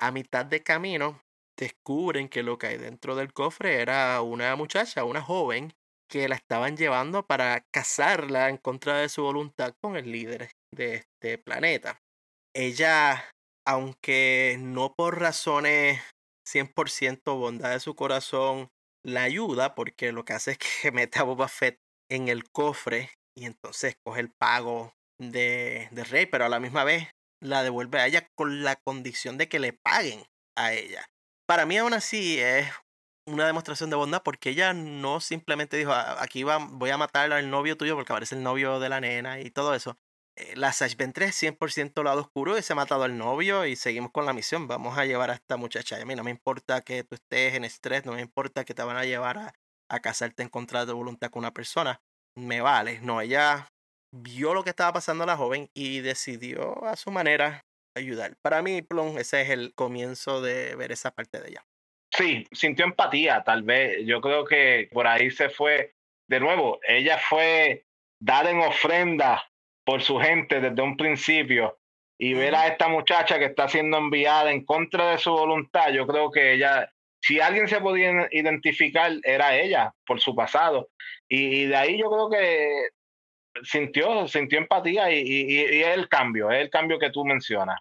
A 0.00 0.10
mitad 0.10 0.46
de 0.46 0.62
camino 0.62 1.20
descubren 1.58 2.30
que 2.30 2.42
lo 2.42 2.56
que 2.56 2.68
hay 2.68 2.78
dentro 2.78 3.14
del 3.14 3.34
cofre 3.34 3.82
era 3.82 4.22
una 4.22 4.56
muchacha, 4.56 5.04
una 5.04 5.20
joven, 5.20 5.74
que 6.10 6.28
la 6.28 6.36
estaban 6.36 6.78
llevando 6.78 7.26
para 7.26 7.64
casarla 7.70 8.48
en 8.48 8.56
contra 8.56 8.98
de 8.98 9.10
su 9.10 9.22
voluntad 9.22 9.74
con 9.82 9.96
el 9.96 10.10
líder 10.10 10.50
de 10.74 10.94
este 10.94 11.36
planeta. 11.36 11.98
Ella 12.54 13.30
aunque 13.66 14.56
no 14.58 14.94
por 14.94 15.20
razones 15.20 16.00
100% 16.48 17.38
bondad 17.38 17.72
de 17.72 17.80
su 17.80 17.94
corazón, 17.94 18.68
la 19.04 19.22
ayuda 19.22 19.74
porque 19.74 20.12
lo 20.12 20.24
que 20.24 20.32
hace 20.32 20.52
es 20.52 20.58
que 20.58 20.64
mete 20.92 21.18
a 21.18 21.24
Boba 21.24 21.48
Fett 21.48 21.78
en 22.10 22.28
el 22.28 22.50
cofre 22.50 23.10
y 23.36 23.46
entonces 23.46 23.96
coge 24.04 24.20
el 24.20 24.30
pago 24.30 24.94
de, 25.18 25.88
de 25.90 26.04
Rey, 26.04 26.26
pero 26.26 26.44
a 26.44 26.48
la 26.48 26.60
misma 26.60 26.84
vez 26.84 27.08
la 27.40 27.62
devuelve 27.62 28.00
a 28.00 28.06
ella 28.06 28.28
con 28.36 28.62
la 28.62 28.76
condición 28.76 29.38
de 29.38 29.48
que 29.48 29.58
le 29.58 29.72
paguen 29.72 30.24
a 30.56 30.72
ella. 30.72 31.06
Para 31.46 31.66
mí 31.66 31.76
aún 31.76 31.94
así 31.94 32.38
es 32.38 32.70
una 33.26 33.46
demostración 33.46 33.90
de 33.90 33.96
bondad 33.96 34.22
porque 34.22 34.50
ella 34.50 34.72
no 34.72 35.20
simplemente 35.20 35.76
dijo, 35.76 35.92
ah, 35.92 36.22
aquí 36.22 36.42
va, 36.42 36.58
voy 36.58 36.90
a 36.90 36.98
matar 36.98 37.32
al 37.32 37.50
novio 37.50 37.76
tuyo 37.76 37.94
porque 37.94 38.12
aparece 38.12 38.34
el 38.34 38.42
novio 38.42 38.80
de 38.80 38.88
la 38.88 39.00
nena 39.00 39.40
y 39.40 39.50
todo 39.50 39.74
eso, 39.74 39.96
la 40.54 40.72
Sash 40.72 40.96
Ventre 40.96 41.26
es 41.26 41.42
100% 41.42 42.02
lado 42.02 42.20
oscuro 42.20 42.58
y 42.58 42.62
se 42.62 42.72
ha 42.72 42.76
matado 42.76 43.04
al 43.04 43.18
novio 43.18 43.66
y 43.66 43.76
seguimos 43.76 44.10
con 44.12 44.26
la 44.26 44.32
misión. 44.32 44.66
Vamos 44.66 44.96
a 44.98 45.04
llevar 45.04 45.30
a 45.30 45.34
esta 45.34 45.56
muchacha. 45.56 46.00
a 46.00 46.04
mí 46.04 46.14
no 46.14 46.24
me 46.24 46.30
importa 46.30 46.80
que 46.82 47.04
tú 47.04 47.14
estés 47.14 47.54
en 47.54 47.64
estrés, 47.64 48.06
no 48.06 48.12
me 48.12 48.20
importa 48.20 48.64
que 48.64 48.74
te 48.74 48.82
van 48.82 48.96
a 48.96 49.04
llevar 49.04 49.38
a, 49.38 49.52
a 49.90 50.00
casarte 50.00 50.42
en 50.42 50.48
contra 50.48 50.86
de 50.86 50.92
voluntad 50.92 51.30
con 51.30 51.40
una 51.40 51.52
persona. 51.52 52.00
Me 52.36 52.60
vale. 52.60 53.00
No, 53.00 53.20
ella 53.20 53.68
vio 54.14 54.54
lo 54.54 54.64
que 54.64 54.70
estaba 54.70 54.92
pasando 54.92 55.24
a 55.24 55.26
la 55.26 55.36
joven 55.36 55.68
y 55.74 56.00
decidió 56.00 56.84
a 56.84 56.96
su 56.96 57.10
manera 57.10 57.62
ayudar. 57.94 58.34
Para 58.42 58.62
mí, 58.62 58.82
Plum, 58.82 59.18
ese 59.18 59.42
es 59.42 59.50
el 59.50 59.74
comienzo 59.74 60.40
de 60.40 60.74
ver 60.76 60.92
esa 60.92 61.10
parte 61.10 61.40
de 61.40 61.50
ella. 61.50 61.64
Sí, 62.14 62.46
sintió 62.52 62.84
empatía, 62.84 63.42
tal 63.42 63.62
vez. 63.62 64.04
Yo 64.06 64.20
creo 64.20 64.44
que 64.44 64.88
por 64.92 65.06
ahí 65.06 65.30
se 65.30 65.48
fue. 65.48 65.92
De 66.28 66.40
nuevo, 66.40 66.78
ella 66.86 67.18
fue 67.18 67.84
dada 68.20 68.50
en 68.50 68.60
ofrenda 68.60 69.44
por 69.84 70.02
su 70.02 70.18
gente 70.18 70.60
desde 70.60 70.82
un 70.82 70.96
principio 70.96 71.78
y 72.18 72.34
ver 72.34 72.54
a 72.54 72.68
esta 72.68 72.88
muchacha 72.88 73.38
que 73.38 73.46
está 73.46 73.68
siendo 73.68 73.98
enviada 73.98 74.52
en 74.52 74.64
contra 74.64 75.10
de 75.10 75.18
su 75.18 75.32
voluntad, 75.32 75.90
yo 75.90 76.06
creo 76.06 76.30
que 76.30 76.52
ella, 76.54 76.88
si 77.20 77.40
alguien 77.40 77.66
se 77.66 77.80
podía 77.80 78.28
identificar, 78.30 79.12
era 79.24 79.56
ella 79.56 79.92
por 80.06 80.20
su 80.20 80.34
pasado. 80.34 80.88
Y, 81.28 81.66
de 81.66 81.76
ahí 81.76 81.98
yo 81.98 82.10
creo 82.10 82.30
que 82.30 82.88
sintió, 83.64 84.28
sintió 84.28 84.58
empatía 84.58 85.10
y, 85.10 85.18
y, 85.18 85.60
y, 85.60 85.82
es 85.82 85.96
el 85.96 86.08
cambio, 86.08 86.50
es 86.50 86.60
el 86.60 86.70
cambio 86.70 86.98
que 86.98 87.10
tú 87.10 87.24
mencionas. 87.24 87.80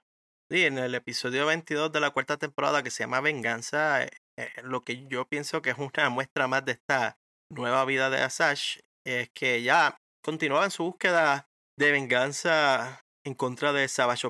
Sí, 0.49 0.66
en 0.66 0.80
el 0.80 0.95
episodio 0.95 1.45
22 1.45 1.91
de 1.91 1.99
la 1.99 2.10
cuarta 2.10 2.38
temporada 2.38 2.82
que 2.84 2.89
se 2.89 3.04
llama 3.04 3.22
Venganza, 3.22 4.04
eh, 4.04 4.10
eh, 4.38 4.49
lo 4.64 4.82
que 4.82 5.06
yo 5.08 5.26
pienso 5.28 5.62
que 5.62 5.70
es 5.70 5.78
una 5.78 6.10
muestra 6.10 6.47
más 6.47 6.66
de 6.66 6.72
esta 6.74 7.20
nueva 7.49 7.86
vida 7.86 8.10
de 8.10 8.22
Asash 8.22 8.80
es 9.06 9.30
que 9.30 9.62
ya 9.62 9.97
continuaba 10.24 10.66
en 10.66 10.72
su 10.72 10.84
búsqueda 10.84 11.51
de 11.78 11.92
venganza 11.92 13.02
en 13.26 13.34
contra 13.34 13.74
de 13.74 13.88
Savage. 13.88 14.28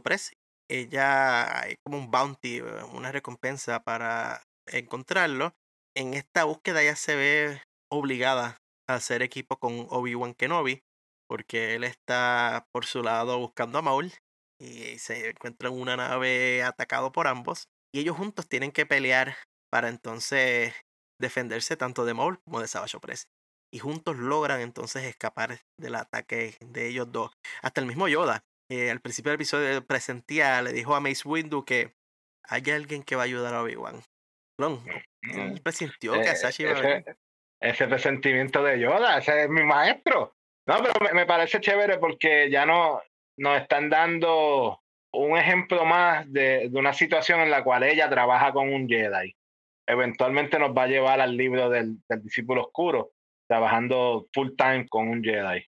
Ella 0.70 1.62
hay 1.62 1.76
como 1.84 1.98
un 1.98 2.12
bounty, 2.12 2.58
eh, 2.60 2.84
una 2.94 3.12
recompensa 3.12 3.84
para 3.84 4.44
encontrarlo. 4.68 5.54
En 5.96 6.14
esta 6.14 6.46
búsqueda 6.46 6.82
ya 6.84 6.96
se 6.96 7.16
ve 7.16 7.62
obligada 7.92 8.58
a 8.88 8.96
hacer 8.96 9.22
equipo 9.22 9.58
con 9.58 9.88
Obi-Wan 9.89 10.34
Kenobi, 10.34 10.82
porque 11.28 11.76
él 11.76 11.84
está 11.84 12.68
por 12.72 12.86
su 12.86 13.04
lado 13.04 13.38
buscando 13.39 13.80
a 13.80 13.82
Maul 13.82 14.14
y 14.60 14.98
se 15.00 15.30
encuentra 15.30 15.70
en 15.70 15.76
una 15.80 15.98
nave 15.98 16.64
atacado 16.64 17.12
por 17.12 17.28
ambos. 17.28 17.68
Y 17.94 18.00
ellos 18.00 18.16
juntos 18.16 18.48
tienen 18.48 18.72
que 18.72 18.86
pelear 18.86 19.36
para 19.70 19.89
entonces 19.89 20.74
defenderse 21.20 21.76
tanto 21.76 22.06
de 22.06 22.14
Maul 22.14 22.39
como 22.44 22.62
de 22.62 22.68
Savage. 22.68 22.98
Y 23.72 23.80
juntos 23.80 24.17
logran 24.17 24.61
entonces 24.61 25.03
escapar 25.03 25.59
del 25.78 25.95
ataque 25.95 26.55
de 26.59 26.88
ellos 26.88 27.11
dos. 27.11 27.32
Hasta 27.61 27.82
el 27.82 27.88
mismo 27.88 28.07
Yoda, 28.07 28.43
eh, 28.69 28.91
al 28.91 28.99
principio 28.99 29.32
del 29.32 29.38
episodio 29.38 29.86
presentía, 29.86 30.61
le 30.61 30.74
dijo 30.74 30.93
a 30.95 30.99
Mace 30.99 31.28
Windu 31.28 31.63
que 31.63 31.93
hay 32.43 32.63
alguien 32.72 33.03
que 33.03 33.15
va 33.15 33.24
a 33.24 33.26
ayudar 33.26 33.53
a 33.53 33.63
Obi-Wan. 33.63 34.01
Él 34.59 35.53
mm, 35.53 35.57
presintió 35.63 36.13
que 36.13 36.19
eh, 36.19 36.36
iba 36.59 36.72
a 36.72 36.74
ese, 36.74 37.17
ese 37.61 37.88
presentimiento 37.88 38.61
de 38.63 38.80
Yoda, 38.80 39.17
ese 39.17 39.43
es 39.43 39.49
mi 39.49 39.63
maestro. 39.63 40.36
No, 40.67 40.78
pero 40.84 41.13
me, 41.13 41.26
parece 41.26 41.59
chévere 41.59 41.97
porque 41.97 42.51
ya 42.51 42.65
no 42.65 43.01
nos 43.38 43.61
están 43.61 43.89
dando 43.89 44.82
un 45.13 45.38
ejemplo 45.38 45.86
más 45.86 46.32
de, 46.32 46.69
de, 46.69 46.80
una 46.80 46.93
situación 46.93 47.39
en 47.39 47.49
la 47.49 47.63
cual 47.63 47.84
ella 47.84 48.09
trabaja 48.09 48.51
con 48.51 48.72
un 48.72 48.88
Jedi 48.88 49.36
eventualmente 49.91 50.57
nos 50.57 50.76
va 50.76 50.84
a 50.84 50.88
llevar 50.88 51.19
al 51.19 51.36
libro 51.36 51.69
del, 51.69 51.97
discípulo 52.22 52.63
oscuro, 52.63 53.11
trabajando 53.52 54.30
full 54.34 54.56
time 54.56 54.88
con 54.88 55.10
un 55.10 55.22
Jedi. 55.22 55.66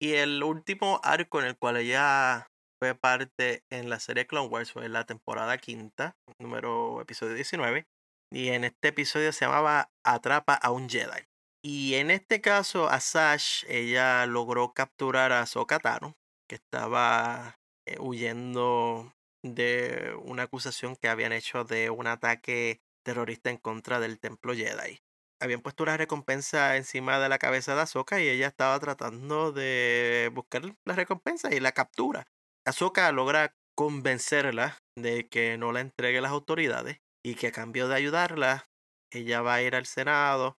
Y 0.00 0.14
el 0.14 0.42
último 0.42 1.00
arco 1.04 1.38
en 1.38 1.46
el 1.46 1.58
cual 1.58 1.76
ella 1.76 2.48
fue 2.80 2.94
parte 2.94 3.62
en 3.70 3.90
la 3.90 4.00
serie 4.00 4.26
Clone 4.26 4.48
Wars 4.48 4.72
fue 4.72 4.88
la 4.88 5.04
temporada 5.04 5.58
quinta, 5.58 6.16
número 6.40 6.98
episodio 7.02 7.34
19. 7.34 7.84
Y 8.32 8.48
en 8.48 8.64
este 8.64 8.88
episodio 8.88 9.32
se 9.32 9.44
llamaba 9.44 9.90
Atrapa 10.02 10.54
a 10.54 10.70
un 10.70 10.88
Jedi. 10.88 11.26
Y 11.62 11.96
en 11.96 12.10
este 12.10 12.40
caso, 12.40 12.88
Asash, 12.88 13.64
ella 13.68 14.24
logró 14.24 14.72
capturar 14.72 15.32
a 15.32 15.44
Sokatano, 15.44 16.14
que 16.48 16.54
estaba 16.54 17.56
eh, 17.86 17.96
huyendo 18.00 19.12
de 19.44 20.16
una 20.22 20.44
acusación 20.44 20.96
que 20.96 21.08
habían 21.08 21.32
hecho 21.32 21.64
de 21.64 21.90
un 21.90 22.06
ataque 22.06 22.80
terrorista 23.04 23.50
en 23.50 23.58
contra 23.58 24.00
del 24.00 24.18
templo 24.20 24.54
Jedi. 24.54 25.00
Habían 25.40 25.60
puesto 25.60 25.82
una 25.82 25.96
recompensa 25.96 26.76
encima 26.76 27.18
de 27.18 27.28
la 27.28 27.38
cabeza 27.38 27.74
de 27.74 27.82
Ahsoka 27.82 28.20
y 28.20 28.28
ella 28.28 28.46
estaba 28.46 28.78
tratando 28.80 29.52
de 29.52 30.30
buscar 30.32 30.62
la 30.86 30.94
recompensa 30.94 31.54
y 31.54 31.60
la 31.60 31.72
captura. 31.72 32.26
Ahsoka 32.66 33.12
logra 33.12 33.54
convencerla 33.76 34.78
de 34.98 35.28
que 35.28 35.58
no 35.58 35.72
la 35.72 35.80
entregue 35.80 36.18
a 36.18 36.22
las 36.22 36.32
autoridades 36.32 37.00
y 37.24 37.34
que 37.34 37.48
a 37.48 37.52
cambio 37.52 37.88
de 37.88 37.96
ayudarla, 37.96 38.68
ella 39.12 39.42
va 39.42 39.54
a 39.54 39.62
ir 39.62 39.74
al 39.74 39.86
Senado 39.86 40.56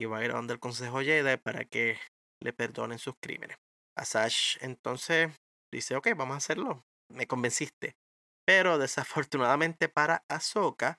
y 0.00 0.06
va 0.06 0.18
a 0.18 0.24
ir 0.24 0.32
a 0.32 0.34
donde 0.34 0.54
el 0.54 0.60
Consejo 0.60 1.00
Jedi 1.00 1.36
para 1.36 1.64
que 1.64 1.98
le 2.42 2.52
perdonen 2.52 2.98
sus 2.98 3.14
crímenes. 3.22 3.58
Asash 3.96 4.58
entonces 4.60 5.32
dice, 5.72 5.96
ok, 5.96 6.08
vamos 6.16 6.34
a 6.34 6.38
hacerlo, 6.38 6.84
me 7.10 7.26
convenciste. 7.26 7.96
Pero 8.46 8.78
desafortunadamente 8.78 9.88
para 9.88 10.24
Ahsoka, 10.28 10.98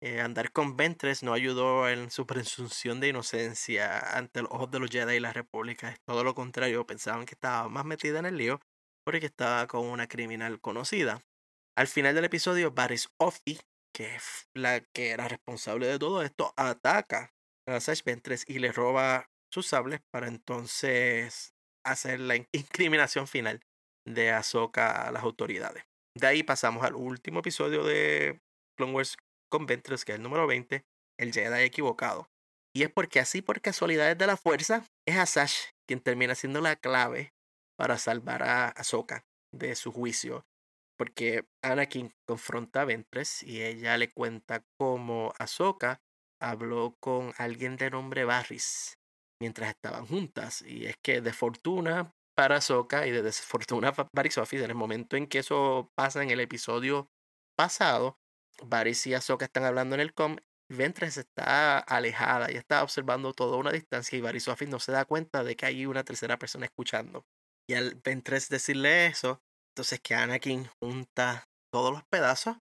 eh, 0.00 0.20
andar 0.20 0.52
con 0.52 0.76
Ventres 0.76 1.24
no 1.24 1.32
ayudó 1.32 1.88
en 1.88 2.10
su 2.10 2.24
presunción 2.26 3.00
de 3.00 3.08
inocencia 3.08 4.16
ante 4.16 4.42
los 4.42 4.50
ojos 4.52 4.70
de 4.70 4.78
los 4.78 4.90
Jedi 4.90 5.16
y 5.16 5.20
la 5.20 5.32
República. 5.32 5.90
Es 5.90 6.00
todo 6.06 6.22
lo 6.22 6.34
contrario, 6.34 6.86
pensaban 6.86 7.26
que 7.26 7.34
estaba 7.34 7.68
más 7.68 7.84
metida 7.84 8.20
en 8.20 8.26
el 8.26 8.36
lío 8.36 8.60
porque 9.04 9.26
estaba 9.26 9.66
con 9.66 9.86
una 9.86 10.06
criminal 10.06 10.60
conocida. 10.60 11.24
Al 11.76 11.88
final 11.88 12.14
del 12.14 12.26
episodio, 12.26 12.72
Baris 12.72 13.08
Offi, 13.18 13.58
que 13.92 14.14
es 14.14 14.48
la 14.54 14.80
que 14.80 15.10
era 15.10 15.26
responsable 15.26 15.86
de 15.86 15.98
todo 15.98 16.22
esto, 16.22 16.52
ataca 16.56 17.32
a 17.66 17.80
Sash 17.80 18.02
Ventres 18.04 18.44
y 18.46 18.60
le 18.60 18.70
roba 18.70 19.30
sus 19.52 19.66
sables 19.66 20.00
para 20.12 20.28
entonces 20.28 21.54
hacer 21.84 22.20
la 22.20 22.36
incriminación 22.52 23.26
final 23.26 23.60
de 24.06 24.30
Ahsoka 24.30 25.08
a 25.08 25.10
las 25.10 25.24
autoridades. 25.24 25.84
De 26.16 26.26
ahí 26.26 26.42
pasamos 26.42 26.84
al 26.84 26.94
último 26.94 27.40
episodio 27.40 27.84
de 27.84 28.40
Clone 28.76 28.92
Wars 28.92 29.16
con 29.48 29.66
Ventress, 29.66 30.04
que 30.04 30.12
es 30.12 30.16
el 30.16 30.22
número 30.22 30.46
20, 30.46 30.84
el 31.18 31.32
Jedi 31.32 31.64
equivocado. 31.64 32.28
Y 32.74 32.82
es 32.82 32.90
porque 32.90 33.20
así 33.20 33.42
por 33.42 33.60
casualidades 33.60 34.18
de 34.18 34.26
la 34.26 34.36
fuerza, 34.36 34.84
es 35.06 35.16
Asash 35.16 35.70
quien 35.88 36.00
termina 36.00 36.34
siendo 36.34 36.60
la 36.60 36.76
clave 36.76 37.32
para 37.78 37.98
salvar 37.98 38.42
a 38.42 38.68
Ahsoka 38.68 39.24
de 39.52 39.74
su 39.74 39.92
juicio. 39.92 40.46
Porque 40.98 41.44
Anakin 41.62 42.12
confronta 42.26 42.82
a 42.82 42.84
Ventress 42.84 43.42
y 43.42 43.62
ella 43.62 43.96
le 43.96 44.10
cuenta 44.10 44.64
cómo 44.78 45.32
Ahsoka 45.38 46.00
habló 46.40 46.96
con 47.00 47.32
alguien 47.38 47.76
de 47.76 47.90
nombre 47.90 48.24
Barris 48.24 48.98
mientras 49.40 49.70
estaban 49.70 50.06
juntas. 50.06 50.62
Y 50.62 50.86
es 50.86 50.96
que 51.02 51.20
de 51.20 51.32
fortuna 51.32 52.12
para 52.36 52.56
Ahsoka 52.56 53.06
y 53.06 53.10
de 53.10 53.22
desfortuna 53.22 53.92
para 53.92 54.08
Barris 54.14 54.38
en 54.52 54.70
el 54.70 54.74
momento 54.74 55.16
en 55.16 55.26
que 55.26 55.38
eso 55.38 55.90
pasa 55.96 56.22
en 56.22 56.30
el 56.30 56.40
episodio 56.40 57.08
pasado, 57.56 58.16
Varys 58.64 59.06
y 59.06 59.14
Ahsoka 59.14 59.46
están 59.46 59.64
hablando 59.64 59.94
en 59.94 60.00
el 60.00 60.14
com. 60.14 60.36
Ventres 60.70 61.16
está 61.16 61.78
alejada 61.78 62.52
y 62.52 62.56
está 62.56 62.82
observando 62.82 63.32
toda 63.32 63.56
una 63.56 63.72
distancia 63.72 64.18
y 64.18 64.20
Varys 64.20 64.48
Office 64.48 64.70
no 64.70 64.80
se 64.80 64.92
da 64.92 65.06
cuenta 65.06 65.42
de 65.42 65.56
que 65.56 65.66
hay 65.66 65.86
una 65.86 66.04
tercera 66.04 66.38
persona 66.38 66.66
escuchando. 66.66 67.24
Y 67.70 67.74
al 67.74 67.94
Ventres 68.04 68.48
decirle 68.48 69.06
eso, 69.06 69.40
entonces 69.74 70.00
que 70.00 70.14
Anakin 70.14 70.68
junta 70.82 71.44
todos 71.72 71.92
los 71.92 72.02
pedazos, 72.10 72.58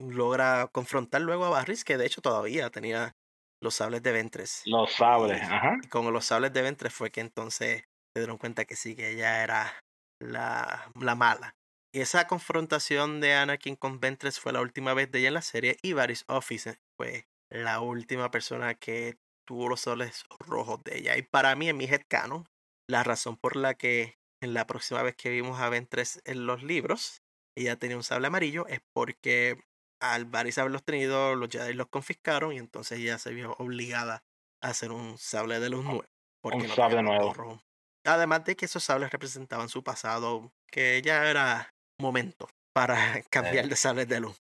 logra 0.00 0.68
confrontar 0.72 1.22
luego 1.22 1.44
a 1.46 1.50
Varys, 1.50 1.84
que 1.84 1.96
de 1.96 2.06
hecho 2.06 2.20
todavía 2.20 2.70
tenía 2.70 3.12
los 3.60 3.74
sables 3.74 4.02
de 4.02 4.12
Ventres. 4.12 4.62
Los 4.64 4.92
sables, 4.92 5.42
ajá. 5.42 5.78
Y 5.82 5.88
con 5.88 6.12
los 6.12 6.26
sables 6.26 6.52
de 6.52 6.62
Ventres 6.62 6.94
fue 6.94 7.10
que 7.10 7.20
entonces 7.20 7.84
se 8.14 8.20
dieron 8.20 8.38
cuenta 8.38 8.64
que 8.64 8.76
sí, 8.76 8.94
que 8.94 9.10
ella 9.10 9.42
era 9.42 9.80
la, 10.20 10.90
la 11.00 11.14
mala. 11.14 11.54
Y 11.92 12.00
esa 12.00 12.26
confrontación 12.26 13.20
de 13.20 13.34
Anakin 13.34 13.76
con 13.76 13.98
Ventress 13.98 14.38
fue 14.38 14.52
la 14.52 14.60
última 14.60 14.92
vez 14.92 15.10
de 15.10 15.20
ella 15.20 15.28
en 15.28 15.34
la 15.34 15.42
serie 15.42 15.78
y 15.82 15.94
Varys 15.94 16.24
Office 16.28 16.78
fue 16.96 17.28
la 17.50 17.80
última 17.80 18.30
persona 18.30 18.74
que 18.74 19.16
tuvo 19.46 19.70
los 19.70 19.80
soles 19.80 20.24
rojos 20.40 20.84
de 20.84 20.98
ella. 20.98 21.16
Y 21.16 21.22
para 21.22 21.56
mí, 21.56 21.68
en 21.68 21.78
mi 21.78 21.86
headcanon, 21.86 22.46
la 22.86 23.02
razón 23.04 23.38
por 23.38 23.56
la 23.56 23.74
que 23.74 24.18
en 24.42 24.52
la 24.52 24.66
próxima 24.66 25.02
vez 25.02 25.16
que 25.16 25.30
vimos 25.30 25.60
a 25.60 25.70
Ventress 25.70 26.20
en 26.24 26.46
los 26.46 26.62
libros, 26.62 27.22
ella 27.56 27.76
tenía 27.76 27.96
un 27.96 28.04
sable 28.04 28.26
amarillo, 28.26 28.66
es 28.66 28.80
porque 28.92 29.58
al 30.00 30.26
Varys 30.26 30.58
haberlos 30.58 30.84
tenido, 30.84 31.34
los 31.34 31.48
Jedi 31.48 31.72
los 31.72 31.88
confiscaron 31.88 32.52
y 32.52 32.58
entonces 32.58 32.98
ella 32.98 33.18
se 33.18 33.32
vio 33.32 33.56
obligada 33.58 34.22
a 34.62 34.68
hacer 34.68 34.92
un 34.92 35.16
sable 35.16 35.58
de 35.58 35.70
luz 35.70 35.84
nuevo. 35.84 36.04
un 36.42 36.68
sable 36.68 37.02
nuevo. 37.02 37.62
Además 38.04 38.44
de 38.44 38.56
que 38.56 38.66
esos 38.66 38.84
sables 38.84 39.10
representaban 39.10 39.68
su 39.68 39.82
pasado, 39.82 40.52
que 40.70 40.96
ella 40.96 41.28
era 41.28 41.74
momento 42.00 42.48
para 42.74 42.96
cambiar 43.30 43.68
de 43.68 43.76
sables 43.76 44.08
de 44.08 44.20
luz. 44.20 44.40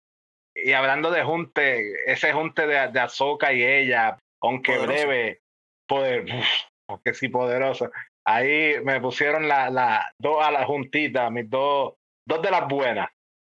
Y 0.54 0.72
hablando 0.72 1.10
de 1.10 1.22
junte, 1.22 2.10
ese 2.10 2.32
junte 2.32 2.66
de, 2.66 2.88
de 2.88 3.00
Azoka 3.00 3.52
y 3.52 3.62
ella, 3.62 4.18
aunque 4.42 4.78
breve, 4.78 5.42
poder, 5.86 6.26
porque 6.88 7.14
sí 7.14 7.28
poderoso. 7.28 7.90
Ahí 8.26 8.80
me 8.82 9.00
pusieron 9.00 9.46
las 9.46 9.72
la, 9.72 10.12
dos 10.18 10.44
a 10.44 10.50
la 10.50 10.64
juntita, 10.64 11.30
mis 11.30 11.48
dos, 11.48 11.94
dos 12.26 12.42
de 12.42 12.50
las 12.50 12.68
buenas. 12.68 13.08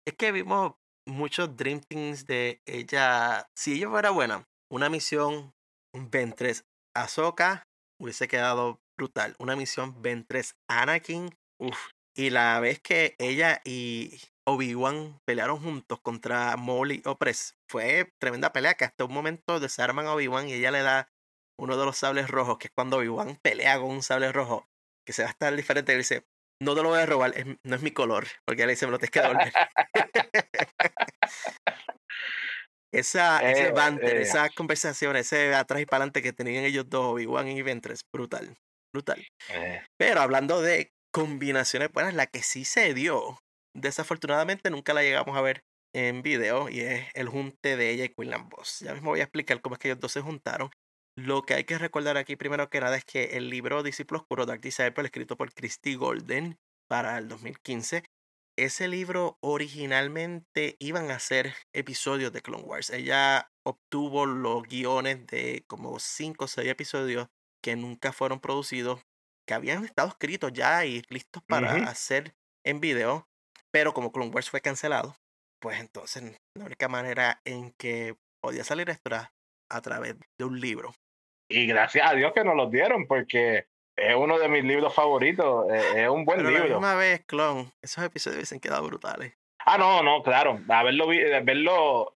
Es 0.06 0.14
que 0.16 0.30
vimos 0.30 0.74
muchos 1.06 1.56
Dream 1.56 1.80
Things 1.80 2.26
de 2.26 2.60
ella. 2.66 3.46
Si 3.56 3.74
ella 3.74 3.88
fuera 3.88 4.10
buena, 4.10 4.44
una 4.70 4.88
misión 4.88 5.52
Ventres 5.92 6.64
Ahsoka 6.94 7.64
hubiese 8.00 8.28
quedado 8.28 8.80
brutal. 8.96 9.34
Una 9.38 9.56
misión 9.56 10.00
Ventres 10.02 10.54
Anakin, 10.68 11.30
uff, 11.58 11.90
y 12.16 12.30
la 12.30 12.60
vez 12.60 12.80
que 12.80 13.14
ella 13.18 13.60
y 13.64 14.20
Obi-Wan 14.46 15.20
pelearon 15.24 15.60
juntos 15.60 16.00
contra 16.00 16.56
Molly 16.56 17.02
Opress, 17.04 17.54
fue 17.68 18.12
tremenda 18.20 18.52
pelea 18.52 18.74
que 18.74 18.84
hasta 18.84 19.04
un 19.04 19.12
momento 19.12 19.60
desarman 19.60 20.06
a 20.06 20.14
Obi-Wan 20.14 20.48
y 20.48 20.54
ella 20.54 20.70
le 20.70 20.82
da 20.82 21.08
uno 21.58 21.76
de 21.76 21.84
los 21.84 21.96
sables 21.98 22.28
rojos, 22.28 22.58
que 22.58 22.68
es 22.68 22.72
cuando 22.74 22.96
Obi-Wan 22.98 23.38
pelea 23.42 23.78
con 23.78 23.90
un 23.90 24.02
sable 24.02 24.32
rojo, 24.32 24.66
que 25.06 25.12
se 25.12 25.22
va 25.22 25.28
a 25.28 25.32
estar 25.32 25.54
diferente, 25.54 25.92
y 25.92 25.98
dice, 25.98 26.24
no 26.62 26.74
te 26.74 26.82
lo 26.82 26.88
voy 26.88 27.00
a 27.00 27.06
robar, 27.06 27.34
no 27.64 27.76
es 27.76 27.82
mi 27.82 27.90
color, 27.90 28.26
porque 28.46 28.62
ella 28.62 28.66
le 28.66 28.72
dice, 28.72 28.86
me 28.86 28.92
lo 28.92 28.98
tienes 28.98 29.10
que 29.10 29.20
devolver. 29.20 29.52
esa, 32.92 33.40
ese 33.50 33.68
eh, 33.68 33.72
banter, 33.72 34.16
eh. 34.16 34.22
esa 34.22 34.48
conversación, 34.50 35.16
ese 35.16 35.54
atrás 35.54 35.80
y 35.80 35.86
para 35.86 35.98
adelante 35.98 36.22
que 36.22 36.32
tenían 36.32 36.64
ellos 36.64 36.88
dos, 36.88 37.12
Obi-Wan 37.12 37.48
y 37.48 37.62
Ventress, 37.62 38.00
brutal, 38.12 38.56
brutal. 38.92 39.24
Eh. 39.50 39.82
Pero 39.98 40.20
hablando 40.20 40.60
de 40.60 40.90
combinaciones 41.12 41.92
buenas. 41.92 42.14
La 42.14 42.26
que 42.26 42.42
sí 42.42 42.64
se 42.64 42.94
dio, 42.94 43.38
desafortunadamente 43.74 44.70
nunca 44.70 44.94
la 44.94 45.02
llegamos 45.02 45.36
a 45.36 45.40
ver 45.40 45.62
en 45.94 46.22
video 46.22 46.68
y 46.68 46.80
es 46.80 47.08
el 47.14 47.28
junte 47.28 47.76
de 47.76 47.90
ella 47.90 48.04
y 48.04 48.10
Quinlan 48.10 48.48
Boss. 48.48 48.80
Ya 48.80 48.94
mismo 48.94 49.10
voy 49.10 49.20
a 49.20 49.24
explicar 49.24 49.60
cómo 49.60 49.74
es 49.74 49.78
que 49.78 49.88
ellos 49.88 50.00
dos 50.00 50.12
se 50.12 50.20
juntaron. 50.20 50.70
Lo 51.16 51.42
que 51.42 51.54
hay 51.54 51.64
que 51.64 51.78
recordar 51.78 52.16
aquí 52.16 52.36
primero 52.36 52.70
que 52.70 52.80
nada 52.80 52.96
es 52.96 53.04
que 53.04 53.36
el 53.36 53.50
libro 53.50 53.82
Discípulo 53.82 54.20
Oscuro, 54.20 54.46
Dark 54.46 54.60
Disciple, 54.60 55.04
escrito 55.04 55.36
por 55.36 55.52
Christy 55.52 55.94
Golden 55.94 56.58
para 56.88 57.18
el 57.18 57.28
2015, 57.28 58.04
ese 58.56 58.88
libro 58.88 59.38
originalmente 59.40 60.76
iban 60.78 61.10
a 61.10 61.18
ser 61.18 61.54
episodios 61.72 62.32
de 62.32 62.42
Clone 62.42 62.64
Wars. 62.64 62.90
Ella 62.90 63.50
obtuvo 63.66 64.26
los 64.26 64.62
guiones 64.64 65.26
de 65.26 65.64
como 65.66 65.98
5 65.98 66.44
o 66.44 66.48
6 66.48 66.68
episodios 66.68 67.28
que 67.62 67.76
nunca 67.76 68.12
fueron 68.12 68.40
producidos, 68.40 69.02
que 69.50 69.54
habían 69.54 69.84
estado 69.84 70.06
escritos 70.06 70.52
ya 70.52 70.86
y 70.86 71.02
listos 71.08 71.42
para 71.42 71.72
hacer 71.90 72.34
en 72.64 72.80
video, 72.80 73.26
pero 73.72 73.92
como 73.92 74.12
Clone 74.12 74.30
Wars 74.30 74.48
fue 74.48 74.60
cancelado, 74.60 75.16
pues 75.60 75.80
entonces 75.80 76.38
la 76.56 76.66
única 76.66 76.86
manera 76.86 77.40
en 77.44 77.72
que 77.76 78.14
podía 78.40 78.62
salir 78.62 78.88
esto 78.90 79.08
era 79.08 79.32
a 79.68 79.80
través 79.80 80.14
de 80.38 80.44
un 80.44 80.60
libro. 80.60 80.94
Y 81.50 81.66
gracias 81.66 82.08
a 82.08 82.14
Dios 82.14 82.32
que 82.32 82.44
nos 82.44 82.54
los 82.54 82.70
dieron, 82.70 83.08
porque 83.08 83.66
es 83.96 84.14
uno 84.14 84.38
de 84.38 84.48
mis 84.48 84.62
libros 84.62 84.94
favoritos. 84.94 85.66
Es, 85.72 86.08
un 86.08 86.24
buen 86.24 86.38
Pero 86.38 86.50
libro. 86.50 86.68
La 86.68 86.74
misma 86.74 86.94
vez, 86.94 87.24
clon, 87.26 87.72
esos 87.82 88.04
episodios 88.04 88.36
hubiesen 88.36 88.60
quedado 88.60 88.86
brutales. 88.86 89.36
Ah, 89.66 89.78
no, 89.78 90.00
no, 90.04 90.22
claro. 90.22 90.60
Haberlo, 90.68 91.08
verlo 91.08 92.16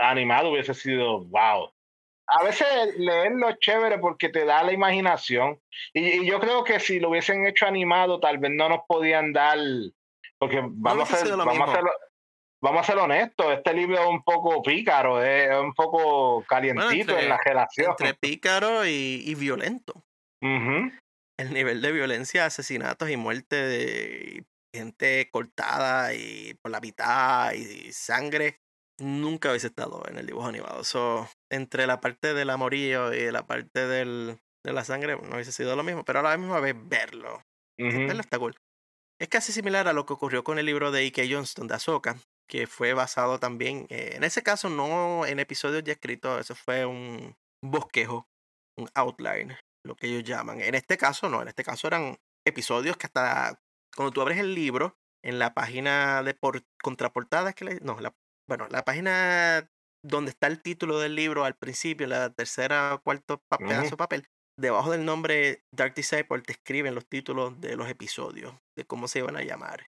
animado 0.00 0.50
hubiese 0.50 0.74
sido 0.74 1.20
wow. 1.26 1.72
A 2.38 2.42
veces 2.44 2.66
leerlo 2.96 3.50
es 3.50 3.58
chévere 3.58 3.98
porque 3.98 4.28
te 4.28 4.44
da 4.44 4.62
la 4.62 4.72
imaginación. 4.72 5.60
Y, 5.92 6.26
yo 6.26 6.40
creo 6.40 6.64
que 6.64 6.80
si 6.80 7.00
lo 7.00 7.10
hubiesen 7.10 7.46
hecho 7.46 7.66
animado, 7.66 8.20
tal 8.20 8.38
vez 8.38 8.52
no 8.54 8.68
nos 8.68 8.80
podían 8.86 9.32
dar. 9.32 9.58
Porque 10.38 10.60
vamos, 10.64 11.12
a, 11.12 11.16
ser, 11.16 11.36
vamos, 11.36 11.68
a, 11.68 11.72
ser, 11.72 11.84
vamos 12.60 12.80
a 12.80 12.84
ser 12.84 12.98
honestos, 12.98 13.52
este 13.52 13.72
libro 13.74 14.00
es 14.00 14.06
un 14.06 14.24
poco 14.24 14.60
pícaro, 14.62 15.22
es 15.22 15.54
un 15.56 15.72
poco 15.72 16.44
calientito 16.48 17.16
en 17.16 17.28
la 17.28 17.38
relación. 17.44 17.90
Entre 17.90 18.14
pícaro 18.14 18.84
y, 18.84 19.34
violento 19.36 20.02
el 21.42 21.52
nivel 21.52 21.82
de 21.82 21.92
violencia, 21.92 22.46
asesinatos 22.46 23.10
y 23.10 23.16
muerte 23.16 23.56
de 23.56 24.44
gente 24.74 25.28
cortada 25.30 26.14
y 26.14 26.54
por 26.62 26.70
la 26.70 26.80
mitad 26.80 27.52
y, 27.52 27.92
sangre 27.92 28.60
nunca 28.98 29.50
hubiese 29.50 29.66
estado 29.66 30.02
en 30.08 30.18
el 30.18 30.26
dibujo 30.26 30.46
animado. 30.46 30.84
So, 30.84 31.28
entre 31.52 31.86
la 31.86 32.00
parte 32.00 32.34
del 32.34 32.50
amorío 32.50 33.14
y 33.14 33.30
la 33.30 33.46
parte 33.46 33.86
del, 33.86 34.40
de 34.64 34.72
la 34.72 34.84
sangre 34.84 35.16
no 35.16 35.34
hubiese 35.34 35.52
sido 35.52 35.76
lo 35.76 35.82
mismo, 35.82 36.04
pero 36.04 36.20
a 36.20 36.22
la 36.22 36.36
misma 36.36 36.60
vez 36.60 36.74
verlo. 36.76 37.42
Verlo 37.78 38.20
está 38.20 38.38
cool. 38.38 38.56
Es 39.20 39.28
casi 39.28 39.52
similar 39.52 39.88
a 39.88 39.92
lo 39.92 40.06
que 40.06 40.12
ocurrió 40.12 40.44
con 40.44 40.58
el 40.58 40.66
libro 40.66 40.90
de 40.90 41.00
Ike 41.00 41.28
Johnston 41.32 41.68
de 41.68 41.74
Ahsoka, 41.74 42.16
que 42.48 42.66
fue 42.66 42.92
basado 42.92 43.38
también, 43.38 43.86
eh, 43.88 44.12
en 44.14 44.24
ese 44.24 44.42
caso 44.42 44.68
no 44.68 45.26
en 45.26 45.38
episodios 45.38 45.84
ya 45.84 45.92
escritos, 45.92 46.40
eso 46.40 46.54
fue 46.54 46.86
un 46.86 47.36
bosquejo, 47.62 48.26
un 48.76 48.88
outline 48.94 49.56
lo 49.84 49.96
que 49.96 50.06
ellos 50.06 50.24
llaman. 50.24 50.60
En 50.60 50.74
este 50.74 50.96
caso, 50.96 51.28
no, 51.28 51.42
en 51.42 51.48
este 51.48 51.64
caso 51.64 51.86
eran 51.86 52.18
episodios 52.46 52.96
que 52.96 53.06
hasta 53.06 53.60
cuando 53.96 54.12
tú 54.12 54.20
abres 54.20 54.38
el 54.38 54.54
libro, 54.54 54.96
en 55.24 55.38
la 55.38 55.54
página 55.54 56.22
de 56.22 56.34
por, 56.34 56.64
contraportada, 56.82 57.52
que 57.52 57.78
no, 57.82 58.00
la, 58.00 58.14
bueno, 58.48 58.66
la 58.70 58.84
página 58.84 59.68
donde 60.04 60.30
está 60.30 60.46
el 60.46 60.60
título 60.60 60.98
del 60.98 61.14
libro 61.14 61.44
al 61.44 61.54
principio, 61.54 62.06
la 62.06 62.30
tercera 62.30 62.94
o 62.94 63.02
cuarto 63.02 63.40
pedazo 63.58 63.90
de 63.90 63.96
papel, 63.96 64.26
debajo 64.58 64.90
del 64.90 65.04
nombre 65.04 65.62
Dark 65.74 65.94
Disciple 65.94 66.42
te 66.42 66.52
escriben 66.52 66.94
los 66.94 67.06
títulos 67.06 67.60
de 67.60 67.76
los 67.76 67.88
episodios, 67.88 68.54
de 68.76 68.84
cómo 68.84 69.08
se 69.08 69.20
iban 69.20 69.36
a 69.36 69.42
llamar, 69.42 69.86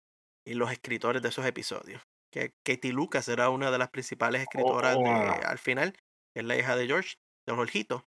y 0.46 0.54
los 0.54 0.70
escritores 0.70 1.22
de 1.22 1.28
esos 1.28 1.46
episodios. 1.46 2.02
Que 2.32 2.52
Katie 2.64 2.92
Lucas 2.92 3.28
era 3.28 3.50
una 3.50 3.70
de 3.70 3.78
las 3.78 3.90
principales 3.90 4.40
oh, 4.40 4.44
escritoras 4.44 4.96
al 5.44 5.58
final, 5.58 5.94
es 6.34 6.44
la 6.44 6.56
hija 6.56 6.76
de 6.76 6.86
George, 6.86 7.16
de 7.46 7.54
Jorgito. 7.54 8.06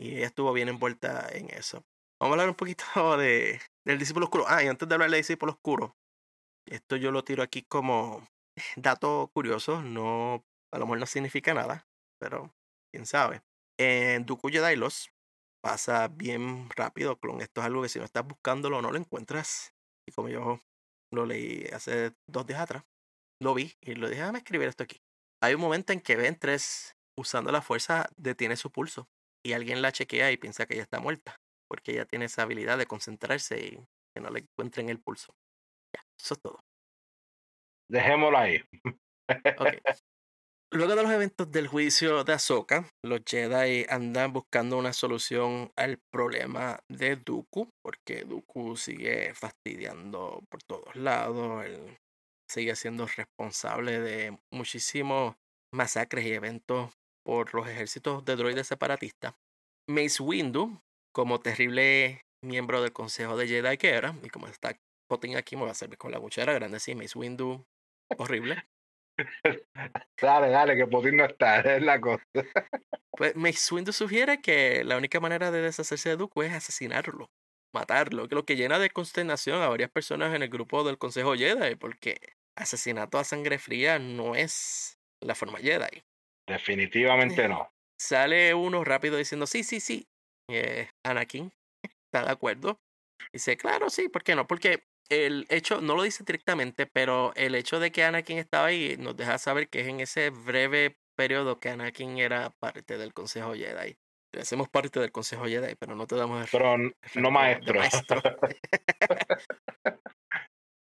Y 0.00 0.16
ella 0.16 0.26
estuvo 0.26 0.52
bien 0.52 0.68
envuelta 0.68 1.28
en 1.32 1.50
eso. 1.50 1.84
Vamos 2.20 2.32
a 2.32 2.34
hablar 2.34 2.48
un 2.48 2.56
poquito 2.56 2.84
de, 3.18 3.60
del 3.86 3.98
discípulo 3.98 4.26
oscuro. 4.26 4.44
Ah, 4.48 4.62
y 4.62 4.68
antes 4.68 4.88
de 4.88 4.94
hablar 4.94 5.10
del 5.10 5.20
discípulo 5.20 5.52
oscuro, 5.52 5.96
esto 6.68 6.96
yo 6.96 7.10
lo 7.10 7.24
tiro 7.24 7.42
aquí 7.42 7.62
como 7.68 8.26
dato 8.76 9.30
curioso. 9.34 9.82
No, 9.82 10.44
a 10.72 10.78
lo 10.78 10.86
mejor 10.86 10.98
no 10.98 11.06
significa 11.06 11.54
nada, 11.54 11.86
pero 12.18 12.54
quién 12.92 13.06
sabe. 13.06 13.42
En 13.78 14.26
Dooku 14.26 14.48
Jedi 14.48 14.76
los 14.76 15.10
pasa 15.62 16.08
bien 16.08 16.68
rápido, 16.70 17.18
Clon. 17.18 17.40
Esto 17.40 17.60
es 17.60 17.66
algo 17.66 17.82
que 17.82 17.88
si 17.88 17.98
no 17.98 18.04
estás 18.04 18.26
buscándolo 18.26 18.82
no 18.82 18.90
lo 18.90 18.98
encuentras. 18.98 19.74
Y 20.08 20.12
como 20.12 20.28
yo 20.28 20.60
lo 21.12 21.26
leí 21.26 21.66
hace 21.72 22.14
dos 22.26 22.46
días 22.46 22.60
atrás, 22.60 22.84
lo 23.40 23.54
vi 23.54 23.74
y 23.80 23.94
lo 23.94 24.08
dije, 24.08 24.20
déjame 24.20 24.38
escribir 24.38 24.68
esto 24.68 24.82
aquí. 24.82 25.00
Hay 25.42 25.54
un 25.54 25.60
momento 25.60 25.92
en 25.92 26.00
que 26.00 26.16
ven 26.16 26.38
tres 26.38 26.96
usando 27.18 27.52
la 27.52 27.62
fuerza 27.62 28.08
detiene 28.16 28.56
su 28.56 28.70
pulso 28.70 29.08
y 29.44 29.52
alguien 29.52 29.82
la 29.82 29.92
chequea 29.92 30.32
y 30.32 30.36
piensa 30.36 30.66
que 30.66 30.74
ella 30.74 30.84
está 30.84 31.00
muerta, 31.00 31.36
porque 31.68 31.92
ella 31.92 32.06
tiene 32.06 32.26
esa 32.26 32.42
habilidad 32.42 32.78
de 32.78 32.86
concentrarse 32.86 33.58
y 33.58 33.70
que 34.14 34.20
no 34.20 34.30
le 34.30 34.40
encuentren 34.40 34.88
el 34.88 35.00
pulso. 35.00 35.34
Ya, 35.94 36.04
eso 36.18 36.34
es 36.34 36.40
todo. 36.40 36.60
Dejémoslo 37.90 38.38
ahí. 38.38 38.62
Luego 40.74 40.96
de 40.96 41.02
los 41.02 41.12
eventos 41.12 41.52
del 41.52 41.68
juicio 41.68 42.24
de 42.24 42.32
Ahsoka, 42.32 42.88
los 43.04 43.20
Jedi 43.28 43.84
andan 43.90 44.32
buscando 44.32 44.78
una 44.78 44.94
solución 44.94 45.70
al 45.76 45.98
problema 46.10 46.80
de 46.88 47.16
Dooku, 47.16 47.68
porque 47.84 48.24
Dooku 48.24 48.78
sigue 48.78 49.34
fastidiando 49.34 50.42
por 50.48 50.62
todos 50.62 50.96
lados, 50.96 51.66
él 51.66 51.98
sigue 52.50 52.74
siendo 52.74 53.06
responsable 53.06 54.00
de 54.00 54.38
muchísimos 54.50 55.34
masacres 55.74 56.24
y 56.24 56.32
eventos 56.32 56.94
por 57.22 57.54
los 57.54 57.68
ejércitos 57.68 58.24
de 58.24 58.36
droides 58.36 58.66
separatistas. 58.66 59.34
Mace 59.90 60.22
Windu, 60.22 60.80
como 61.14 61.40
terrible 61.40 62.22
miembro 62.42 62.80
del 62.80 62.94
Consejo 62.94 63.36
de 63.36 63.46
Jedi 63.46 63.76
que 63.76 63.90
era, 63.90 64.16
y 64.22 64.30
como 64.30 64.46
está 64.46 64.74
Potin 65.06 65.36
aquí, 65.36 65.54
me 65.54 65.66
va 65.66 65.72
a 65.72 65.74
servir 65.74 65.98
con 65.98 66.12
la 66.12 66.18
cuchara 66.18 66.54
grande, 66.54 66.80
sí, 66.80 66.94
Mace 66.94 67.18
Windu, 67.18 67.62
horrible. 68.16 68.64
dale, 70.20 70.48
dale, 70.48 70.76
que 70.76 70.86
Potin 70.86 71.16
no 71.16 71.24
está, 71.24 71.60
es 71.76 71.82
la 71.82 72.00
cosa. 72.00 72.24
pues 73.12 73.36
Mace 73.36 73.74
Windu 73.74 73.92
sugiere 73.92 74.40
que 74.40 74.84
la 74.84 74.96
única 74.96 75.20
manera 75.20 75.50
de 75.50 75.62
deshacerse 75.62 76.10
de 76.10 76.16
Dooku 76.16 76.42
es 76.42 76.52
asesinarlo, 76.52 77.30
matarlo, 77.74 78.28
que 78.28 78.34
lo 78.34 78.44
que 78.44 78.56
llena 78.56 78.78
de 78.78 78.90
consternación 78.90 79.62
a 79.62 79.68
varias 79.68 79.90
personas 79.90 80.34
en 80.34 80.42
el 80.42 80.48
grupo 80.48 80.84
del 80.84 80.98
Consejo 80.98 81.34
Jedi, 81.34 81.74
porque 81.76 82.18
asesinato 82.56 83.18
a 83.18 83.24
sangre 83.24 83.58
fría 83.58 83.98
no 83.98 84.34
es 84.34 84.98
la 85.20 85.34
forma 85.34 85.58
Jedi. 85.58 86.02
Definitivamente 86.46 87.48
no. 87.48 87.70
Sale 88.00 88.52
uno 88.54 88.82
rápido 88.82 89.16
diciendo, 89.16 89.46
sí, 89.46 89.62
sí, 89.62 89.78
sí. 89.78 90.08
Eh, 90.50 90.90
Anakin 91.04 91.52
está 91.82 92.24
de 92.24 92.32
acuerdo. 92.32 92.80
Dice, 93.32 93.56
claro, 93.56 93.88
sí, 93.90 94.08
¿por 94.08 94.24
qué 94.24 94.34
no? 94.34 94.46
Porque 94.46 94.84
el 95.12 95.46
hecho, 95.48 95.80
no 95.80 95.94
lo 95.94 96.02
dice 96.02 96.24
directamente, 96.24 96.86
pero 96.86 97.32
el 97.36 97.54
hecho 97.54 97.80
de 97.80 97.92
que 97.92 98.04
Anakin 98.04 98.38
estaba 98.38 98.66
ahí 98.66 98.96
nos 98.98 99.16
deja 99.16 99.38
saber 99.38 99.68
que 99.68 99.80
es 99.80 99.88
en 99.88 100.00
ese 100.00 100.30
breve 100.30 100.96
periodo 101.16 101.60
que 101.60 101.68
Anakin 101.70 102.18
era 102.18 102.50
parte 102.60 102.98
del 102.98 103.12
Consejo 103.12 103.54
Jedi. 103.54 103.94
Hacemos 104.38 104.68
parte 104.68 104.98
del 104.98 105.12
Consejo 105.12 105.44
Jedi, 105.44 105.74
pero 105.78 105.94
no 105.94 106.06
te 106.06 106.16
damos 106.16 106.42
el 106.42 106.48
Pero 106.50 106.76
no 106.78 107.30
maestro. 107.30 107.74
maestro. 107.74 108.22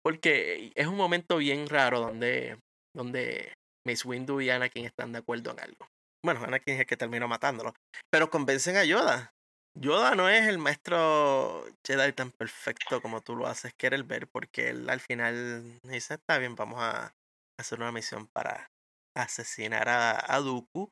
Porque 0.05 0.73
es 0.75 0.87
un 0.87 0.97
momento 0.97 1.37
bien 1.39 1.69
raro 1.69 2.01
donde, 2.01 2.59
donde 2.95 3.53
Miss 3.87 4.05
Windu 4.05 4.41
y 4.41 4.51
Anakin 4.51 4.87
están 4.87 5.13
de 5.13 5.19
acuerdo 5.19 5.51
en 5.51 5.61
algo. 5.61 5.89
Bueno, 6.25 6.45
Anakin 6.45 6.75
es 6.75 6.81
el 6.81 6.87
que 6.87 6.97
terminó 6.97 7.29
matándolo. 7.29 7.75
Pero 8.11 8.31
convencen 8.31 8.77
a 8.77 8.85
Yoda. 8.85 9.33
Yoda 9.75 10.15
no 10.15 10.29
es 10.29 10.47
el 10.49 10.59
maestro 10.59 11.65
Jedi 11.87 12.13
tan 12.13 12.33
perfecto 12.33 13.01
como 13.01 13.21
tú 13.23 13.37
lo 13.37 13.47
haces 13.47 13.73
querer 13.75 14.05
ver, 14.05 14.29
porque 14.29 14.71
él 14.71 14.89
al 14.91 15.01
final 15.01 15.81
dice, 15.85 16.15
está 16.15 16.39
bien, 16.39 16.57
vamos 16.57 16.81
a 16.81 17.15
hacer 17.59 17.81
una 17.81 17.93
misión 17.93 18.27
para 18.27 18.71
asesinar 19.17 19.89
a, 19.89 20.35
a 20.35 20.41
Dooku. 20.41 20.91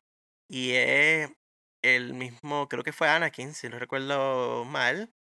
Y 0.49 0.71
es 0.71 1.31
el 1.83 2.13
mismo, 2.13 2.67
creo 2.67 2.83
que 2.83 2.93
fue 2.93 3.09
Anakin, 3.09 3.53
si 3.53 3.69
no 3.69 3.79
recuerdo 3.79 4.65
mal, 4.65 5.11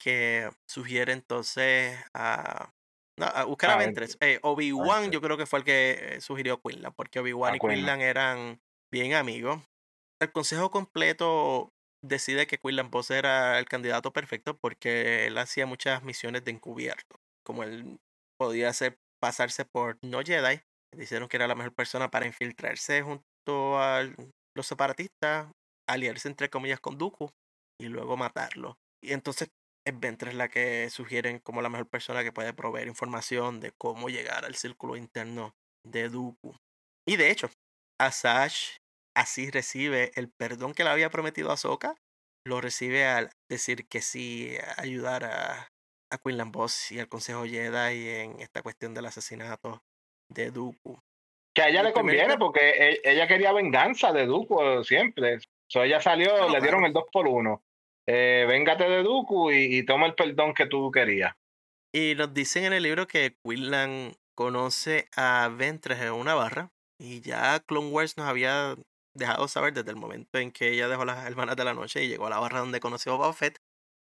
que 0.00 0.50
sugiere 0.68 1.12
entonces 1.12 1.98
a 2.14 2.72
no, 3.18 3.26
a 3.26 3.44
buscar 3.44 3.70
a 3.70 3.76
Ventres. 3.76 4.16
Eh, 4.20 4.40
Obi-Wan 4.42 5.10
yo 5.10 5.20
creo 5.20 5.36
que 5.36 5.46
fue 5.46 5.60
el 5.60 5.64
que 5.64 6.18
sugirió 6.20 6.60
Quinlan, 6.60 6.92
porque 6.94 7.20
Obi-Wan 7.20 7.56
y 7.56 7.58
Quinlan 7.58 8.00
eran 8.00 8.60
bien 8.90 9.14
amigos. 9.14 9.62
El 10.20 10.32
consejo 10.32 10.70
completo 10.70 11.72
decide 12.02 12.46
que 12.46 12.58
Quinlan 12.58 12.90
Boss 12.90 13.10
era 13.10 13.58
el 13.58 13.66
candidato 13.66 14.12
perfecto 14.12 14.56
porque 14.58 15.26
él 15.26 15.38
hacía 15.38 15.66
muchas 15.66 16.02
misiones 16.02 16.44
de 16.44 16.52
encubierto. 16.52 17.16
Como 17.44 17.62
él 17.62 17.98
podía 18.38 18.68
hacer 18.68 18.98
pasarse 19.20 19.64
por 19.64 19.98
no 20.02 20.22
Jedi, 20.22 20.60
dijeron 20.96 21.28
que 21.28 21.36
era 21.36 21.46
la 21.46 21.54
mejor 21.54 21.74
persona 21.74 22.10
para 22.10 22.26
infiltrarse 22.26 23.02
junto 23.02 23.78
a 23.78 24.02
los 24.56 24.66
separatistas, 24.66 25.50
aliarse 25.88 26.28
entre 26.28 26.50
comillas 26.50 26.80
con 26.80 26.98
Dooku 26.98 27.30
y 27.80 27.86
luego 27.86 28.16
matarlo. 28.16 28.76
Y 29.02 29.12
entonces 29.12 29.48
es 29.84 30.34
la 30.34 30.48
que 30.48 30.88
sugieren 30.90 31.40
como 31.40 31.62
la 31.62 31.68
mejor 31.68 31.88
persona 31.88 32.22
que 32.22 32.32
puede 32.32 32.52
proveer 32.52 32.86
información 32.86 33.60
de 33.60 33.72
cómo 33.72 34.08
llegar 34.08 34.44
al 34.44 34.54
círculo 34.54 34.96
interno 34.96 35.54
de 35.84 36.08
Dooku. 36.08 36.54
Y 37.06 37.16
de 37.16 37.30
hecho, 37.30 37.50
Asash 38.00 38.76
así 39.14 39.50
recibe 39.50 40.12
el 40.14 40.30
perdón 40.30 40.74
que 40.74 40.84
le 40.84 40.90
había 40.90 41.10
prometido 41.10 41.50
a 41.50 41.54
Ahsoka, 41.54 41.94
lo 42.44 42.60
recibe 42.60 43.06
al 43.06 43.30
decir 43.48 43.86
que 43.86 44.00
sí 44.00 44.56
ayudar 44.76 45.24
a, 45.24 45.68
a 46.10 46.18
Quinlan 46.18 46.52
Boss 46.52 46.92
y 46.92 46.98
al 46.98 47.08
Consejo 47.08 47.44
Jedi 47.44 48.08
en 48.08 48.40
esta 48.40 48.62
cuestión 48.62 48.94
del 48.94 49.06
asesinato 49.06 49.82
de 50.28 50.50
Dooku. 50.50 50.98
Que 51.54 51.62
a 51.62 51.68
ella 51.68 51.82
le 51.82 51.92
conviene 51.92 52.38
porque 52.38 52.70
e, 52.70 53.00
ella 53.04 53.28
quería 53.28 53.52
venganza 53.52 54.12
de 54.12 54.26
Dooku 54.26 54.82
siempre. 54.84 55.38
So 55.68 55.82
ella 55.82 56.00
salió, 56.00 56.48
le 56.48 56.60
dieron 56.60 56.84
el 56.84 56.92
2 56.92 57.04
por 57.12 57.28
1 57.28 57.62
eh, 58.06 58.44
véngate 58.48 58.84
de 58.88 59.02
Dooku 59.02 59.52
y, 59.52 59.84
toma 59.84 60.06
el 60.06 60.14
perdón 60.14 60.54
que 60.54 60.66
tú 60.66 60.90
querías. 60.90 61.34
Y 61.94 62.14
nos 62.16 62.34
dicen 62.34 62.64
en 62.64 62.72
el 62.72 62.82
libro 62.82 63.06
que 63.06 63.36
Quinlan 63.44 64.14
conoce 64.34 65.08
a 65.16 65.48
Ventres 65.54 66.00
en 66.00 66.12
una 66.12 66.34
barra 66.34 66.72
y 66.98 67.20
ya 67.20 67.60
Clone 67.60 67.90
Wars 67.90 68.16
nos 68.16 68.26
había 68.26 68.74
dejado 69.14 69.48
saber 69.48 69.74
desde 69.74 69.90
el 69.90 69.96
momento 69.96 70.38
en 70.38 70.52
que 70.52 70.70
ella 70.70 70.88
dejó 70.88 71.04
las 71.04 71.26
hermanas 71.26 71.56
de 71.56 71.64
la 71.64 71.74
noche 71.74 72.04
y 72.04 72.08
llegó 72.08 72.26
a 72.26 72.30
la 72.30 72.38
barra 72.38 72.60
donde 72.60 72.80
conoció 72.80 73.12
a 73.12 73.16
Boba 73.16 73.32
Fett 73.32 73.58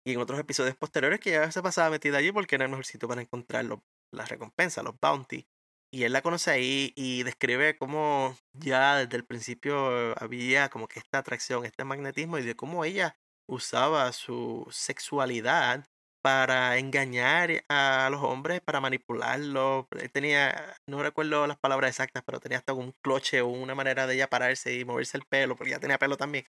y 0.05 0.13
en 0.13 0.21
otros 0.21 0.39
episodios 0.39 0.77
posteriores 0.77 1.21
que 1.21 1.33
ya 1.33 1.51
se 1.51 1.63
pasaba 1.63 1.91
metida 1.91 2.19
allí 2.19 2.33
porque 2.33 2.55
era 2.55 2.65
el 2.65 2.71
mejor 2.71 2.87
sitio 2.87 3.09
para 3.09 3.23
encontrar 3.23 3.67
las 4.13 4.29
recompensas, 4.29 4.85
los 4.85 4.99
bounty. 5.01 5.47
Y 5.93 6.05
él 6.05 6.13
la 6.13 6.23
conoce 6.23 6.51
ahí 6.53 6.93
y 6.97 7.25
describe 7.25 7.77
cómo 7.77 8.37
ya 8.53 8.97
desde 8.97 9.17
el 9.17 9.25
principio 9.25 10.19
había 10.21 10.69
como 10.69 10.87
que 10.87 11.01
esta 11.01 11.19
atracción, 11.19 11.65
este 11.65 11.85
magnetismo 11.85 12.39
y 12.39 12.43
de 12.43 12.55
cómo 12.55 12.85
ella 12.85 13.17
usaba 13.49 14.13
su 14.13 14.67
sexualidad 14.71 15.85
para 16.23 16.79
engañar 16.79 17.65
a 17.69 18.09
los 18.11 18.23
hombres, 18.23 18.61
para 18.61 18.81
manipularlos. 18.81 19.87
tenía, 20.13 20.77
no 20.87 21.03
recuerdo 21.03 21.47
las 21.47 21.59
palabras 21.59 21.91
exactas, 21.91 22.23
pero 22.25 22.41
tenía 22.41 22.59
hasta 22.59 22.73
un 22.73 22.93
cloche 23.03 23.41
o 23.41 23.49
una 23.49 23.75
manera 23.75 24.07
de 24.07 24.15
ella 24.15 24.29
pararse 24.29 24.75
y 24.79 24.85
moverse 24.85 25.17
el 25.17 25.25
pelo, 25.25 25.57
porque 25.57 25.71
ya 25.71 25.81
tenía 25.81 25.99
pelo 25.99 26.17
también, 26.17 26.47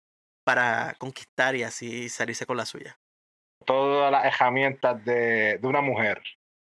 para 0.44 0.94
conquistar 0.98 1.56
y 1.56 1.62
así 1.62 2.08
salirse 2.08 2.46
con 2.46 2.56
la 2.56 2.66
suya. 2.66 2.98
Todas 3.64 4.12
las 4.12 4.26
herramientas 4.26 5.02
de, 5.04 5.58
de 5.58 5.66
una 5.66 5.80
mujer. 5.80 6.22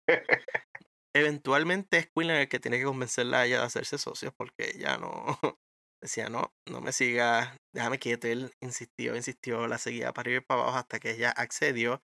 Eventualmente 1.13 1.97
es 1.97 2.07
Quinlan 2.07 2.37
el 2.37 2.47
que 2.47 2.59
tiene 2.59 2.77
que 2.77 2.85
convencerla 2.85 3.41
a 3.41 3.45
ella 3.45 3.59
de 3.59 3.65
hacerse 3.65 3.97
socios, 3.97 4.33
porque 4.35 4.71
ella 4.75 4.97
no, 4.97 5.25
decía, 6.01 6.29
no, 6.29 6.53
no 6.69 6.81
me 6.81 6.91
siga, 6.91 7.57
déjame 7.73 7.99
quieto. 7.99 8.27
Él 8.27 8.51
insistió, 8.61 9.15
insistió, 9.15 9.67
la 9.67 9.77
seguía 9.77 10.13
para 10.13 10.27
arriba 10.27 10.37
y 10.37 10.45
para 10.45 10.61
abajo 10.61 10.77
hasta 10.77 10.99
que 10.99 11.11
ella 11.11 11.31
accedió. 11.31 12.01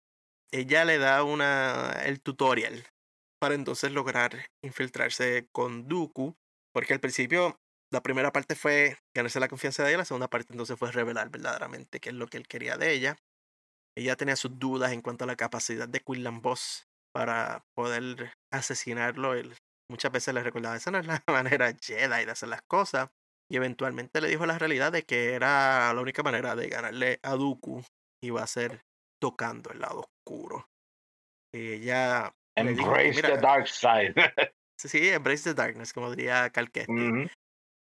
Ella 0.52 0.84
le 0.84 0.98
da 0.98 1.22
una, 1.22 1.92
el 2.04 2.20
tutorial 2.20 2.84
para 3.40 3.54
entonces 3.54 3.92
lograr 3.92 4.46
infiltrarse 4.62 5.48
con 5.52 5.88
Dooku, 5.88 6.36
porque 6.72 6.92
al 6.92 7.00
principio 7.00 7.58
la 7.92 8.02
primera 8.02 8.32
parte 8.32 8.54
fue 8.54 8.98
ganarse 9.14 9.40
la 9.40 9.48
confianza 9.48 9.82
de 9.82 9.90
ella, 9.90 9.98
la 9.98 10.04
segunda 10.04 10.28
parte 10.28 10.52
entonces 10.52 10.78
fue 10.78 10.92
revelar 10.92 11.30
verdaderamente 11.30 12.00
qué 12.00 12.10
es 12.10 12.14
lo 12.14 12.26
que 12.26 12.36
él 12.36 12.46
quería 12.46 12.76
de 12.76 12.92
ella. 12.92 13.16
Ella 13.96 14.16
tenía 14.16 14.36
sus 14.36 14.58
dudas 14.58 14.92
en 14.92 15.02
cuanto 15.02 15.24
a 15.24 15.26
la 15.26 15.36
capacidad 15.36 15.88
de 15.88 16.00
Quinlan 16.00 16.42
Boss 16.42 16.86
para 17.12 17.64
poder 17.74 18.32
asesinarlo. 18.52 19.34
Él 19.34 19.56
muchas 19.90 20.12
veces 20.12 20.32
le 20.34 20.42
recordaba, 20.42 20.76
esa 20.76 20.90
no 20.90 20.98
es 20.98 21.06
la 21.06 21.22
manera 21.26 21.74
Jedi 21.80 22.24
de 22.24 22.30
hacer 22.30 22.48
las 22.48 22.62
cosas. 22.62 23.10
Y 23.50 23.56
eventualmente 23.56 24.20
le 24.20 24.28
dijo 24.28 24.46
la 24.46 24.58
realidad 24.58 24.92
de 24.92 25.02
que 25.02 25.32
era 25.32 25.92
la 25.92 26.00
única 26.00 26.22
manera 26.22 26.54
de 26.54 26.68
ganarle 26.68 27.18
a 27.24 27.32
Dooku 27.34 27.82
iba 28.22 28.42
a 28.42 28.46
ser 28.46 28.82
tocando 29.20 29.70
el 29.70 29.80
lado 29.80 30.00
oscuro. 30.00 30.68
Ella. 31.54 32.32
Embrace 32.56 33.22
the 33.22 33.38
dark 33.38 33.68
side. 33.68 34.14
sí, 34.78 35.08
embrace 35.08 35.44
the 35.44 35.54
darkness, 35.54 35.92
como 35.92 36.10
diría 36.10 36.50
Calquetti. 36.50 37.30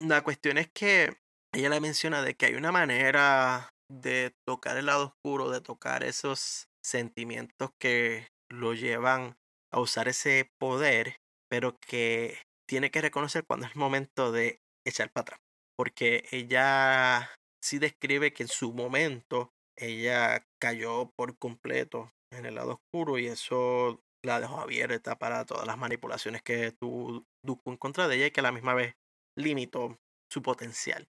La 0.00 0.22
cuestión 0.22 0.58
es 0.58 0.70
que 0.70 1.16
ella 1.54 1.68
le 1.68 1.80
menciona 1.80 2.22
de 2.22 2.34
que 2.34 2.46
hay 2.46 2.54
una 2.54 2.72
manera 2.72 3.70
de 3.90 4.34
tocar 4.46 4.76
el 4.76 4.86
lado 4.86 5.06
oscuro, 5.06 5.50
de 5.50 5.60
tocar 5.60 6.04
esos 6.04 6.68
sentimientos 6.84 7.70
que 7.80 8.28
lo 8.50 8.74
llevan 8.74 9.36
a 9.72 9.80
usar 9.80 10.08
ese 10.08 10.50
poder, 10.60 11.16
pero 11.50 11.78
que 11.78 12.38
tiene 12.68 12.90
que 12.90 13.00
reconocer 13.00 13.44
cuando 13.46 13.66
es 13.66 13.72
el 13.72 13.78
momento 13.78 14.30
de 14.30 14.60
echar 14.86 15.10
para 15.10 15.22
atrás 15.22 15.40
porque 15.78 16.24
ella 16.32 17.30
sí 17.62 17.78
describe 17.78 18.32
que 18.32 18.42
en 18.42 18.48
su 18.48 18.72
momento 18.72 19.52
ella 19.78 20.46
cayó 20.60 21.10
por 21.16 21.38
completo 21.38 22.12
en 22.32 22.46
el 22.46 22.56
lado 22.56 22.74
oscuro 22.74 23.18
y 23.18 23.26
eso 23.26 24.02
la 24.24 24.40
dejó 24.40 24.60
abierta 24.60 25.18
para 25.18 25.44
todas 25.46 25.66
las 25.66 25.78
manipulaciones 25.78 26.42
que 26.42 26.72
tuvo 26.72 27.24
en 27.44 27.76
contra 27.76 28.08
de 28.08 28.16
ella 28.16 28.26
y 28.26 28.30
que 28.30 28.40
a 28.40 28.42
la 28.42 28.52
misma 28.52 28.74
vez 28.74 28.94
limitó 29.36 29.98
su 30.30 30.42
potencial. 30.42 31.08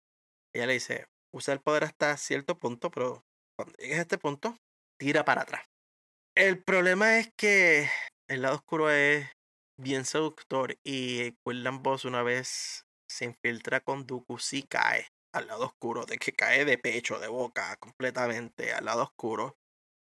Ella 0.53 0.67
le 0.67 0.73
dice, 0.73 1.07
usa 1.33 1.53
el 1.53 1.61
poder 1.61 1.83
hasta 1.83 2.15
cierto 2.17 2.57
punto, 2.57 2.91
pero 2.91 3.23
cuando 3.57 3.75
llegues 3.77 3.97
a 3.97 4.01
este 4.01 4.17
punto, 4.17 4.57
tira 4.99 5.25
para 5.25 5.41
atrás. 5.41 5.65
El 6.35 6.63
problema 6.63 7.17
es 7.17 7.31
que 7.35 7.89
el 8.29 8.43
lado 8.43 8.55
oscuro 8.55 8.91
es 8.91 9.27
bien 9.77 10.05
seductor 10.05 10.77
y 10.83 11.33
Quillan 11.43 11.81
Boss 11.81 12.05
una 12.05 12.21
vez 12.21 12.85
se 13.09 13.25
infiltra 13.25 13.79
con 13.81 14.05
Dooku, 14.05 14.37
sí 14.37 14.63
cae 14.63 15.07
al 15.33 15.47
lado 15.47 15.65
oscuro, 15.65 16.05
de 16.05 16.17
que 16.17 16.31
cae 16.31 16.65
de 16.65 16.77
pecho, 16.77 17.19
de 17.19 17.27
boca, 17.27 17.75
completamente 17.77 18.73
al 18.73 18.85
lado 18.85 19.03
oscuro. 19.03 19.57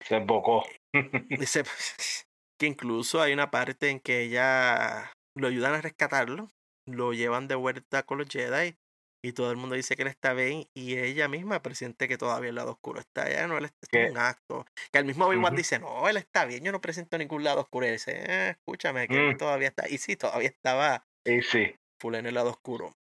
Se 0.01 0.17
embocó. 0.17 0.65
Dice 1.31 1.63
que 2.59 2.67
incluso 2.67 3.21
hay 3.21 3.33
una 3.33 3.51
parte 3.51 3.91
en 3.91 4.01
que 4.01 4.23
ella 4.23 5.13
lo 5.37 5.49
ayudan 5.49 5.75
a 5.75 5.81
rescatarlo, 5.81 6.49
lo 6.87 7.13
llevan 7.13 7.49
de 7.49 7.55
vuelta 7.55 8.03
con 8.03 8.19
los 8.19 8.29
Jedi 8.29 8.77
y 9.25 9.33
todo 9.33 9.53
el 9.53 9.57
mundo 9.57 9.77
dice 9.77 9.95
que 9.95 10.03
él 10.03 10.09
está 10.09 10.33
bien 10.35 10.67
y 10.75 10.99
ella 10.99 11.29
misma 11.29 11.63
presiente 11.63 12.09
que 12.09 12.19
todavía 12.19 12.49
el 12.51 12.57
lado 12.57 12.73
oscuro 12.73 12.99
está 12.99 13.23
allá, 13.23 13.47
no, 13.47 13.57
él 13.57 13.67
está 13.67 14.11
un 14.11 14.19
acto. 14.19 14.67
Que 14.91 14.99
al 14.99 15.05
mismo 15.05 15.27
obi 15.27 15.39
dice, 15.55 15.79
no, 15.79 16.09
él 16.09 16.17
está 16.17 16.45
bien, 16.45 16.65
yo 16.65 16.73
no 16.73 16.81
presento 16.81 17.17
ningún 17.17 17.45
lado 17.45 17.61
oscuro. 17.61 17.87
Y 17.87 17.93
dice, 17.93 18.17
eh, 18.17 18.51
escúchame, 18.51 19.07
que 19.07 19.15
él 19.15 19.35
mm. 19.35 19.39
todavía 19.39 19.69
está. 19.69 19.89
Y 19.89 19.99
sí, 19.99 20.17
todavía 20.17 20.49
estaba. 20.49 21.07
Y 21.25 21.41
sí 21.43 21.77
en 22.11 22.27
el 22.27 22.35
lado 22.35 22.51
oscuro. 22.51 22.97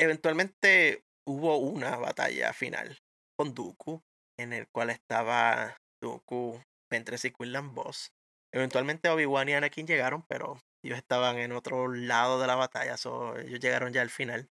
Eventualmente 0.00 1.02
hubo 1.28 1.58
una 1.58 1.96
batalla 1.96 2.54
final 2.54 2.98
con 3.38 3.54
Dooku, 3.54 4.02
en 4.38 4.54
el 4.54 4.66
cual 4.68 4.88
estaba 4.88 5.76
Dooku, 6.02 6.60
Ventress 6.90 7.26
y 7.26 7.32
Boss. 7.70 8.12
Eventualmente 8.52 9.10
Obi-Wan 9.10 9.48
y 9.50 9.52
Anakin 9.52 9.86
llegaron, 9.86 10.24
pero 10.26 10.58
ellos 10.82 10.96
estaban 10.96 11.36
en 11.38 11.52
otro 11.52 11.88
lado 11.88 12.40
de 12.40 12.46
la 12.46 12.54
batalla, 12.54 12.96
so 12.96 13.36
ellos 13.36 13.60
llegaron 13.60 13.92
ya 13.92 14.00
al 14.00 14.08
final. 14.08 14.48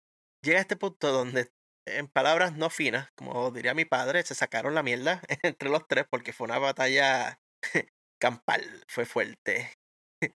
Llega 0.43 0.61
este 0.61 0.78
punto 0.78 1.11
donde, 1.11 1.49
en 1.86 2.07
palabras 2.07 2.55
no 2.55 2.69
finas, 2.69 3.09
como 3.17 3.51
diría 3.51 3.74
mi 3.74 3.84
padre, 3.84 4.24
se 4.24 4.34
sacaron 4.34 4.74
la 4.74 4.82
mierda 4.82 5.22
entre 5.43 5.69
los 5.69 5.86
tres 5.88 6.05
porque 6.09 6.32
fue 6.32 6.45
una 6.45 6.57
batalla 6.57 7.38
campal, 8.22 8.63
fue 8.88 9.05
fuerte. 9.05 9.74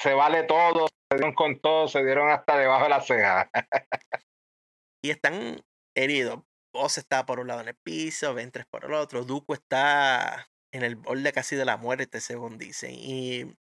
se 0.00 0.14
vale 0.14 0.42
todo, 0.42 0.88
se 0.88 1.16
dieron 1.16 1.34
con 1.34 1.60
todo, 1.60 1.86
se 1.86 2.04
dieron 2.04 2.28
hasta 2.28 2.58
debajo 2.58 2.82
de 2.82 2.90
la 2.90 3.00
ceja. 3.00 3.50
Y 5.04 5.10
están 5.10 5.62
heridos. 5.94 6.42
Vos 6.72 6.96
está 6.96 7.26
por 7.26 7.38
un 7.38 7.48
lado 7.48 7.60
en 7.60 7.68
el 7.68 7.76
piso, 7.76 8.32
Ventres 8.32 8.64
por 8.64 8.86
el 8.86 8.94
otro. 8.94 9.24
Dooku 9.24 9.52
está 9.52 10.48
en 10.72 10.82
el 10.82 10.96
borde 10.96 11.30
casi 11.30 11.56
de 11.56 11.66
la 11.66 11.76
muerte, 11.76 12.22
según 12.22 12.56
dicen. 12.56 12.92
Y 12.94 13.54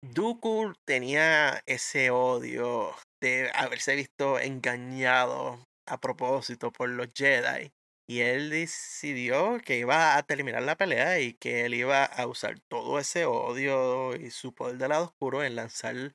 Dooku 0.00 0.72
tenía 0.86 1.62
ese 1.66 2.08
odio 2.08 2.94
de 3.20 3.50
haberse 3.54 3.94
visto 3.94 4.40
engañado 4.40 5.62
a 5.86 6.00
propósito 6.00 6.72
por 6.72 6.88
los 6.88 7.08
Jedi. 7.14 7.72
Y 8.08 8.20
él 8.20 8.48
decidió 8.48 9.60
que 9.62 9.78
iba 9.78 10.16
a 10.16 10.22
terminar 10.22 10.62
la 10.62 10.76
pelea 10.76 11.20
y 11.20 11.34
que 11.34 11.66
él 11.66 11.74
iba 11.74 12.04
a 12.04 12.26
usar 12.26 12.58
todo 12.70 12.98
ese 12.98 13.26
odio 13.26 14.16
y 14.16 14.30
su 14.30 14.54
poder 14.54 14.78
del 14.78 14.88
lado 14.88 15.04
oscuro 15.04 15.44
en 15.44 15.56
lanzar 15.56 16.14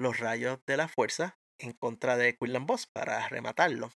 los 0.00 0.18
rayos 0.18 0.60
de 0.66 0.78
la 0.78 0.88
fuerza 0.88 1.36
en 1.58 1.72
contra 1.72 2.16
de 2.16 2.38
Quinlan 2.38 2.64
Boss 2.64 2.86
para 2.86 3.28
rematarlo. 3.28 3.90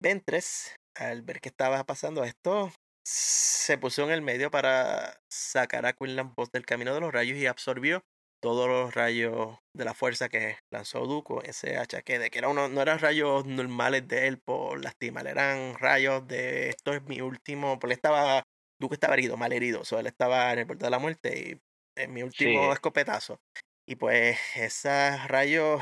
Ventres, 0.00 0.76
al 0.96 1.22
ver 1.22 1.40
que 1.40 1.48
estaba 1.48 1.84
pasando 1.84 2.24
esto, 2.24 2.72
se 3.06 3.78
puso 3.78 4.04
en 4.04 4.10
el 4.10 4.22
medio 4.22 4.50
para 4.50 5.20
sacar 5.30 5.86
a 5.86 5.92
Quinlan 5.92 6.34
Boss 6.34 6.50
del 6.52 6.66
camino 6.66 6.94
de 6.94 7.00
los 7.00 7.12
rayos 7.12 7.38
y 7.38 7.46
absorbió 7.46 8.02
todos 8.44 8.68
los 8.68 8.94
rayos 8.94 9.56
de 9.74 9.84
la 9.86 9.94
fuerza 9.94 10.28
que 10.28 10.58
lanzó 10.70 11.06
Duco, 11.06 11.42
ese 11.42 11.78
achaque 11.78 12.18
de 12.18 12.28
que 12.28 12.38
era 12.38 12.48
uno, 12.48 12.68
no 12.68 12.82
eran 12.82 12.98
rayos 12.98 13.46
normales 13.46 14.06
de 14.06 14.26
él 14.26 14.38
por 14.38 14.84
lastimar, 14.84 15.26
eran 15.26 15.78
rayos 15.78 16.28
de 16.28 16.68
esto 16.68 16.92
es 16.92 17.02
mi 17.04 17.22
último, 17.22 17.78
porque 17.78 17.94
estaba, 17.94 18.42
Duco 18.78 18.92
estaba 18.92 19.14
herido, 19.14 19.38
mal 19.38 19.54
herido, 19.54 19.80
o 19.90 19.98
él 19.98 20.06
estaba 20.06 20.52
en 20.52 20.58
el 20.58 20.64
borde 20.66 20.84
de 20.84 20.90
la 20.90 20.98
muerte 20.98 21.40
y 21.40 21.60
en 21.96 22.12
mi 22.12 22.22
último 22.22 22.70
escopetazo. 22.70 23.38
Y 23.88 23.96
pues 23.96 24.38
esos 24.56 25.26
rayos 25.26 25.80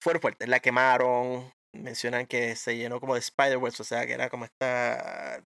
fueron 0.00 0.22
fuertes, 0.22 0.48
la 0.48 0.60
quemaron, 0.60 1.52
mencionan 1.74 2.26
que 2.26 2.56
se 2.56 2.76
llenó 2.76 3.00
como 3.00 3.14
de 3.14 3.22
spiderwebs, 3.22 3.80
o 3.80 3.84
sea 3.84 4.06
que 4.06 4.12
era 4.12 4.30
como 4.30 4.44
esta... 4.44 5.44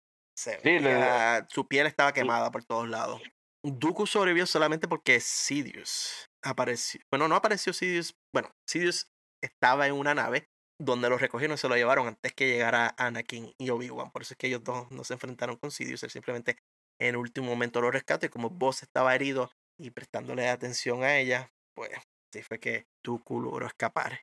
su 1.48 1.66
piel 1.66 1.86
estaba 1.86 2.12
quemada 2.12 2.50
por 2.50 2.64
todos 2.64 2.88
lados 2.88 3.20
Dooku 3.64 4.06
sobrevivió 4.06 4.46
solamente 4.46 4.88
porque 4.88 5.20
Sidious 5.20 6.26
apareció. 6.44 7.00
Bueno, 7.10 7.28
no 7.28 7.34
apareció 7.34 7.72
Sidious. 7.72 8.14
Bueno, 8.32 8.50
Sidious 8.68 9.08
estaba 9.42 9.86
en 9.86 9.94
una 9.94 10.14
nave 10.14 10.48
donde 10.80 11.10
lo 11.10 11.18
recogieron 11.18 11.56
y 11.56 11.58
se 11.58 11.68
lo 11.68 11.74
llevaron 11.74 12.06
antes 12.06 12.32
que 12.34 12.46
llegara 12.46 12.94
Anakin 12.98 13.52
y 13.58 13.70
Obi-Wan. 13.70 14.12
Por 14.12 14.22
eso 14.22 14.34
es 14.34 14.38
que 14.38 14.46
ellos 14.46 14.62
dos 14.62 14.90
no 14.90 15.02
se 15.04 15.14
enfrentaron 15.14 15.56
con 15.56 15.70
Sidious. 15.70 16.02
Él 16.04 16.10
simplemente 16.10 16.58
en 17.00 17.16
último 17.16 17.48
momento 17.48 17.80
lo 17.80 17.90
rescató 17.90 18.26
y 18.26 18.28
como 18.28 18.50
Boss 18.50 18.82
estaba 18.82 19.14
herido 19.14 19.50
y 19.78 19.90
prestándole 19.90 20.48
atención 20.48 21.02
a 21.02 21.18
ella, 21.18 21.50
pues 21.74 21.90
así 21.94 22.42
fue 22.42 22.58
que 22.58 22.86
Dooku 23.04 23.40
logró 23.40 23.66
escapar. 23.66 24.20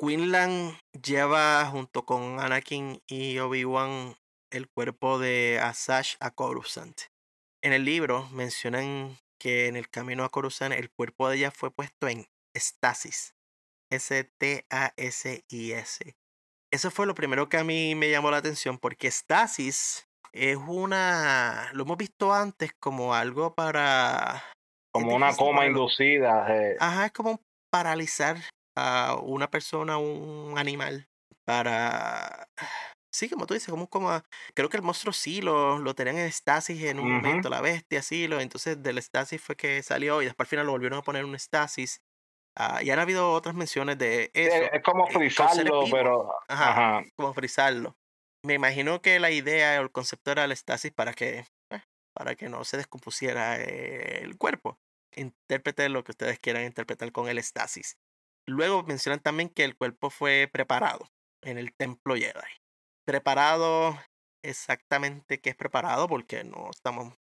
Quinlan 0.00 0.78
lleva 0.92 1.66
junto 1.66 2.04
con 2.04 2.38
Anakin 2.38 3.02
y 3.08 3.40
Obi-Wan 3.40 4.14
el 4.52 4.68
cuerpo 4.68 5.18
de 5.18 5.58
Asash 5.60 6.14
a 6.20 6.30
Coruscant. 6.30 7.00
En 7.62 7.72
el 7.72 7.84
libro 7.84 8.28
mencionan 8.30 9.18
que 9.40 9.66
en 9.66 9.74
el 9.74 9.88
camino 9.88 10.22
a 10.22 10.28
Coruscant 10.28 10.72
el 10.72 10.90
cuerpo 10.90 11.28
de 11.28 11.38
ella 11.38 11.50
fue 11.50 11.72
puesto 11.72 12.06
en 12.06 12.26
estasis. 12.54 13.34
S-T-A-S-I-S. 13.90 14.56
Eso 16.70 16.90
fue 16.90 17.06
lo 17.06 17.14
primero 17.14 17.48
que 17.48 17.56
a 17.56 17.64
mí 17.64 17.94
me 17.96 18.10
llamó 18.10 18.30
la 18.30 18.36
atención 18.36 18.78
porque 18.78 19.08
estasis 19.08 20.06
es 20.32 20.56
una... 20.56 21.70
Lo 21.72 21.82
hemos 21.82 21.96
visto 21.96 22.32
antes 22.32 22.72
como 22.78 23.14
algo 23.14 23.54
para... 23.54 24.44
Como 24.92 25.16
una 25.16 25.34
coma 25.34 25.66
inducida. 25.66 26.46
Eh. 26.48 26.76
Ajá, 26.78 27.06
es 27.06 27.12
como 27.12 27.40
paralizar 27.70 28.36
a 28.78 29.16
una 29.16 29.50
persona, 29.50 29.98
un 29.98 30.58
animal, 30.58 31.08
para 31.44 32.48
Sí, 33.10 33.28
como 33.28 33.46
tú 33.46 33.54
dices, 33.54 33.70
como, 33.70 33.88
como 33.88 34.22
creo 34.54 34.68
que 34.68 34.76
el 34.76 34.82
monstruo 34.82 35.12
sí 35.12 35.40
lo, 35.40 35.78
lo 35.78 35.94
tenían 35.94 36.18
en 36.18 36.26
estasis 36.26 36.82
en 36.84 37.00
un 37.00 37.10
momento, 37.10 37.48
la 37.48 37.60
bestia 37.60 38.02
sí, 38.02 38.28
lo, 38.28 38.40
entonces 38.40 38.82
del 38.82 38.98
estasis 38.98 39.40
fue 39.40 39.56
que 39.56 39.82
salió 39.82 40.20
y 40.20 40.26
después 40.26 40.46
al 40.46 40.50
final 40.50 40.66
lo 40.66 40.72
volvieron 40.72 40.98
a 40.98 41.02
poner 41.02 41.22
en 41.22 41.30
un 41.30 41.34
estasis. 41.34 42.02
Ah, 42.54 42.82
y 42.82 42.90
han 42.90 42.98
habido 42.98 43.32
otras 43.32 43.54
menciones 43.54 43.98
de 43.98 44.30
eso. 44.34 44.70
es 44.72 44.82
como 44.82 45.06
frizarlo, 45.06 45.84
pero... 45.90 46.28
Ajá, 46.48 47.02
como 47.16 47.32
frizarlo. 47.32 47.96
Me 48.44 48.54
imagino 48.54 49.00
que 49.00 49.18
la 49.18 49.30
idea 49.30 49.80
o 49.80 49.82
el 49.82 49.90
concepto 49.90 50.32
era 50.32 50.44
el 50.44 50.52
estasis 50.52 50.92
para 50.92 51.12
que, 51.14 51.44
eh, 51.70 51.82
para 52.14 52.34
que 52.34 52.48
no 52.48 52.64
se 52.64 52.76
descompusiera 52.76 53.56
el 53.56 54.36
cuerpo. 54.36 54.78
Interprete 55.16 55.88
lo 55.88 56.04
que 56.04 56.12
ustedes 56.12 56.38
quieran 56.38 56.64
interpretar 56.64 57.10
con 57.10 57.28
el 57.28 57.38
estasis. 57.38 57.96
Luego 58.48 58.82
mencionan 58.82 59.20
también 59.20 59.48
que 59.48 59.64
el 59.64 59.76
cuerpo 59.76 60.10
fue 60.10 60.48
preparado 60.52 61.08
en 61.42 61.58
el 61.58 61.72
templo 61.74 62.16
Jedi 62.16 62.32
preparado 63.08 63.98
exactamente 64.44 65.40
qué 65.40 65.48
es 65.48 65.56
preparado, 65.56 66.08
porque 66.08 66.44
no 66.44 66.68
estamos 66.70 67.14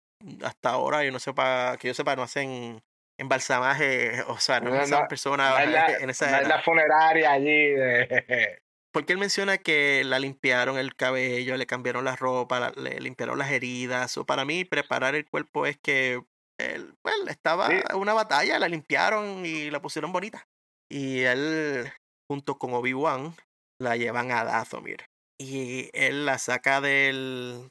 hasta 0.42 0.70
ahora, 0.70 1.04
yo 1.04 1.12
no 1.12 1.18
sepa, 1.18 1.76
que 1.78 1.88
yo 1.88 1.94
sepa, 1.94 2.16
no 2.16 2.22
hacen 2.22 2.82
embalsamaje, 3.18 4.22
o 4.28 4.38
sea, 4.38 4.60
no, 4.60 4.74
es 4.74 4.84
esa 4.84 5.06
persona 5.06 5.62
en 6.00 6.08
esa 6.08 6.40
la 6.40 6.62
funeraria 6.62 7.32
allí. 7.32 7.74
Porque 8.94 9.12
él 9.12 9.18
menciona 9.18 9.58
que 9.58 10.04
la 10.04 10.18
limpiaron 10.18 10.78
el 10.78 10.94
cabello, 10.94 11.56
le 11.58 11.66
cambiaron 11.66 12.04
la 12.04 12.16
ropa, 12.16 12.70
le 12.76 13.00
limpiaron 13.00 13.36
las 13.36 13.50
heridas. 13.50 14.16
O 14.16 14.24
para 14.24 14.44
mí, 14.44 14.64
preparar 14.64 15.16
el 15.16 15.28
cuerpo 15.28 15.66
es 15.66 15.76
que 15.76 16.22
él, 16.58 16.94
well, 17.04 17.28
estaba 17.28 17.68
una 17.94 18.14
batalla, 18.14 18.56
la 18.60 18.68
limpiaron 18.68 19.44
y 19.44 19.68
la 19.70 19.82
pusieron 19.82 20.12
bonita. 20.12 20.46
Y 20.90 21.20
él, 21.20 21.92
junto 22.30 22.58
con 22.58 22.74
Obi-Wan, 22.74 23.34
la 23.80 23.96
llevan 23.96 24.30
a 24.30 24.44
Dathomir 24.44 25.04
y 25.38 25.90
él 25.92 26.26
la 26.26 26.38
saca 26.38 26.80
del 26.80 27.68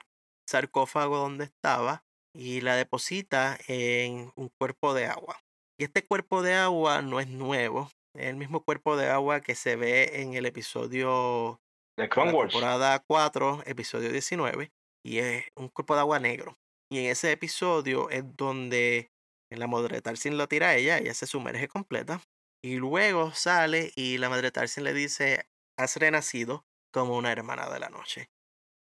sarcófago 0.49 1.17
donde 1.17 1.45
estaba 1.45 2.03
y 2.35 2.61
la 2.61 2.75
deposita 2.75 3.57
en 3.67 4.31
un 4.35 4.49
cuerpo 4.59 4.93
de 4.93 5.05
agua. 5.05 5.39
Y 5.79 5.85
este 5.85 6.03
cuerpo 6.03 6.41
de 6.41 6.55
agua 6.55 7.01
no 7.01 7.19
es 7.19 7.27
nuevo, 7.27 7.89
es 8.15 8.27
el 8.27 8.35
mismo 8.35 8.63
cuerpo 8.63 8.97
de 8.97 9.09
agua 9.09 9.41
que 9.41 9.55
se 9.55 9.75
ve 9.75 10.21
en 10.21 10.33
el 10.33 10.45
episodio 10.45 11.59
de 11.97 12.09
Clone 12.09 12.31
Wars. 12.31 12.51
temporada 12.51 13.03
4, 13.07 13.63
episodio 13.65 14.11
19, 14.11 14.71
y 15.05 15.19
es 15.19 15.45
un 15.55 15.69
cuerpo 15.69 15.95
de 15.95 16.01
agua 16.01 16.19
negro. 16.19 16.55
Y 16.91 16.99
en 16.99 17.05
ese 17.11 17.31
episodio 17.31 18.09
es 18.09 18.23
donde 18.35 19.09
en 19.51 19.59
la 19.59 19.67
madre 19.67 20.01
Tarsin 20.01 20.37
lo 20.37 20.47
tira 20.47 20.69
a 20.69 20.75
ella, 20.75 20.97
ella 20.97 21.13
se 21.13 21.27
sumerge 21.27 21.67
completa, 21.67 22.21
y 22.63 22.77
luego 22.77 23.33
sale 23.33 23.91
y 23.95 24.17
la 24.17 24.29
madre 24.29 24.51
Tarsin 24.51 24.83
le 24.83 24.93
dice, 24.93 25.45
has 25.77 25.97
renacido, 25.97 26.65
como 26.93 27.17
una 27.17 27.31
hermana 27.31 27.69
de 27.69 27.79
la 27.79 27.89
noche. 27.89 28.29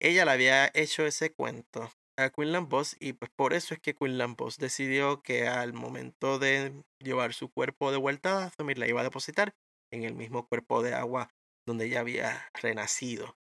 Ella 0.00 0.24
le 0.24 0.30
había 0.32 0.70
hecho 0.74 1.04
ese 1.04 1.30
cuento 1.32 1.90
a 2.18 2.30
Quinlan 2.30 2.68
Boss 2.68 2.96
y 2.98 3.12
pues 3.12 3.30
por 3.36 3.52
eso 3.52 3.74
es 3.74 3.80
que 3.80 3.94
Quinlan 3.94 4.34
Boss 4.34 4.56
decidió 4.56 5.22
que 5.22 5.46
al 5.46 5.72
momento 5.72 6.38
de 6.38 6.82
llevar 6.98 7.34
su 7.34 7.50
cuerpo 7.50 7.92
de 7.92 7.98
vuelta 7.98 8.30
a 8.30 8.40
Dathomir 8.40 8.78
la 8.78 8.88
iba 8.88 9.02
a 9.02 9.04
depositar 9.04 9.54
en 9.92 10.04
el 10.04 10.14
mismo 10.14 10.46
cuerpo 10.46 10.82
de 10.82 10.94
agua 10.94 11.30
donde 11.66 11.86
ella 11.86 12.00
había 12.00 12.48
renacido. 12.54 13.36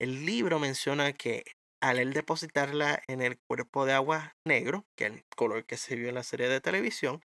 El 0.00 0.24
libro 0.24 0.58
menciona 0.58 1.12
que 1.12 1.44
al 1.82 1.98
él 1.98 2.12
depositarla 2.12 3.02
en 3.08 3.20
el 3.20 3.38
cuerpo 3.46 3.84
de 3.84 3.92
agua 3.92 4.32
negro, 4.46 4.86
que 4.96 5.06
es 5.06 5.12
el 5.12 5.24
color 5.36 5.66
que 5.66 5.76
se 5.76 5.96
vio 5.96 6.08
en 6.08 6.14
la 6.14 6.22
serie 6.22 6.48
de 6.48 6.60
televisión, 6.60 7.20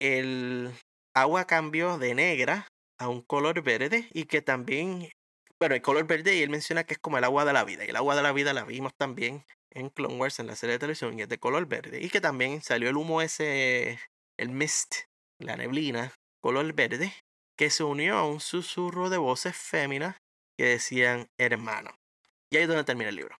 el 0.00 0.72
agua 1.14 1.46
cambió 1.46 1.98
de 1.98 2.14
negra 2.14 2.68
a 2.98 3.08
un 3.08 3.22
color 3.22 3.62
verde 3.62 4.08
y 4.12 4.24
que 4.24 4.42
también 4.42 5.10
bueno, 5.62 5.76
el 5.76 5.82
color 5.82 6.04
verde, 6.08 6.34
y 6.34 6.42
él 6.42 6.50
menciona 6.50 6.82
que 6.82 6.94
es 6.94 6.98
como 6.98 7.18
el 7.18 7.22
agua 7.22 7.44
de 7.44 7.52
la 7.52 7.62
vida. 7.62 7.84
Y 7.84 7.90
el 7.90 7.94
agua 7.94 8.16
de 8.16 8.22
la 8.22 8.32
vida 8.32 8.52
la 8.52 8.64
vimos 8.64 8.92
también 8.96 9.44
en 9.70 9.90
Clone 9.90 10.16
Wars, 10.16 10.40
en 10.40 10.48
la 10.48 10.56
serie 10.56 10.72
de 10.72 10.80
televisión, 10.80 11.16
y 11.16 11.22
es 11.22 11.28
de 11.28 11.38
color 11.38 11.66
verde. 11.66 12.00
Y 12.02 12.10
que 12.10 12.20
también 12.20 12.62
salió 12.62 12.88
el 12.88 12.96
humo 12.96 13.22
ese, 13.22 14.00
el 14.36 14.48
mist, 14.48 14.92
la 15.38 15.56
neblina, 15.56 16.12
color 16.40 16.72
verde, 16.72 17.14
que 17.56 17.70
se 17.70 17.84
unió 17.84 18.16
a 18.16 18.26
un 18.26 18.40
susurro 18.40 19.08
de 19.08 19.18
voces 19.18 19.56
féminas 19.56 20.16
que 20.58 20.64
decían 20.64 21.28
hermano. 21.38 21.94
Y 22.50 22.56
ahí 22.56 22.62
es 22.62 22.68
donde 22.68 22.82
termina 22.82 23.10
el 23.10 23.14
libro. 23.14 23.36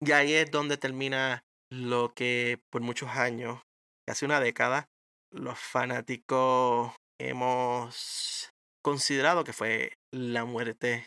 Y 0.00 0.12
ahí 0.12 0.34
es 0.34 0.50
donde 0.50 0.76
termina 0.76 1.44
lo 1.70 2.12
que 2.12 2.60
por 2.68 2.82
muchos 2.82 3.08
años, 3.08 3.62
casi 4.06 4.26
una 4.26 4.38
década, 4.38 4.84
los 5.30 5.58
fanáticos 5.58 6.92
hemos 7.18 8.52
considerado 8.82 9.44
que 9.44 9.52
fue 9.52 9.92
la 10.12 10.44
muerte 10.44 11.06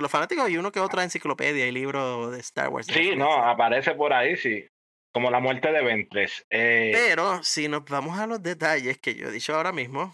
los 0.00 0.10
fanáticos 0.10 0.50
y 0.50 0.56
uno 0.56 0.72
que 0.72 0.80
otra 0.80 1.04
enciclopedia 1.04 1.66
y 1.66 1.72
libro 1.72 2.30
de 2.30 2.40
Star 2.40 2.68
Wars. 2.68 2.86
Sí, 2.86 3.14
no, 3.16 3.32
aparece 3.32 3.94
por 3.94 4.12
ahí, 4.12 4.36
sí. 4.36 4.66
Como 5.12 5.30
la 5.30 5.38
muerte 5.38 5.70
de 5.70 5.82
Ventres. 5.82 6.44
Eh 6.50 6.90
Pero 6.92 7.42
si 7.44 7.68
nos 7.68 7.84
vamos 7.84 8.18
a 8.18 8.26
los 8.26 8.42
detalles 8.42 8.98
que 8.98 9.14
yo 9.14 9.28
he 9.28 9.32
dicho 9.32 9.54
ahora 9.54 9.70
mismo. 9.70 10.12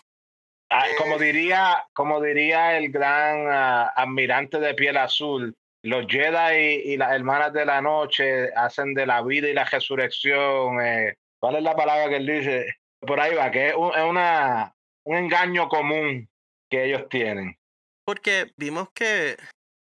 Ah, 0.71 0.85
como 0.99 1.17
eh 1.17 1.25
diría, 1.25 1.87
como 1.95 2.21
diría 2.21 2.77
el 2.77 2.93
gran 2.93 3.47
uh, 3.47 3.91
admirante 3.97 4.61
de 4.61 4.75
piel 4.75 4.99
azul, 4.99 5.57
los 5.83 6.07
Jedi 6.07 6.83
y, 6.85 6.97
las 6.99 7.13
hermanas 7.13 7.53
de 7.53 7.65
la 7.65 7.81
noche 7.81 8.53
hacen 8.55 8.93
de 8.93 9.07
la 9.07 9.23
vida 9.23 9.49
y 9.49 9.55
la 9.55 9.65
resurrección. 9.65 10.81
Eh, 10.83 11.15
¿Cuál 11.41 11.57
es 11.57 11.63
la 11.63 11.75
palabra 11.75 12.11
que 12.11 12.17
él 12.17 12.27
dice? 12.27 12.67
Por 13.01 13.19
ahí 13.19 13.35
va, 13.35 13.51
que 13.51 13.71
es, 13.71 13.75
un, 13.75 13.91
es 13.97 14.05
una, 14.05 14.75
un 15.05 15.17
engaño 15.17 15.69
común 15.69 16.29
que 16.71 16.85
ellos 16.85 17.09
tienen. 17.09 17.59
Porque 18.05 18.53
vimos 18.57 18.89
que 18.95 19.37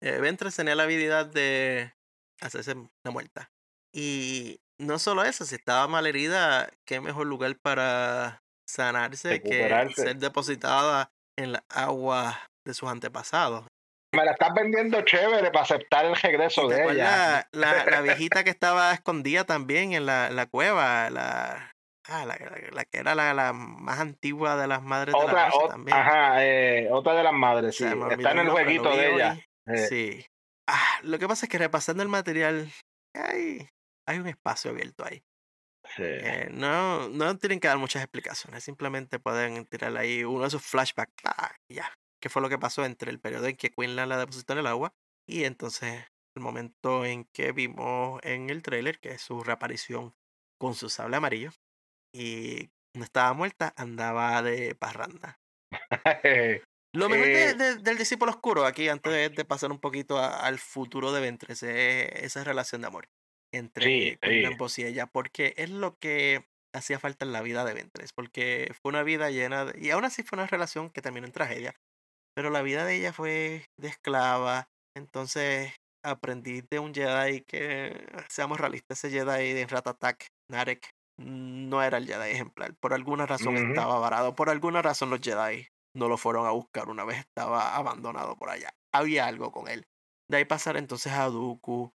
eh, 0.03 0.19
Ventres 0.21 0.57
tenía 0.57 0.75
la 0.75 0.85
habilidad 0.85 1.27
de 1.27 1.93
hacerse 2.41 2.75
una 2.75 3.13
muerta. 3.13 3.51
Y 3.95 4.61
no 4.79 4.99
solo 4.99 5.25
eso, 5.25 5.45
si 5.45 5.55
estaba 5.55 5.89
mal 5.89 6.07
herida, 6.07 6.69
qué 6.87 7.01
mejor 7.01 7.27
lugar 7.27 7.57
para 7.63 8.43
sanarse 8.69 9.43
que 9.43 9.91
ser 9.95 10.17
depositada 10.17 11.11
en 11.39 11.53
la 11.53 11.65
agua 11.69 12.41
de 12.67 12.75
sus 12.75 12.89
antepasados. 12.89 13.67
Me 14.15 14.25
la 14.25 14.33
estás 14.33 14.55
vendiendo 14.55 15.01
chévere 15.03 15.51
para 15.51 15.65
aceptar 15.65 16.07
el 16.07 16.17
regreso 16.17 16.69
de 16.69 16.85
ella. 16.85 17.49
La, 17.53 17.85
la, 17.85 18.01
viejita 18.03 18.45
que 18.45 18.51
estaba 18.51 18.93
escondida 18.93 19.45
también 19.45 19.93
en 19.93 20.07
la, 20.07 20.31
la 20.31 20.47
cueva, 20.47 21.11
la, 21.11 21.73
Ah, 22.09 22.25
la, 22.25 22.39
la, 22.73 22.85
que 22.85 22.99
era 22.99 23.15
la, 23.15 23.35
la, 23.35 23.53
más 23.53 23.99
antigua 23.99 24.57
de 24.57 24.69
las 24.69 24.83
madres 24.83 25.15
de 25.15 25.33
la 25.33 25.51
también. 25.69 25.97
Ajá, 25.97 26.45
eh, 26.45 26.89
otra 26.91 27.15
de 27.15 27.25
las 27.25 27.33
madres, 27.33 27.77
sí. 27.77 27.85
Está 27.85 28.33
en 28.33 28.39
el 28.39 28.51
jueguito 28.51 28.91
de 28.91 29.15
ella. 29.15 29.39
Eh. 29.67 29.87
Sí. 29.89 30.27
Ah, 30.69 31.01
lo 31.03 31.19
que 31.19 31.27
pasa 31.27 31.47
es 31.47 31.51
que 31.51 31.59
repasando 31.59 32.03
el 32.03 32.09
material, 32.09 32.71
hay, 33.15 33.69
hay 34.07 34.19
un 34.19 34.29
espacio 34.29 34.71
abierto 34.71 35.05
ahí. 35.05 35.23
Sí. 35.97 36.03
Eh, 36.05 36.49
no, 36.53 37.09
no 37.09 37.37
tienen 37.39 37.61
que 37.61 37.69
dar 37.69 37.79
muchas 37.79 38.03
explicaciones, 38.03 38.65
simplemente 38.65 39.19
pueden 39.19 39.67
tirar 39.67 39.97
ahí 39.97 40.25
uno 40.25 40.43
de 40.43 40.49
esos 40.49 40.63
flashbacks. 40.63 41.23
ya. 41.69 41.93
¿Qué 42.21 42.29
fue 42.29 42.43
lo 42.43 42.49
que 42.49 42.59
pasó 42.59 42.85
entre 42.85 43.11
el 43.11 43.21
periodo 43.21 43.47
en 43.47 43.57
que 43.57 43.71
Quinlan 43.71 44.09
la 44.09 44.19
depositó 44.19 44.55
en 44.55 44.61
el 44.61 44.67
agua 44.67 44.95
y 45.29 45.45
entonces 45.45 46.05
el 46.37 46.43
momento 46.43 47.05
en 47.05 47.25
que 47.33 47.53
vimos 47.53 48.21
en 48.25 48.51
el 48.51 48.63
trailer, 48.63 48.99
que 48.99 49.11
es 49.11 49.23
su 49.23 49.43
reaparición 49.43 50.15
con 50.59 50.75
su 50.75 50.89
sable 50.89 51.17
amarillo? 51.17 51.51
Y 52.15 52.71
no 52.95 53.05
estaba 53.05 53.33
muerta, 53.33 53.73
andaba 53.77 54.43
de 54.43 54.75
parranda. 54.75 55.39
Lo 56.95 57.11
mejor 57.11 57.29
eh. 57.29 57.55
del 57.55 57.99
discípulo 57.99 58.31
oscuro, 58.31 58.65
aquí 58.65 58.89
antes 58.89 59.13
de, 59.35 59.45
pasar 59.45 59.71
un 59.71 59.79
poquito 59.79 60.19
al 60.19 60.59
futuro 60.59 61.13
de 61.13 61.21
Ventres, 61.21 61.63
es 61.63 62.09
esa 62.23 62.43
relación 62.43 62.81
de 62.81 62.87
amor 62.87 63.09
entre 63.53 64.19
ambos 64.47 64.79
y 64.79 64.85
ella, 64.85 65.07
porque 65.07 65.55
es 65.57 65.71
lo 65.71 65.97
que 65.99 66.47
hacía 66.75 66.99
falta 66.99 67.25
en 67.25 67.33
la 67.33 67.43
vida 67.43 67.65
de 67.65 67.75
Ventres, 67.75 68.13
porque 68.15 68.73
fue 68.81 68.91
una 68.91 69.03
vida 69.03 69.31
llena 69.31 69.67
de... 69.67 69.79
Y 69.79 69.91
aún 69.91 70.05
así 70.05 70.23
fue 70.23 70.39
una 70.39 70.47
relación 70.47 70.91
que 70.91 71.03
terminó 71.03 71.27
en 71.27 71.33
tragedia, 71.33 71.75
pero 72.35 72.51
la 72.51 72.63
vida 72.63 72.85
de 72.85 72.97
ella 72.97 73.13
fue 73.13 73.67
de 73.79 73.89
esclava, 73.89 74.69
entonces 74.97 75.75
aprendí 76.05 76.63
de 76.71 76.79
un 76.79 76.95
Jedi 76.95 77.43
que, 77.43 78.07
seamos 78.29 78.61
realistas, 78.61 79.05
ese 79.05 79.11
Jedi 79.11 79.53
de 79.53 79.67
Ratatak, 79.67 80.27
Narek, 80.51 80.91
no 81.19 81.83
era 81.83 81.99
el 81.99 82.07
Jedi 82.07 82.31
ejemplar. 82.31 82.75
Por 82.75 82.93
alguna 82.93 83.27
razón 83.27 83.57
estaba 83.57 83.99
varado. 83.99 84.35
Por 84.35 84.51
alguna 84.51 84.83
razón 84.83 85.11
los 85.11 85.21
Jedi 85.21 85.69
no 85.95 86.09
lo 86.09 86.17
fueron 86.17 86.47
a 86.47 86.51
buscar 86.51 86.89
una 86.89 87.05
vez 87.05 87.19
estaba 87.19 87.75
abandonado 87.75 88.37
por 88.37 88.51
allá. 88.51 88.71
Había 88.93 89.27
algo 89.27 89.51
con 89.51 89.69
él. 89.69 89.87
De 90.31 90.39
ahí 90.39 90.45
pasar 90.45 90.77
entonces 90.77 91.13
a 91.13 91.27
Dooku. 91.27 91.93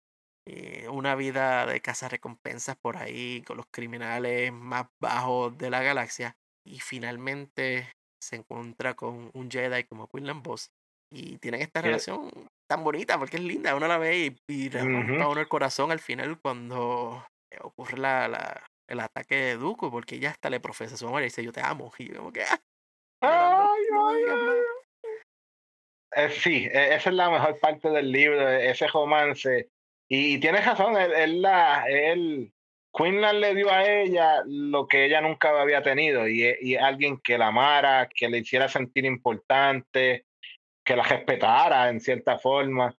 Eh, 0.48 0.88
una 0.88 1.14
vida 1.14 1.66
de 1.66 1.80
recompensas 2.08 2.76
por 2.76 2.96
ahí 2.96 3.42
con 3.42 3.58
los 3.58 3.66
criminales 3.70 4.52
más 4.52 4.86
bajos 5.00 5.56
de 5.58 5.70
la 5.70 5.82
galaxia. 5.82 6.36
Y 6.66 6.80
finalmente 6.80 7.92
se 8.22 8.36
encuentra 8.36 8.94
con 8.94 9.30
un 9.34 9.50
Jedi 9.50 9.84
como 9.84 10.08
Quinlan 10.08 10.42
Boss. 10.42 10.70
Y 11.12 11.38
tienen 11.38 11.60
esta 11.60 11.82
relación 11.82 12.30
tan 12.68 12.84
bonita 12.84 13.18
porque 13.18 13.36
es 13.36 13.42
linda. 13.42 13.74
Uno 13.74 13.88
la 13.88 13.98
ve 13.98 14.18
y, 14.18 14.36
y 14.48 14.70
le 14.70 14.80
a 14.80 14.84
uno 15.28 15.40
el 15.40 15.48
corazón 15.48 15.90
al 15.90 15.98
final 15.98 16.40
cuando 16.40 17.26
ocurre 17.62 17.98
la, 17.98 18.28
la, 18.28 18.69
el 18.90 19.00
ataque 19.00 19.36
de 19.36 19.56
Dooku. 19.56 19.90
Porque 19.90 20.16
ella 20.16 20.30
hasta 20.30 20.50
le 20.50 20.60
profesa 20.60 20.96
su 20.96 21.06
amor 21.06 21.22
y 21.22 21.26
dice: 21.26 21.42
Yo 21.42 21.52
te 21.52 21.62
amo. 21.62 21.92
Y 21.98 22.08
yo, 22.08 22.16
como 22.16 22.32
que. 22.32 22.44
Ah, 23.22 23.66
eh, 26.16 26.28
sí, 26.30 26.68
e, 26.70 26.94
esa 26.94 27.10
es 27.10 27.16
la 27.16 27.30
mejor 27.30 27.58
parte 27.60 27.88
del 27.90 28.10
libro, 28.10 28.48
e, 28.48 28.70
ese 28.70 28.86
romance. 28.88 29.68
Y, 30.08 30.38
tienes 30.40 30.66
razón, 30.66 30.96
él, 30.96 31.40
la, 31.40 31.84
él, 31.88 32.52
Quinlan 32.92 33.40
le 33.40 33.54
dio 33.54 33.70
a 33.70 33.84
ella 33.86 34.42
lo 34.44 34.88
que 34.88 35.04
ella 35.04 35.20
nunca 35.20 35.60
había 35.60 35.82
tenido, 35.82 36.26
y, 36.26 36.44
e, 36.44 36.58
y 36.60 36.76
alguien 36.76 37.18
que 37.18 37.38
la 37.38 37.48
amara, 37.48 38.08
que 38.12 38.28
le 38.28 38.38
hiciera 38.38 38.68
sentir 38.68 39.04
importante, 39.04 40.26
que 40.84 40.96
la 40.96 41.04
respetara 41.04 41.88
en 41.88 42.00
cierta 42.00 42.38
forma. 42.38 42.96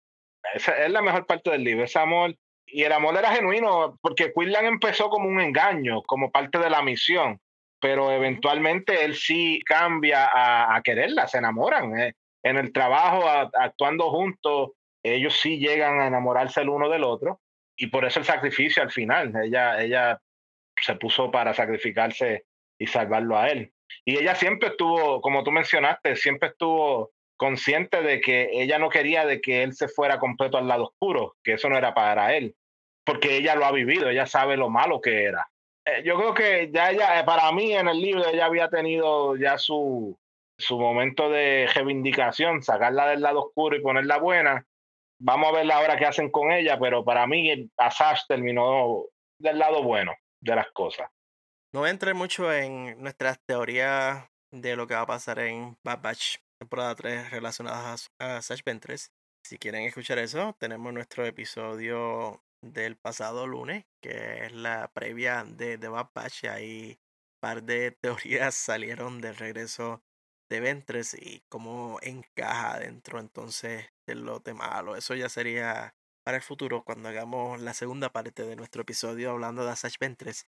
Esa 0.54 0.86
es 0.86 0.92
la 0.92 1.02
mejor 1.02 1.26
parte 1.26 1.52
del 1.52 1.64
libro, 1.64 1.84
ese 1.84 2.00
amor. 2.00 2.36
Y 2.72 2.84
el 2.84 2.92
amor 2.92 3.18
era 3.18 3.34
genuino, 3.34 3.98
porque 4.02 4.32
Quinlan 4.34 4.66
empezó 4.66 5.10
como 5.10 5.28
un 5.28 5.42
engaño, 5.42 6.02
como 6.04 6.32
parte 6.32 6.58
de 6.58 6.70
la 6.70 6.82
misión, 6.82 7.40
pero 7.80 8.12
eventualmente 8.12 9.04
él 9.04 9.16
sí 9.16 9.60
cambia 9.66 10.26
a, 10.26 10.76
a 10.76 10.82
quererla, 10.82 11.28
se 11.28 11.40
enamoran. 11.40 12.00
Eh 12.00 12.14
en 12.44 12.58
el 12.58 12.74
trabajo, 12.74 13.28
actuando 13.28 14.10
juntos, 14.10 14.72
ellos 15.04 15.40
sí 15.40 15.58
llegan 15.58 16.00
a 16.00 16.08
enamorarse 16.08 16.62
el 16.62 16.70
uno 16.70 16.90
del 16.90 17.04
otro 17.04 17.40
y 17.76 17.88
por 17.88 18.06
eso 18.06 18.20
el 18.20 18.26
sacrificio 18.26 18.82
al 18.84 18.92
final. 18.92 19.34
Ella, 19.44 19.82
ella 19.82 20.22
se 20.82 20.96
puso 20.96 21.32
para 21.32 21.54
sacrificarse 21.54 22.46
y 22.80 22.88
salvarlo 22.88 23.38
a 23.38 23.50
él. 23.50 23.74
Y 24.06 24.18
ella 24.18 24.36
siempre 24.36 24.70
estuvo, 24.70 25.22
como 25.22 25.44
tú 25.44 25.52
mencionaste, 25.52 26.16
siempre 26.16 26.50
estuvo 26.50 27.12
consciente 27.38 28.02
de 28.02 28.22
que 28.22 28.50
ella 28.54 28.80
no 28.80 28.90
quería 28.90 29.26
de 29.26 29.42
que 29.42 29.64
él 29.64 29.74
se 29.74 29.88
fuera 29.88 30.20
completo 30.20 30.58
al 30.58 30.68
lado 30.68 30.86
oscuro, 30.86 31.36
que 31.44 31.54
eso 31.54 31.70
no 31.70 31.78
era 31.78 31.94
para 31.94 32.36
él, 32.36 32.56
porque 33.04 33.38
ella 33.38 33.56
lo 33.56 33.66
ha 33.66 33.72
vivido, 33.72 34.10
ella 34.10 34.26
sabe 34.26 34.58
lo 34.58 34.70
malo 34.70 35.02
que 35.02 35.24
era. 35.24 35.50
Eh, 35.86 36.04
yo 36.04 36.16
creo 36.18 36.34
que 36.34 36.70
ya 36.72 36.92
ella, 36.92 37.20
eh, 37.20 37.24
para 37.24 37.52
mí 37.52 37.74
en 37.74 37.88
el 37.88 38.00
libro, 38.00 38.28
ella 38.28 38.46
había 38.46 38.70
tenido 38.70 39.36
ya 39.36 39.58
su, 39.58 40.18
su 40.58 40.80
momento 40.80 41.30
de 41.30 41.68
reivindicación, 41.74 42.62
sacarla 42.62 43.08
del 43.08 43.22
lado 43.22 43.40
oscuro 43.46 43.76
y 43.76 43.82
ponerla 43.82 44.18
buena. 44.18 44.66
Vamos 45.20 45.50
a 45.50 45.58
ver 45.58 45.66
la 45.66 45.80
hora 45.80 45.98
que 45.98 46.06
hacen 46.06 46.30
con 46.32 46.52
ella, 46.52 46.80
pero 46.80 47.04
para 47.04 47.28
mí 47.28 47.70
Asash 47.78 48.22
terminó 48.28 49.06
del 49.40 49.60
lado 49.60 49.84
bueno 49.84 50.14
de 50.40 50.56
las 50.56 50.72
cosas. 50.72 51.10
No 51.74 51.88
entré 51.88 52.14
mucho 52.14 52.52
en 52.52 53.02
nuestras 53.02 53.40
teorías 53.46 54.28
de 54.52 54.76
lo 54.76 54.88
que 54.88 54.96
va 54.96 55.02
a 55.02 55.06
pasar 55.06 55.40
en 55.40 55.78
Bad 55.84 56.02
Batch 56.02 56.38
temporada 56.60 56.94
3 56.96 57.32
relacionadas 57.32 58.12
a 58.20 58.38
Asash 58.38 58.62
Ventress. 58.64 59.12
Si 59.44 59.58
quieren 59.58 59.84
escuchar 59.84 60.20
eso, 60.20 60.56
tenemos 60.60 60.94
nuestro 60.94 61.26
episodio 61.26 62.44
del 62.62 62.98
pasado 62.98 63.48
lunes, 63.48 63.86
que 64.02 64.46
es 64.46 64.54
la 64.54 64.92
previa 64.94 65.44
de, 65.44 65.78
de 65.78 65.88
Bad 65.88 66.10
Batch. 66.14 66.46
Ahí 66.46 67.00
un 67.00 67.40
par 67.42 67.64
de 67.64 67.92
teorías 67.92 68.56
salieron 68.56 69.22
del 69.22 69.36
regreso 69.36 70.04
de 70.50 70.60
Ventres 70.60 71.14
y 71.14 71.44
cómo 71.50 71.98
encaja 72.02 72.80
dentro 72.80 73.20
entonces 73.20 73.88
del 74.08 74.26
lote 74.26 74.54
malo. 74.54 74.96
Eso 74.96 75.16
ya 75.16 75.30
sería 75.30 75.96
para 76.24 76.38
el 76.38 76.44
futuro, 76.44 76.84
cuando 76.84 77.10
hagamos 77.10 77.60
la 77.62 77.74
segunda 77.74 78.10
parte 78.10 78.44
de 78.44 78.56
nuestro 78.56 78.84
episodio 78.84 79.32
hablando 79.32 79.66
de 79.66 79.72
Asach 79.72 79.98
Ventres, 80.00 80.48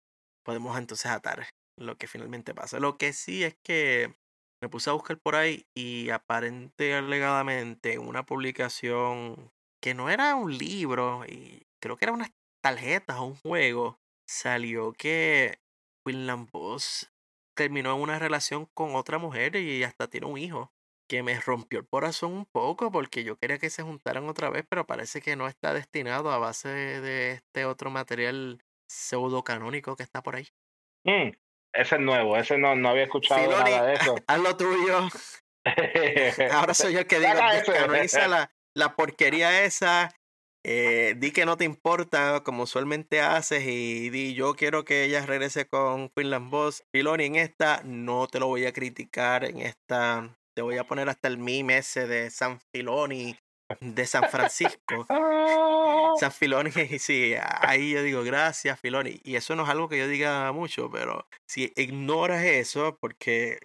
podemos 0.43 0.77
entonces 0.77 1.07
atar 1.07 1.47
lo 1.77 1.97
que 1.97 2.07
finalmente 2.07 2.53
pasa. 2.53 2.79
Lo 2.79 2.97
que 2.97 3.13
sí 3.13 3.43
es 3.43 3.55
que 3.63 4.13
me 4.61 4.69
puse 4.69 4.89
a 4.89 4.93
buscar 4.93 5.17
por 5.19 5.35
ahí 5.35 5.65
y 5.75 6.11
aparente 6.11 6.93
alegadamente 6.93 7.97
una 7.97 8.25
publicación 8.25 9.51
que 9.81 9.93
no 9.95 10.09
era 10.09 10.35
un 10.35 10.55
libro 10.55 11.25
y 11.25 11.64
creo 11.81 11.97
que 11.97 12.05
era 12.05 12.13
unas 12.13 12.31
tarjetas 12.63 13.17
o 13.17 13.25
un 13.25 13.35
juego, 13.35 13.99
salió 14.27 14.93
que 14.93 15.59
Quinlan 16.05 16.47
Boss 16.47 17.11
terminó 17.55 17.95
en 17.95 18.01
una 18.01 18.19
relación 18.19 18.67
con 18.73 18.95
otra 18.95 19.17
mujer 19.17 19.55
y 19.55 19.83
hasta 19.83 20.07
tiene 20.07 20.27
un 20.27 20.37
hijo. 20.37 20.71
Que 21.07 21.21
me 21.21 21.39
rompió 21.39 21.77
el 21.77 21.87
corazón 21.87 22.33
un 22.33 22.45
poco 22.47 22.91
porque 22.91 23.23
yo 23.23 23.37
quería 23.37 23.59
que 23.59 23.69
se 23.69 23.83
juntaran 23.83 24.27
otra 24.27 24.49
vez, 24.49 24.65
pero 24.67 24.87
parece 24.87 25.21
que 25.21 25.35
no 25.35 25.47
está 25.47 25.71
destinado 25.71 26.31
a 26.31 26.39
base 26.39 26.67
de 26.69 27.33
este 27.33 27.65
otro 27.65 27.91
material 27.91 28.63
pseudo 28.89 29.43
canónico 29.43 29.95
que 29.95 30.01
está 30.01 30.23
por 30.23 30.35
ahí. 30.35 30.47
Mm, 31.03 31.29
ese 31.73 31.95
es 31.95 32.01
nuevo, 32.01 32.35
ese 32.37 32.57
no, 32.57 32.75
no 32.75 32.89
había 32.89 33.03
escuchado 33.03 33.51
nada 33.51 33.85
de 33.85 33.93
eso. 33.93 34.15
Haz 34.27 34.39
lo 34.39 34.57
tuyo. 34.57 35.07
Ahora 36.51 36.73
soy 36.73 36.93
yo 36.93 36.99
el 37.01 37.07
que 37.07 37.19
digo, 37.19 37.33
canoniza 37.67 38.27
la, 38.27 38.51
la 38.75 38.95
porquería 38.95 39.63
esa 39.63 40.11
eh, 40.67 41.13
di 41.19 41.29
que 41.31 41.45
no 41.45 41.57
te 41.57 41.63
importa, 41.63 42.41
como 42.43 42.63
usualmente 42.63 43.21
haces, 43.21 43.63
y 43.67 44.09
di 44.09 44.33
yo 44.33 44.55
quiero 44.55 44.83
que 44.83 45.03
ella 45.03 45.23
regrese 45.23 45.67
con 45.67 46.09
Quinlan 46.09 46.49
Boss. 46.49 46.83
Filoni, 46.91 47.25
en 47.25 47.35
esta 47.35 47.83
no 47.83 48.25
te 48.25 48.39
lo 48.39 48.47
voy 48.47 48.65
a 48.65 48.73
criticar, 48.73 49.45
en 49.45 49.59
esta 49.59 50.35
te 50.55 50.63
voy 50.63 50.79
a 50.79 50.87
poner 50.87 51.07
hasta 51.07 51.27
el 51.27 51.37
meme 51.37 51.77
ese 51.77 52.07
de 52.07 52.31
San 52.31 52.59
Filoni 52.73 53.37
de 53.79 54.07
San 54.07 54.27
Francisco. 54.29 55.05
San 56.19 56.31
Filoni, 56.31 56.71
sí, 56.99 57.35
ahí 57.39 57.91
yo 57.91 58.01
digo 58.01 58.23
gracias 58.23 58.79
Filoni. 58.79 59.19
Y 59.23 59.35
eso 59.35 59.55
no 59.55 59.65
es 59.65 59.69
algo 59.69 59.87
que 59.87 59.99
yo 59.99 60.07
diga 60.07 60.51
mucho, 60.51 60.89
pero 60.89 61.27
si 61.47 61.71
ignoras 61.75 62.43
eso, 62.43 62.97
porque 62.99 63.59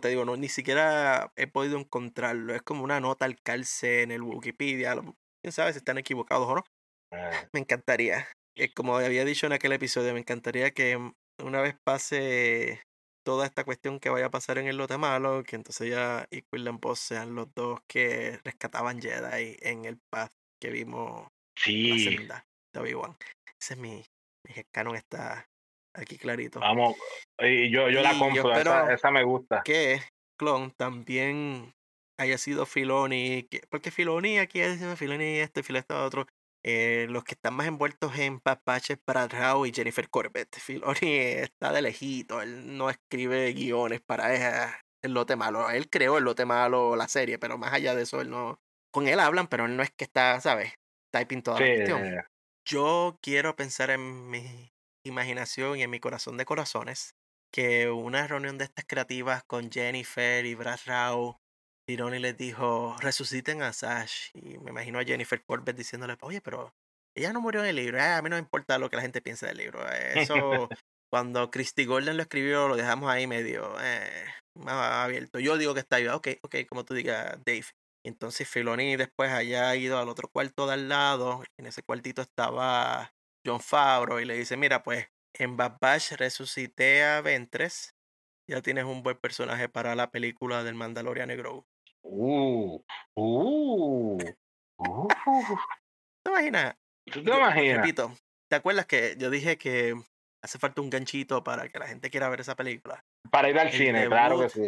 te 0.00 0.08
digo, 0.08 0.24
no, 0.24 0.36
ni 0.36 0.48
siquiera 0.48 1.32
he 1.36 1.46
podido 1.46 1.78
encontrarlo. 1.78 2.54
Es 2.54 2.62
como 2.62 2.84
una 2.84 3.00
nota 3.00 3.24
al 3.24 3.40
calce 3.42 4.02
en 4.02 4.12
el 4.12 4.22
Wikipedia 4.22 4.94
quién 5.42 5.52
sabe 5.52 5.72
si 5.72 5.78
están 5.78 5.98
equivocados 5.98 6.48
o 6.48 6.54
no. 6.54 6.64
Ah. 7.12 7.48
Me 7.52 7.60
encantaría, 7.60 8.26
eh, 8.56 8.72
como 8.72 8.96
había 8.96 9.24
dicho 9.24 9.46
en 9.46 9.52
aquel 9.52 9.72
episodio, 9.72 10.14
me 10.14 10.20
encantaría 10.20 10.70
que 10.70 10.96
mm, 10.96 11.12
una 11.44 11.60
vez 11.60 11.74
pase 11.84 12.82
toda 13.24 13.46
esta 13.46 13.64
cuestión 13.64 14.00
que 14.00 14.10
vaya 14.10 14.26
a 14.26 14.30
pasar 14.30 14.58
en 14.58 14.66
el 14.66 14.76
lote 14.76 14.98
malo, 14.98 15.42
que 15.44 15.56
entonces 15.56 15.90
ya 15.90 16.26
y 16.30 16.42
Quillan 16.42 16.80
Boss 16.80 17.00
sean 17.00 17.34
los 17.34 17.52
dos 17.54 17.80
que 17.88 18.38
rescataban 18.44 19.00
Jedi 19.00 19.56
en 19.60 19.84
el 19.84 19.98
path 20.10 20.32
que 20.60 20.70
vimos 20.70 21.28
sí. 21.56 22.18
la 22.18 22.44
de 22.74 22.80
Obi-Wan. 22.80 23.16
Ese 23.60 23.74
es 23.74 23.78
mi, 23.78 24.04
mi 24.44 24.62
canon 24.72 24.96
está 24.96 25.46
aquí 25.94 26.18
clarito. 26.18 26.60
Vamos, 26.60 26.96
y 27.38 27.70
yo, 27.70 27.90
yo 27.90 28.02
la 28.02 28.18
compro, 28.18 28.52
esa, 28.54 28.92
esa, 28.92 29.10
me 29.10 29.24
gusta. 29.24 29.62
Que 29.64 30.00
Clon 30.38 30.72
también 30.72 31.72
haya 32.18 32.38
sido 32.38 32.66
Filoni, 32.66 33.48
porque 33.70 33.90
Filoni 33.90 34.38
aquí 34.38 34.60
es 34.60 34.80
Filoni 34.98 35.38
este, 35.38 35.62
Filoni 35.62 35.80
este 35.80 35.94
otro. 35.94 36.26
Eh, 36.64 37.06
los 37.10 37.24
que 37.24 37.34
están 37.34 37.54
más 37.54 37.66
envueltos 37.66 38.16
en 38.18 38.38
papaches 38.38 38.96
para 39.04 39.26
Rao 39.26 39.66
y 39.66 39.72
Jennifer 39.72 40.08
Corbett. 40.08 40.56
Filoni 40.56 41.16
está 41.16 41.72
de 41.72 41.82
lejito, 41.82 42.40
él 42.40 42.76
no 42.76 42.88
escribe 42.88 43.52
guiones 43.52 44.00
para 44.00 44.82
el 45.02 45.12
lote 45.12 45.36
malo. 45.36 45.68
Él 45.70 45.90
creó 45.90 46.18
el 46.18 46.24
lote 46.24 46.44
malo, 46.44 46.94
la 46.94 47.08
serie, 47.08 47.38
pero 47.38 47.58
más 47.58 47.72
allá 47.72 47.94
de 47.94 48.02
eso, 48.02 48.20
él 48.20 48.30
no. 48.30 48.60
Con 48.92 49.08
él 49.08 49.18
hablan, 49.20 49.48
pero 49.48 49.66
él 49.66 49.76
no 49.76 49.82
es 49.82 49.90
que 49.90 50.04
está, 50.04 50.40
¿sabes? 50.40 50.74
Typing 51.12 51.42
toda 51.42 51.60
la 51.60 51.66
cuestión. 51.66 52.24
Yo 52.64 53.18
quiero 53.20 53.56
pensar 53.56 53.90
en 53.90 54.30
mi 54.30 54.72
imaginación 55.04 55.78
y 55.78 55.82
en 55.82 55.90
mi 55.90 55.98
corazón 55.98 56.36
de 56.36 56.44
corazones 56.44 57.16
que 57.52 57.90
una 57.90 58.26
reunión 58.26 58.56
de 58.56 58.64
estas 58.64 58.84
creativas 58.86 59.42
con 59.44 59.70
Jennifer 59.70 60.46
y 60.46 60.54
Brad 60.54 60.78
Rao 60.86 61.41
Tironi 61.86 62.18
les 62.18 62.36
dijo, 62.36 62.96
resuciten 63.00 63.62
a 63.62 63.72
Sash. 63.72 64.30
Y 64.34 64.58
me 64.58 64.70
imagino 64.70 64.98
a 64.98 65.04
Jennifer 65.04 65.42
Corbett 65.44 65.76
diciéndole, 65.76 66.16
oye, 66.20 66.40
pero 66.40 66.72
ella 67.16 67.32
no 67.32 67.40
murió 67.40 67.62
en 67.62 67.70
el 67.70 67.76
libro. 67.76 68.00
Ah, 68.00 68.18
a 68.18 68.22
mí 68.22 68.30
no 68.30 68.36
me 68.36 68.40
importa 68.40 68.78
lo 68.78 68.88
que 68.88 68.96
la 68.96 69.02
gente 69.02 69.20
piense 69.20 69.46
del 69.46 69.58
libro. 69.58 69.86
Eso, 69.88 70.34
cuando 71.12 71.50
Christy 71.50 71.84
Golden 71.84 72.16
lo 72.16 72.22
escribió, 72.22 72.68
lo 72.68 72.76
dejamos 72.76 73.10
ahí 73.10 73.26
medio 73.26 73.74
eh, 73.80 74.24
más 74.54 75.04
abierto. 75.04 75.38
Yo 75.38 75.58
digo 75.58 75.74
que 75.74 75.80
está 75.80 75.96
ahí. 75.96 76.08
Ok, 76.08 76.28
ok, 76.42 76.56
como 76.68 76.84
tú 76.84 76.94
digas, 76.94 77.38
Dave. 77.44 77.66
Y 78.04 78.08
entonces 78.08 78.48
Filoni 78.48 78.96
después 78.96 79.30
haya 79.30 79.74
ido 79.76 79.98
al 79.98 80.08
otro 80.08 80.28
cuarto 80.28 80.66
de 80.66 80.74
al 80.74 80.88
lado. 80.88 81.44
En 81.58 81.66
ese 81.66 81.82
cuartito 81.82 82.22
estaba 82.22 83.12
John 83.46 83.60
Favreau 83.60 84.18
y 84.18 84.24
le 84.24 84.34
dice, 84.34 84.56
mira, 84.56 84.82
pues 84.82 85.06
en 85.34 85.56
Bad 85.56 85.78
Batch 85.80 86.12
resucité 86.12 87.04
a 87.04 87.20
Ventres, 87.20 87.94
ya 88.48 88.60
tienes 88.60 88.84
un 88.84 89.02
buen 89.02 89.16
personaje 89.16 89.68
para 89.68 89.94
la 89.94 90.10
película 90.10 90.64
del 90.64 90.74
Mandalorian 90.74 91.28
Negro. 91.28 91.64
Uh, 92.14 92.78
uh, 93.16 94.18
uh. 94.78 95.08
¿Te 96.22 96.30
imaginas? 96.30 96.76
¿Tú 97.10 97.24
te 97.24 97.30
imaginas? 97.30 97.76
Repito, 97.78 98.12
¿te 98.50 98.56
acuerdas 98.56 98.84
que 98.86 99.16
yo 99.16 99.30
dije 99.30 99.56
que 99.56 99.94
hace 100.44 100.58
falta 100.58 100.82
un 100.82 100.90
ganchito 100.90 101.42
para 101.42 101.68
que 101.70 101.78
la 101.78 101.86
gente 101.88 102.10
quiera 102.10 102.28
ver 102.28 102.40
esa 102.40 102.54
película? 102.54 103.02
Para 103.30 103.48
ir 103.48 103.58
al 103.58 103.68
El 103.68 103.72
cine, 103.72 104.06
claro 104.06 104.40
que 104.40 104.48
sí. 104.50 104.62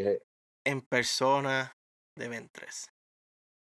En 0.66 0.80
persona 0.80 1.76
de 2.16 2.28
Ventres. 2.28 2.90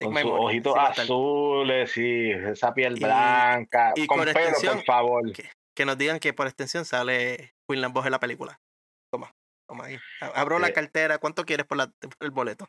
Con 0.01 0.13
sus 0.15 0.31
ojitos 0.31 0.75
azules, 0.77 1.91
sí, 1.91 2.31
esa 2.31 2.73
piel 2.73 2.97
Y- 2.97 3.03
blanca, 3.03 3.93
y 3.95 4.07
con 4.07 4.17
con 4.17 4.27
pelo, 4.27 4.39
extensión, 4.39 4.75
por 4.77 4.85
favor. 4.85 5.31
que, 5.33 5.49
que 5.75 5.85
nos 5.85 5.97
digan 5.97 6.19
que 6.19 6.33
por 6.33 6.47
extensión 6.47 6.83
sale 6.83 7.53
Queen 7.69 7.93
Boss 7.93 8.05
en 8.05 8.11
la 8.11 8.19
película. 8.19 8.59
Toma, 9.11 9.31
toma 9.69 9.85
ahí. 9.85 9.97
Abro 10.35 10.59
la 10.59 10.67
Eh. 10.67 10.73
cartera. 10.73 11.17
¿Cuánto 11.17 11.45
quieres 11.45 11.65
por, 11.65 11.77
la, 11.77 11.87
por 11.87 12.11
el 12.21 12.31
boleto? 12.31 12.67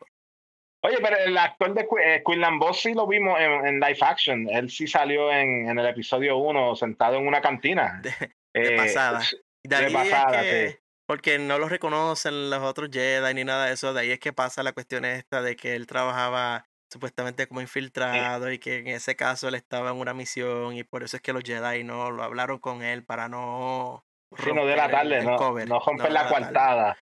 Oye, 0.83 0.97
pero 1.01 1.17
el 1.17 1.37
actor 1.37 1.73
de 1.73 1.87
eh, 2.03 2.23
Quinlan 2.25 2.57
Boss 2.57 2.81
sí 2.81 2.93
lo 2.93 3.05
vimos 3.07 3.39
en, 3.39 3.51
en 3.67 3.79
live 3.79 3.97
action. 4.01 4.49
Él 4.49 4.69
sí 4.69 4.87
salió 4.87 5.31
en, 5.31 5.69
en 5.69 5.77
el 5.77 5.85
episodio 5.85 6.37
1 6.37 6.75
sentado 6.75 7.17
en 7.17 7.27
una 7.27 7.41
cantina. 7.41 8.01
De, 8.01 8.11
Eh, 8.53 8.75
pasada. 8.75 9.21
de 9.63 9.91
pasada, 9.91 10.41
es 10.41 10.49
que, 10.51 10.69
sí. 10.71 10.77
porque 11.07 11.39
no 11.39 11.57
lo 11.57 11.69
reconocen 11.69 12.49
los 12.49 12.61
otros 12.63 12.89
Jedi 12.91 13.33
ni 13.33 13.43
nada 13.45 13.67
de 13.67 13.73
eso. 13.73 13.93
De 13.93 14.01
ahí 14.01 14.11
es 14.11 14.19
que 14.19 14.33
pasa 14.33 14.61
la 14.63 14.73
cuestión 14.73 15.05
esta 15.05 15.41
de 15.41 15.55
que 15.55 15.75
él 15.75 15.87
trabajaba 15.87 16.65
supuestamente 16.91 17.47
como 17.47 17.61
infiltrado 17.61 18.51
y 18.51 18.59
que 18.59 18.79
en 18.79 18.87
ese 18.89 19.15
caso 19.15 19.47
él 19.47 19.55
estaba 19.55 19.91
en 19.91 19.95
una 19.97 20.13
misión 20.13 20.75
y 20.75 20.83
por 20.83 21.03
eso 21.03 21.15
es 21.15 21.21
que 21.21 21.31
los 21.31 21.43
Jedi 21.45 21.85
no 21.85 22.11
lo 22.11 22.23
hablaron 22.23 22.59
con 22.59 22.83
él 22.83 23.05
para 23.05 23.29
no 23.29 24.03
Sí, 24.43 24.51
no 24.51 24.65
de 24.65 24.75
la 24.75 24.85
el- 24.85 24.91
tarde, 24.91 25.17
el 25.19 25.25
no, 25.25 25.37
cover, 25.37 25.69
no 25.69 25.79
romper 25.79 26.07
no 26.07 26.13
la 26.13 26.27
coartada. 26.27 26.97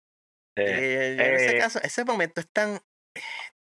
Eh, 0.58 1.18
en 1.20 1.36
ese 1.36 1.58
eh, 1.58 1.60
caso, 1.60 1.80
ese 1.84 2.04
momento 2.06 2.40
es 2.42 2.50
tan, 2.52 2.80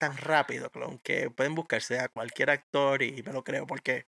tan 0.02 0.16
rápido, 0.16 0.68
clon, 0.70 0.98
que 0.98 1.30
pueden 1.30 1.54
buscarse 1.54 2.00
a 2.00 2.08
cualquier 2.08 2.50
actor 2.50 3.02
y 3.02 3.22
me 3.22 3.32
lo 3.32 3.44
creo, 3.44 3.68
porque 3.68 4.06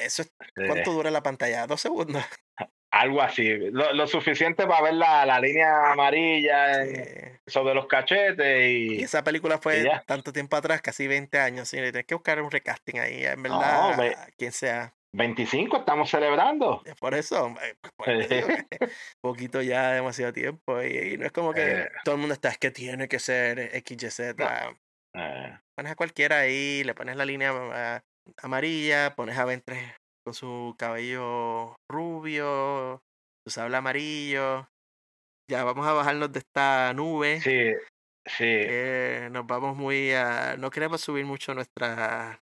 eso 0.00 0.22
es, 0.22 0.32
¿cuánto 0.54 0.92
dura 0.92 1.10
la 1.10 1.24
pantalla? 1.24 1.66
¿Dos 1.66 1.80
segundos? 1.80 2.24
algo 2.92 3.20
así. 3.20 3.48
Lo, 3.72 3.92
lo 3.92 4.06
suficiente 4.06 4.64
para 4.68 4.82
ver 4.82 4.94
la, 4.94 5.26
la 5.26 5.40
línea 5.40 5.90
amarilla 5.90 6.84
en- 6.84 6.94
Eh, 7.00 7.40
sobre 7.48 7.74
los 7.74 7.86
cachetes 7.88 8.60
y 8.68 9.00
y. 9.00 9.02
esa 9.02 9.24
película 9.24 9.58
fue 9.58 9.84
tanto 10.06 10.32
tiempo 10.32 10.54
atrás, 10.54 10.80
casi 10.80 11.08
20 11.08 11.40
años, 11.40 11.68
sí, 11.68 11.78
tienes 11.78 12.04
que 12.06 12.14
buscar 12.14 12.40
un 12.40 12.52
recasting 12.52 13.00
ahí, 13.00 13.24
en 13.24 13.42
verdad, 13.42 13.98
ve- 13.98 14.16
quien 14.38 14.52
sea. 14.52 14.94
25 15.16 15.78
estamos 15.78 16.08
celebrando. 16.10 16.82
Por 17.00 17.14
eso, 17.14 17.52
pues, 17.54 17.92
por 17.96 18.10
eso 18.10 18.34
digo 18.34 18.46
que 18.48 18.66
poquito 19.20 19.60
ya, 19.60 19.90
demasiado 19.92 20.32
tiempo, 20.32 20.80
y, 20.80 21.14
y 21.14 21.16
no 21.18 21.26
es 21.26 21.32
como 21.32 21.52
que 21.52 21.62
Eh. 21.80 21.88
todo 22.04 22.14
el 22.14 22.20
mundo 22.20 22.34
está, 22.34 22.50
es 22.50 22.58
que 22.58 22.70
tiene 22.70 23.08
que 23.08 23.18
ser 23.18 23.58
XYZ. 23.74 24.36
Eh, 25.14 25.58
pones 25.76 25.92
a 25.92 25.96
cualquiera 25.96 26.40
ahí, 26.40 26.82
le 26.84 26.94
pones 26.94 27.16
la 27.16 27.24
línea 27.24 27.52
ah, 27.52 28.00
amarilla, 28.42 29.14
pones 29.14 29.38
a 29.38 29.44
Ventres 29.44 29.94
con 30.24 30.34
su 30.34 30.74
cabello 30.78 31.76
rubio, 31.90 33.02
su 33.46 33.50
sable 33.52 33.76
amarillo. 33.76 34.68
Ya 35.50 35.62
vamos 35.64 35.86
a 35.86 35.92
bajarnos 35.92 36.32
de 36.32 36.38
esta 36.38 36.92
nube. 36.94 37.40
sí, 37.40 37.72
sí, 38.26 39.30
nos 39.30 39.46
vamos 39.46 39.76
muy 39.76 40.12
a. 40.12 40.56
No 40.56 40.70
queremos 40.70 41.00
subir 41.00 41.26
mucho 41.26 41.54
nuestras 41.54 42.38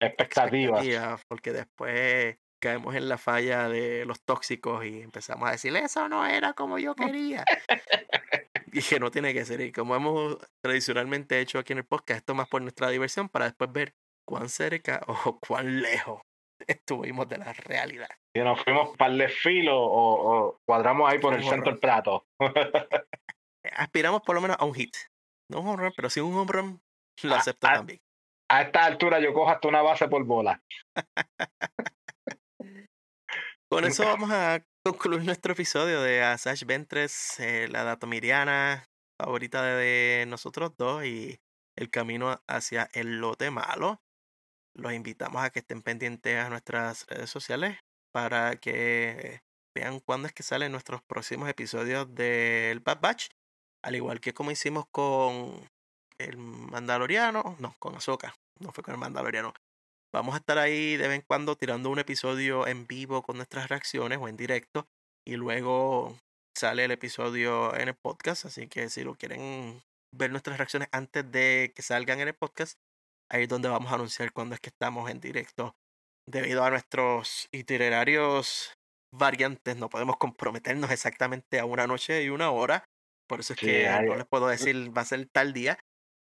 expectativas. 0.00 0.84
expectativas, 0.84 1.22
porque 1.28 1.52
después 1.52 2.36
caemos 2.60 2.94
en 2.94 3.08
la 3.08 3.18
falla 3.18 3.68
de 3.68 4.04
los 4.04 4.22
tóxicos 4.22 4.84
y 4.84 5.02
empezamos 5.02 5.48
a 5.48 5.52
decir, 5.52 5.76
eso 5.76 6.08
no 6.08 6.26
era 6.26 6.54
como 6.54 6.78
yo 6.78 6.94
quería. 7.14 7.44
Y 8.78 8.82
que 8.82 9.00
no 9.00 9.10
tiene 9.10 9.34
que 9.34 9.44
ser. 9.44 9.60
Y 9.60 9.72
como 9.72 9.96
hemos 9.96 10.38
tradicionalmente 10.62 11.40
hecho 11.40 11.58
aquí 11.58 11.72
en 11.72 11.78
el 11.78 11.84
podcast, 11.84 12.18
esto 12.18 12.34
más 12.34 12.48
por 12.48 12.62
nuestra 12.62 12.88
diversión, 12.88 13.28
para 13.28 13.46
después 13.46 13.72
ver 13.72 13.94
cuán 14.26 14.48
cerca 14.48 15.02
o 15.26 15.38
cuán 15.40 15.82
lejos 15.82 16.22
estuvimos 16.66 17.28
de 17.28 17.38
la 17.38 17.52
realidad. 17.52 18.08
Si 18.34 18.42
nos 18.42 18.62
fuimos 18.62 18.96
para 18.96 19.12
el 19.12 19.28
filo 19.28 19.80
o, 19.80 20.46
o 20.48 20.58
cuadramos 20.66 21.10
ahí 21.10 21.18
por 21.18 21.34
el 21.34 21.42
centro 21.42 21.72
del 21.72 21.80
plato. 21.80 22.26
Aspiramos 23.72 24.22
por 24.22 24.34
lo 24.34 24.40
menos 24.40 24.56
a 24.58 24.64
un 24.64 24.74
hit. 24.74 24.94
No 25.50 25.60
un 25.60 25.68
home 25.68 25.82
run, 25.84 25.92
pero 25.96 26.10
sí 26.10 26.20
un 26.20 26.34
home 26.34 26.52
run, 26.52 26.80
lo 27.22 27.34
acepto 27.34 27.66
también. 27.66 28.00
A 28.50 28.62
esta 28.62 28.84
altura 28.84 29.18
yo 29.18 29.32
cojo 29.34 29.50
hasta 29.50 29.68
una 29.68 29.82
base 29.82 30.08
por 30.08 30.24
bola. 30.24 30.62
Con 33.70 33.84
eso 33.84 34.04
vamos 34.04 34.30
a 34.30 34.62
concluir 34.92 35.22
nuestro 35.22 35.52
episodio 35.52 36.00
de 36.00 36.22
Asash 36.22 36.64
Ventres, 36.64 37.38
eh, 37.40 37.68
la 37.70 37.84
datomiriana 37.84 38.88
favorita 39.20 39.62
de, 39.62 40.24
nosotros 40.26 40.72
dos 40.78 41.04
y 41.04 41.38
el 41.76 41.90
camino 41.90 42.40
hacia 42.46 42.88
el 42.94 43.20
lote 43.20 43.50
malo. 43.50 44.00
Los 44.74 44.94
invitamos 44.94 45.42
a 45.42 45.50
que 45.50 45.58
estén 45.58 45.82
pendientes 45.82 46.38
a 46.38 46.48
nuestras 46.48 47.06
redes 47.06 47.28
sociales 47.28 47.76
para 48.12 48.56
que 48.56 49.42
vean 49.74 50.00
cuándo 50.00 50.26
es 50.26 50.32
que 50.32 50.42
salen 50.42 50.72
nuestros 50.72 51.02
próximos 51.02 51.50
episodios 51.50 52.14
del 52.14 52.80
Bad 52.80 53.00
Batch. 53.02 53.26
Al 53.82 53.94
igual 53.94 54.20
que 54.20 54.32
como 54.32 54.52
hicimos 54.52 54.86
con 54.90 55.68
el 56.16 56.38
Mandaloriano, 56.38 57.56
no, 57.58 57.76
con 57.78 57.94
Ahsoka, 57.94 58.34
no 58.58 58.72
fue 58.72 58.82
con 58.82 58.94
el 58.94 59.00
Mandaloriano. 59.00 59.52
Vamos 60.12 60.34
a 60.34 60.38
estar 60.38 60.58
ahí 60.58 60.96
de 60.96 61.08
vez 61.08 61.16
en 61.16 61.24
cuando 61.26 61.56
tirando 61.56 61.90
un 61.90 61.98
episodio 61.98 62.66
en 62.66 62.86
vivo 62.86 63.22
con 63.22 63.36
nuestras 63.36 63.68
reacciones 63.68 64.18
o 64.20 64.28
en 64.28 64.36
directo. 64.36 64.86
Y 65.26 65.36
luego 65.36 66.16
sale 66.56 66.84
el 66.84 66.90
episodio 66.90 67.74
en 67.76 67.88
el 67.88 67.94
podcast. 67.94 68.46
Así 68.46 68.68
que 68.68 68.88
si 68.88 69.04
lo 69.04 69.14
quieren 69.14 69.82
ver 70.14 70.30
nuestras 70.30 70.56
reacciones 70.56 70.88
antes 70.92 71.30
de 71.30 71.72
que 71.74 71.82
salgan 71.82 72.20
en 72.20 72.28
el 72.28 72.34
podcast, 72.34 72.78
ahí 73.30 73.42
es 73.42 73.48
donde 73.48 73.68
vamos 73.68 73.92
a 73.92 73.96
anunciar 73.96 74.32
cuándo 74.32 74.54
es 74.54 74.60
que 74.60 74.70
estamos 74.70 75.10
en 75.10 75.20
directo. 75.20 75.76
Debido 76.26 76.64
a 76.64 76.70
nuestros 76.70 77.48
itinerarios 77.52 78.74
variantes, 79.14 79.76
no 79.76 79.88
podemos 79.88 80.16
comprometernos 80.16 80.90
exactamente 80.90 81.58
a 81.58 81.64
una 81.64 81.86
noche 81.86 82.22
y 82.22 82.30
una 82.30 82.50
hora. 82.50 82.84
Por 83.28 83.40
eso 83.40 83.52
es 83.52 83.58
que 83.58 83.88
no 84.06 84.16
les 84.16 84.26
puedo 84.26 84.48
decir 84.48 84.96
va 84.96 85.02
a 85.02 85.06
ser 85.06 85.28
tal 85.28 85.52
día. 85.52 85.78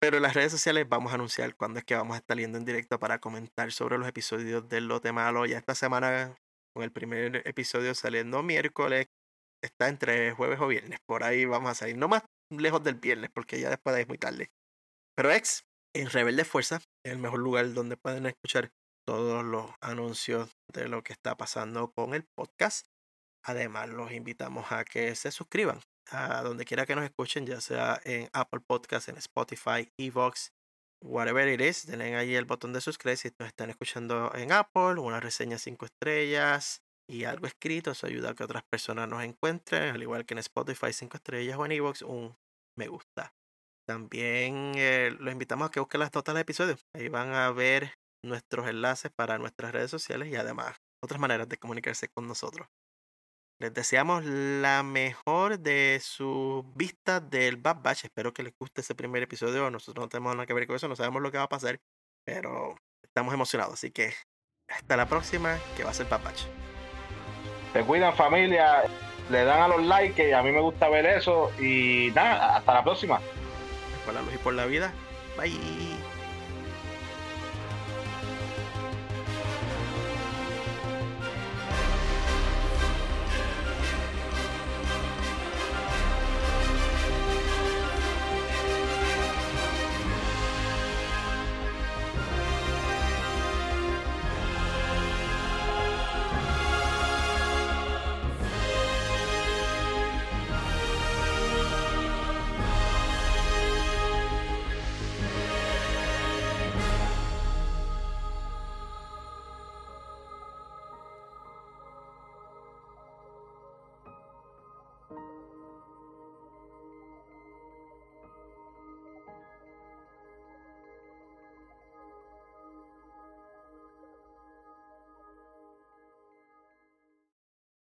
Pero 0.06 0.18
en 0.18 0.22
las 0.24 0.36
redes 0.36 0.52
sociales 0.52 0.88
vamos 0.88 1.12
a 1.12 1.16
anunciar 1.16 1.56
cuándo 1.56 1.80
es 1.80 1.84
que 1.84 1.96
vamos 1.96 2.14
a 2.14 2.20
estar 2.20 2.38
yendo 2.38 2.60
en 2.60 2.66
directo 2.66 3.00
para 3.00 3.18
comentar 3.18 3.72
sobre 3.72 3.98
los 3.98 4.08
episodios 4.08 4.70
del 4.70 4.88
Lote 4.88 5.12
Malo. 5.12 5.48
Ya 5.48 5.58
esta 5.58 5.74
semana, 5.74 6.38
con 6.76 6.84
el 6.84 6.92
primer 6.92 7.38
episodio 7.48 7.96
saliendo 7.96 8.44
miércoles, 8.44 9.08
está 9.64 9.90
entre 9.90 10.32
jueves 10.34 10.60
o 10.62 10.68
viernes. 10.68 11.00
Por 11.08 11.24
ahí 11.24 11.46
vamos 11.46 11.72
a 11.72 11.74
salir. 11.74 11.98
No 11.98 12.08
más 12.08 12.22
lejos 12.52 12.84
del 12.84 12.98
viernes, 12.98 13.32
porque 13.34 13.60
ya 13.60 13.72
después 13.72 13.98
es 13.98 14.08
muy 14.08 14.20
tarde. 14.20 14.52
Pero 15.16 15.32
ex, 15.32 15.66
en 15.96 16.08
Rebelde 16.12 16.46
Fuerza, 16.46 16.82
es 17.04 17.12
el 17.12 17.18
mejor 17.18 17.40
lugar 17.40 17.74
donde 17.74 17.98
pueden 17.98 18.28
escuchar 18.28 18.70
todos 19.08 19.44
los 19.44 19.72
anuncios 19.82 20.52
de 20.72 20.88
lo 20.88 21.02
que 21.02 21.14
está 21.14 21.36
pasando 21.36 21.92
con 21.94 22.14
el 22.14 22.26
podcast. 22.38 22.86
Además, 23.44 23.90
los 23.90 24.12
invitamos 24.12 24.72
a 24.72 24.86
que 24.86 25.16
se 25.16 25.32
suscriban 25.32 25.82
a 26.12 26.42
donde 26.44 26.66
quiera 26.66 26.86
que 26.86 26.96
nos 26.96 27.06
escuchen, 27.06 27.46
ya 27.46 27.62
sea 27.62 28.00
en 28.04 28.30
Apple 28.34 28.62
Podcast, 28.62 29.10
en 29.10 29.18
Spotify, 29.18 29.92
Evox, 29.98 30.54
whatever 31.02 31.48
it 31.48 31.62
is. 31.62 31.86
Denle 31.86 32.16
ahí 32.16 32.36
el 32.36 32.46
botón 32.46 32.74
de 32.74 32.82
suscribir 32.82 33.18
si 33.18 33.30
nos 33.40 33.48
están 33.48 33.70
escuchando 33.70 34.32
en 34.36 34.52
Apple, 34.52 35.00
una 35.00 35.20
reseña 35.20 35.58
5 35.58 35.86
estrellas 35.86 36.84
y 37.08 37.26
algo 37.26 37.48
escrito. 37.48 37.92
Eso 37.92 38.08
ayuda 38.08 38.32
a 38.32 38.34
que 38.36 38.44
otras 38.44 38.64
personas 38.64 39.08
nos 39.08 39.24
encuentren, 39.24 39.96
al 39.96 40.02
igual 40.02 40.26
que 40.26 40.34
en 40.34 40.40
Spotify 40.40 40.94
5 40.94 41.18
estrellas 41.18 41.58
o 41.58 41.66
en 41.66 41.72
Evox, 41.72 42.02
un 42.02 42.36
me 42.78 42.88
gusta. 42.88 43.34
También 43.88 44.74
eh, 44.76 45.16
los 45.20 45.32
invitamos 45.32 45.68
a 45.68 45.72
que 45.72 45.80
busquen 45.80 46.00
las 46.00 46.14
notas 46.14 46.34
del 46.34 46.42
episodio. 46.42 46.76
Ahí 46.94 47.08
van 47.08 47.34
a 47.34 47.52
ver 47.52 47.94
nuestros 48.24 48.68
enlaces 48.68 49.12
para 49.16 49.38
nuestras 49.38 49.72
redes 49.72 49.92
sociales 49.92 50.30
y 50.30 50.36
además 50.36 50.76
otras 51.04 51.20
maneras 51.20 51.48
de 51.48 51.58
comunicarse 51.58 52.10
con 52.10 52.28
nosotros. 52.28 52.68
Les 53.58 53.74
deseamos 53.74 54.26
la 54.26 54.84
mejor 54.84 55.60
de 55.60 56.00
sus 56.04 56.64
vistas 56.76 57.30
del 57.30 57.56
Bad 57.56 57.78
Batch. 57.82 58.06
Espero 58.06 58.34
que 58.34 58.44
les 58.44 58.54
guste 58.60 58.82
ese 58.82 58.96
primer 58.96 59.24
episodio. 59.24 59.70
Nosotros 59.72 60.04
no 60.04 60.10
tenemos 60.10 60.36
nada 60.36 60.46
que 60.46 60.54
ver 60.54 60.68
con 60.68 60.76
eso, 60.76 60.90
no 60.90 60.96
sabemos 60.96 61.22
lo 61.22 61.32
que 61.32 61.38
va 61.38 61.46
a 61.46 61.50
pasar, 61.50 61.80
pero 62.26 62.76
estamos 63.02 63.34
emocionados. 63.34 63.76
Así 63.76 63.92
que 63.92 64.14
hasta 64.68 64.98
la 64.98 65.06
próxima, 65.08 65.58
que 65.78 65.86
va 65.86 65.92
a 65.92 65.94
ser 65.94 66.08
Bad 66.08 66.24
Batch. 66.24 66.44
Se 67.72 67.84
cuidan 67.84 68.14
familia, 68.16 68.84
le 69.30 69.44
dan 69.46 69.62
a 69.62 69.68
los 69.70 69.84
likes, 69.84 70.16
que 70.16 70.34
a 70.34 70.44
mí 70.44 70.52
me 70.52 70.62
gusta 70.62 70.90
ver 70.90 71.06
eso. 71.06 71.52
Y 71.60 72.12
nada, 72.14 72.58
hasta 72.58 72.74
la 72.74 72.84
próxima. 72.84 73.22
Por 74.06 74.14
la 74.14 74.22
luz 74.22 74.34
y 74.34 74.38
por 74.38 74.54
la 74.54 74.66
vida. 74.66 74.94
Bye. 75.38 76.15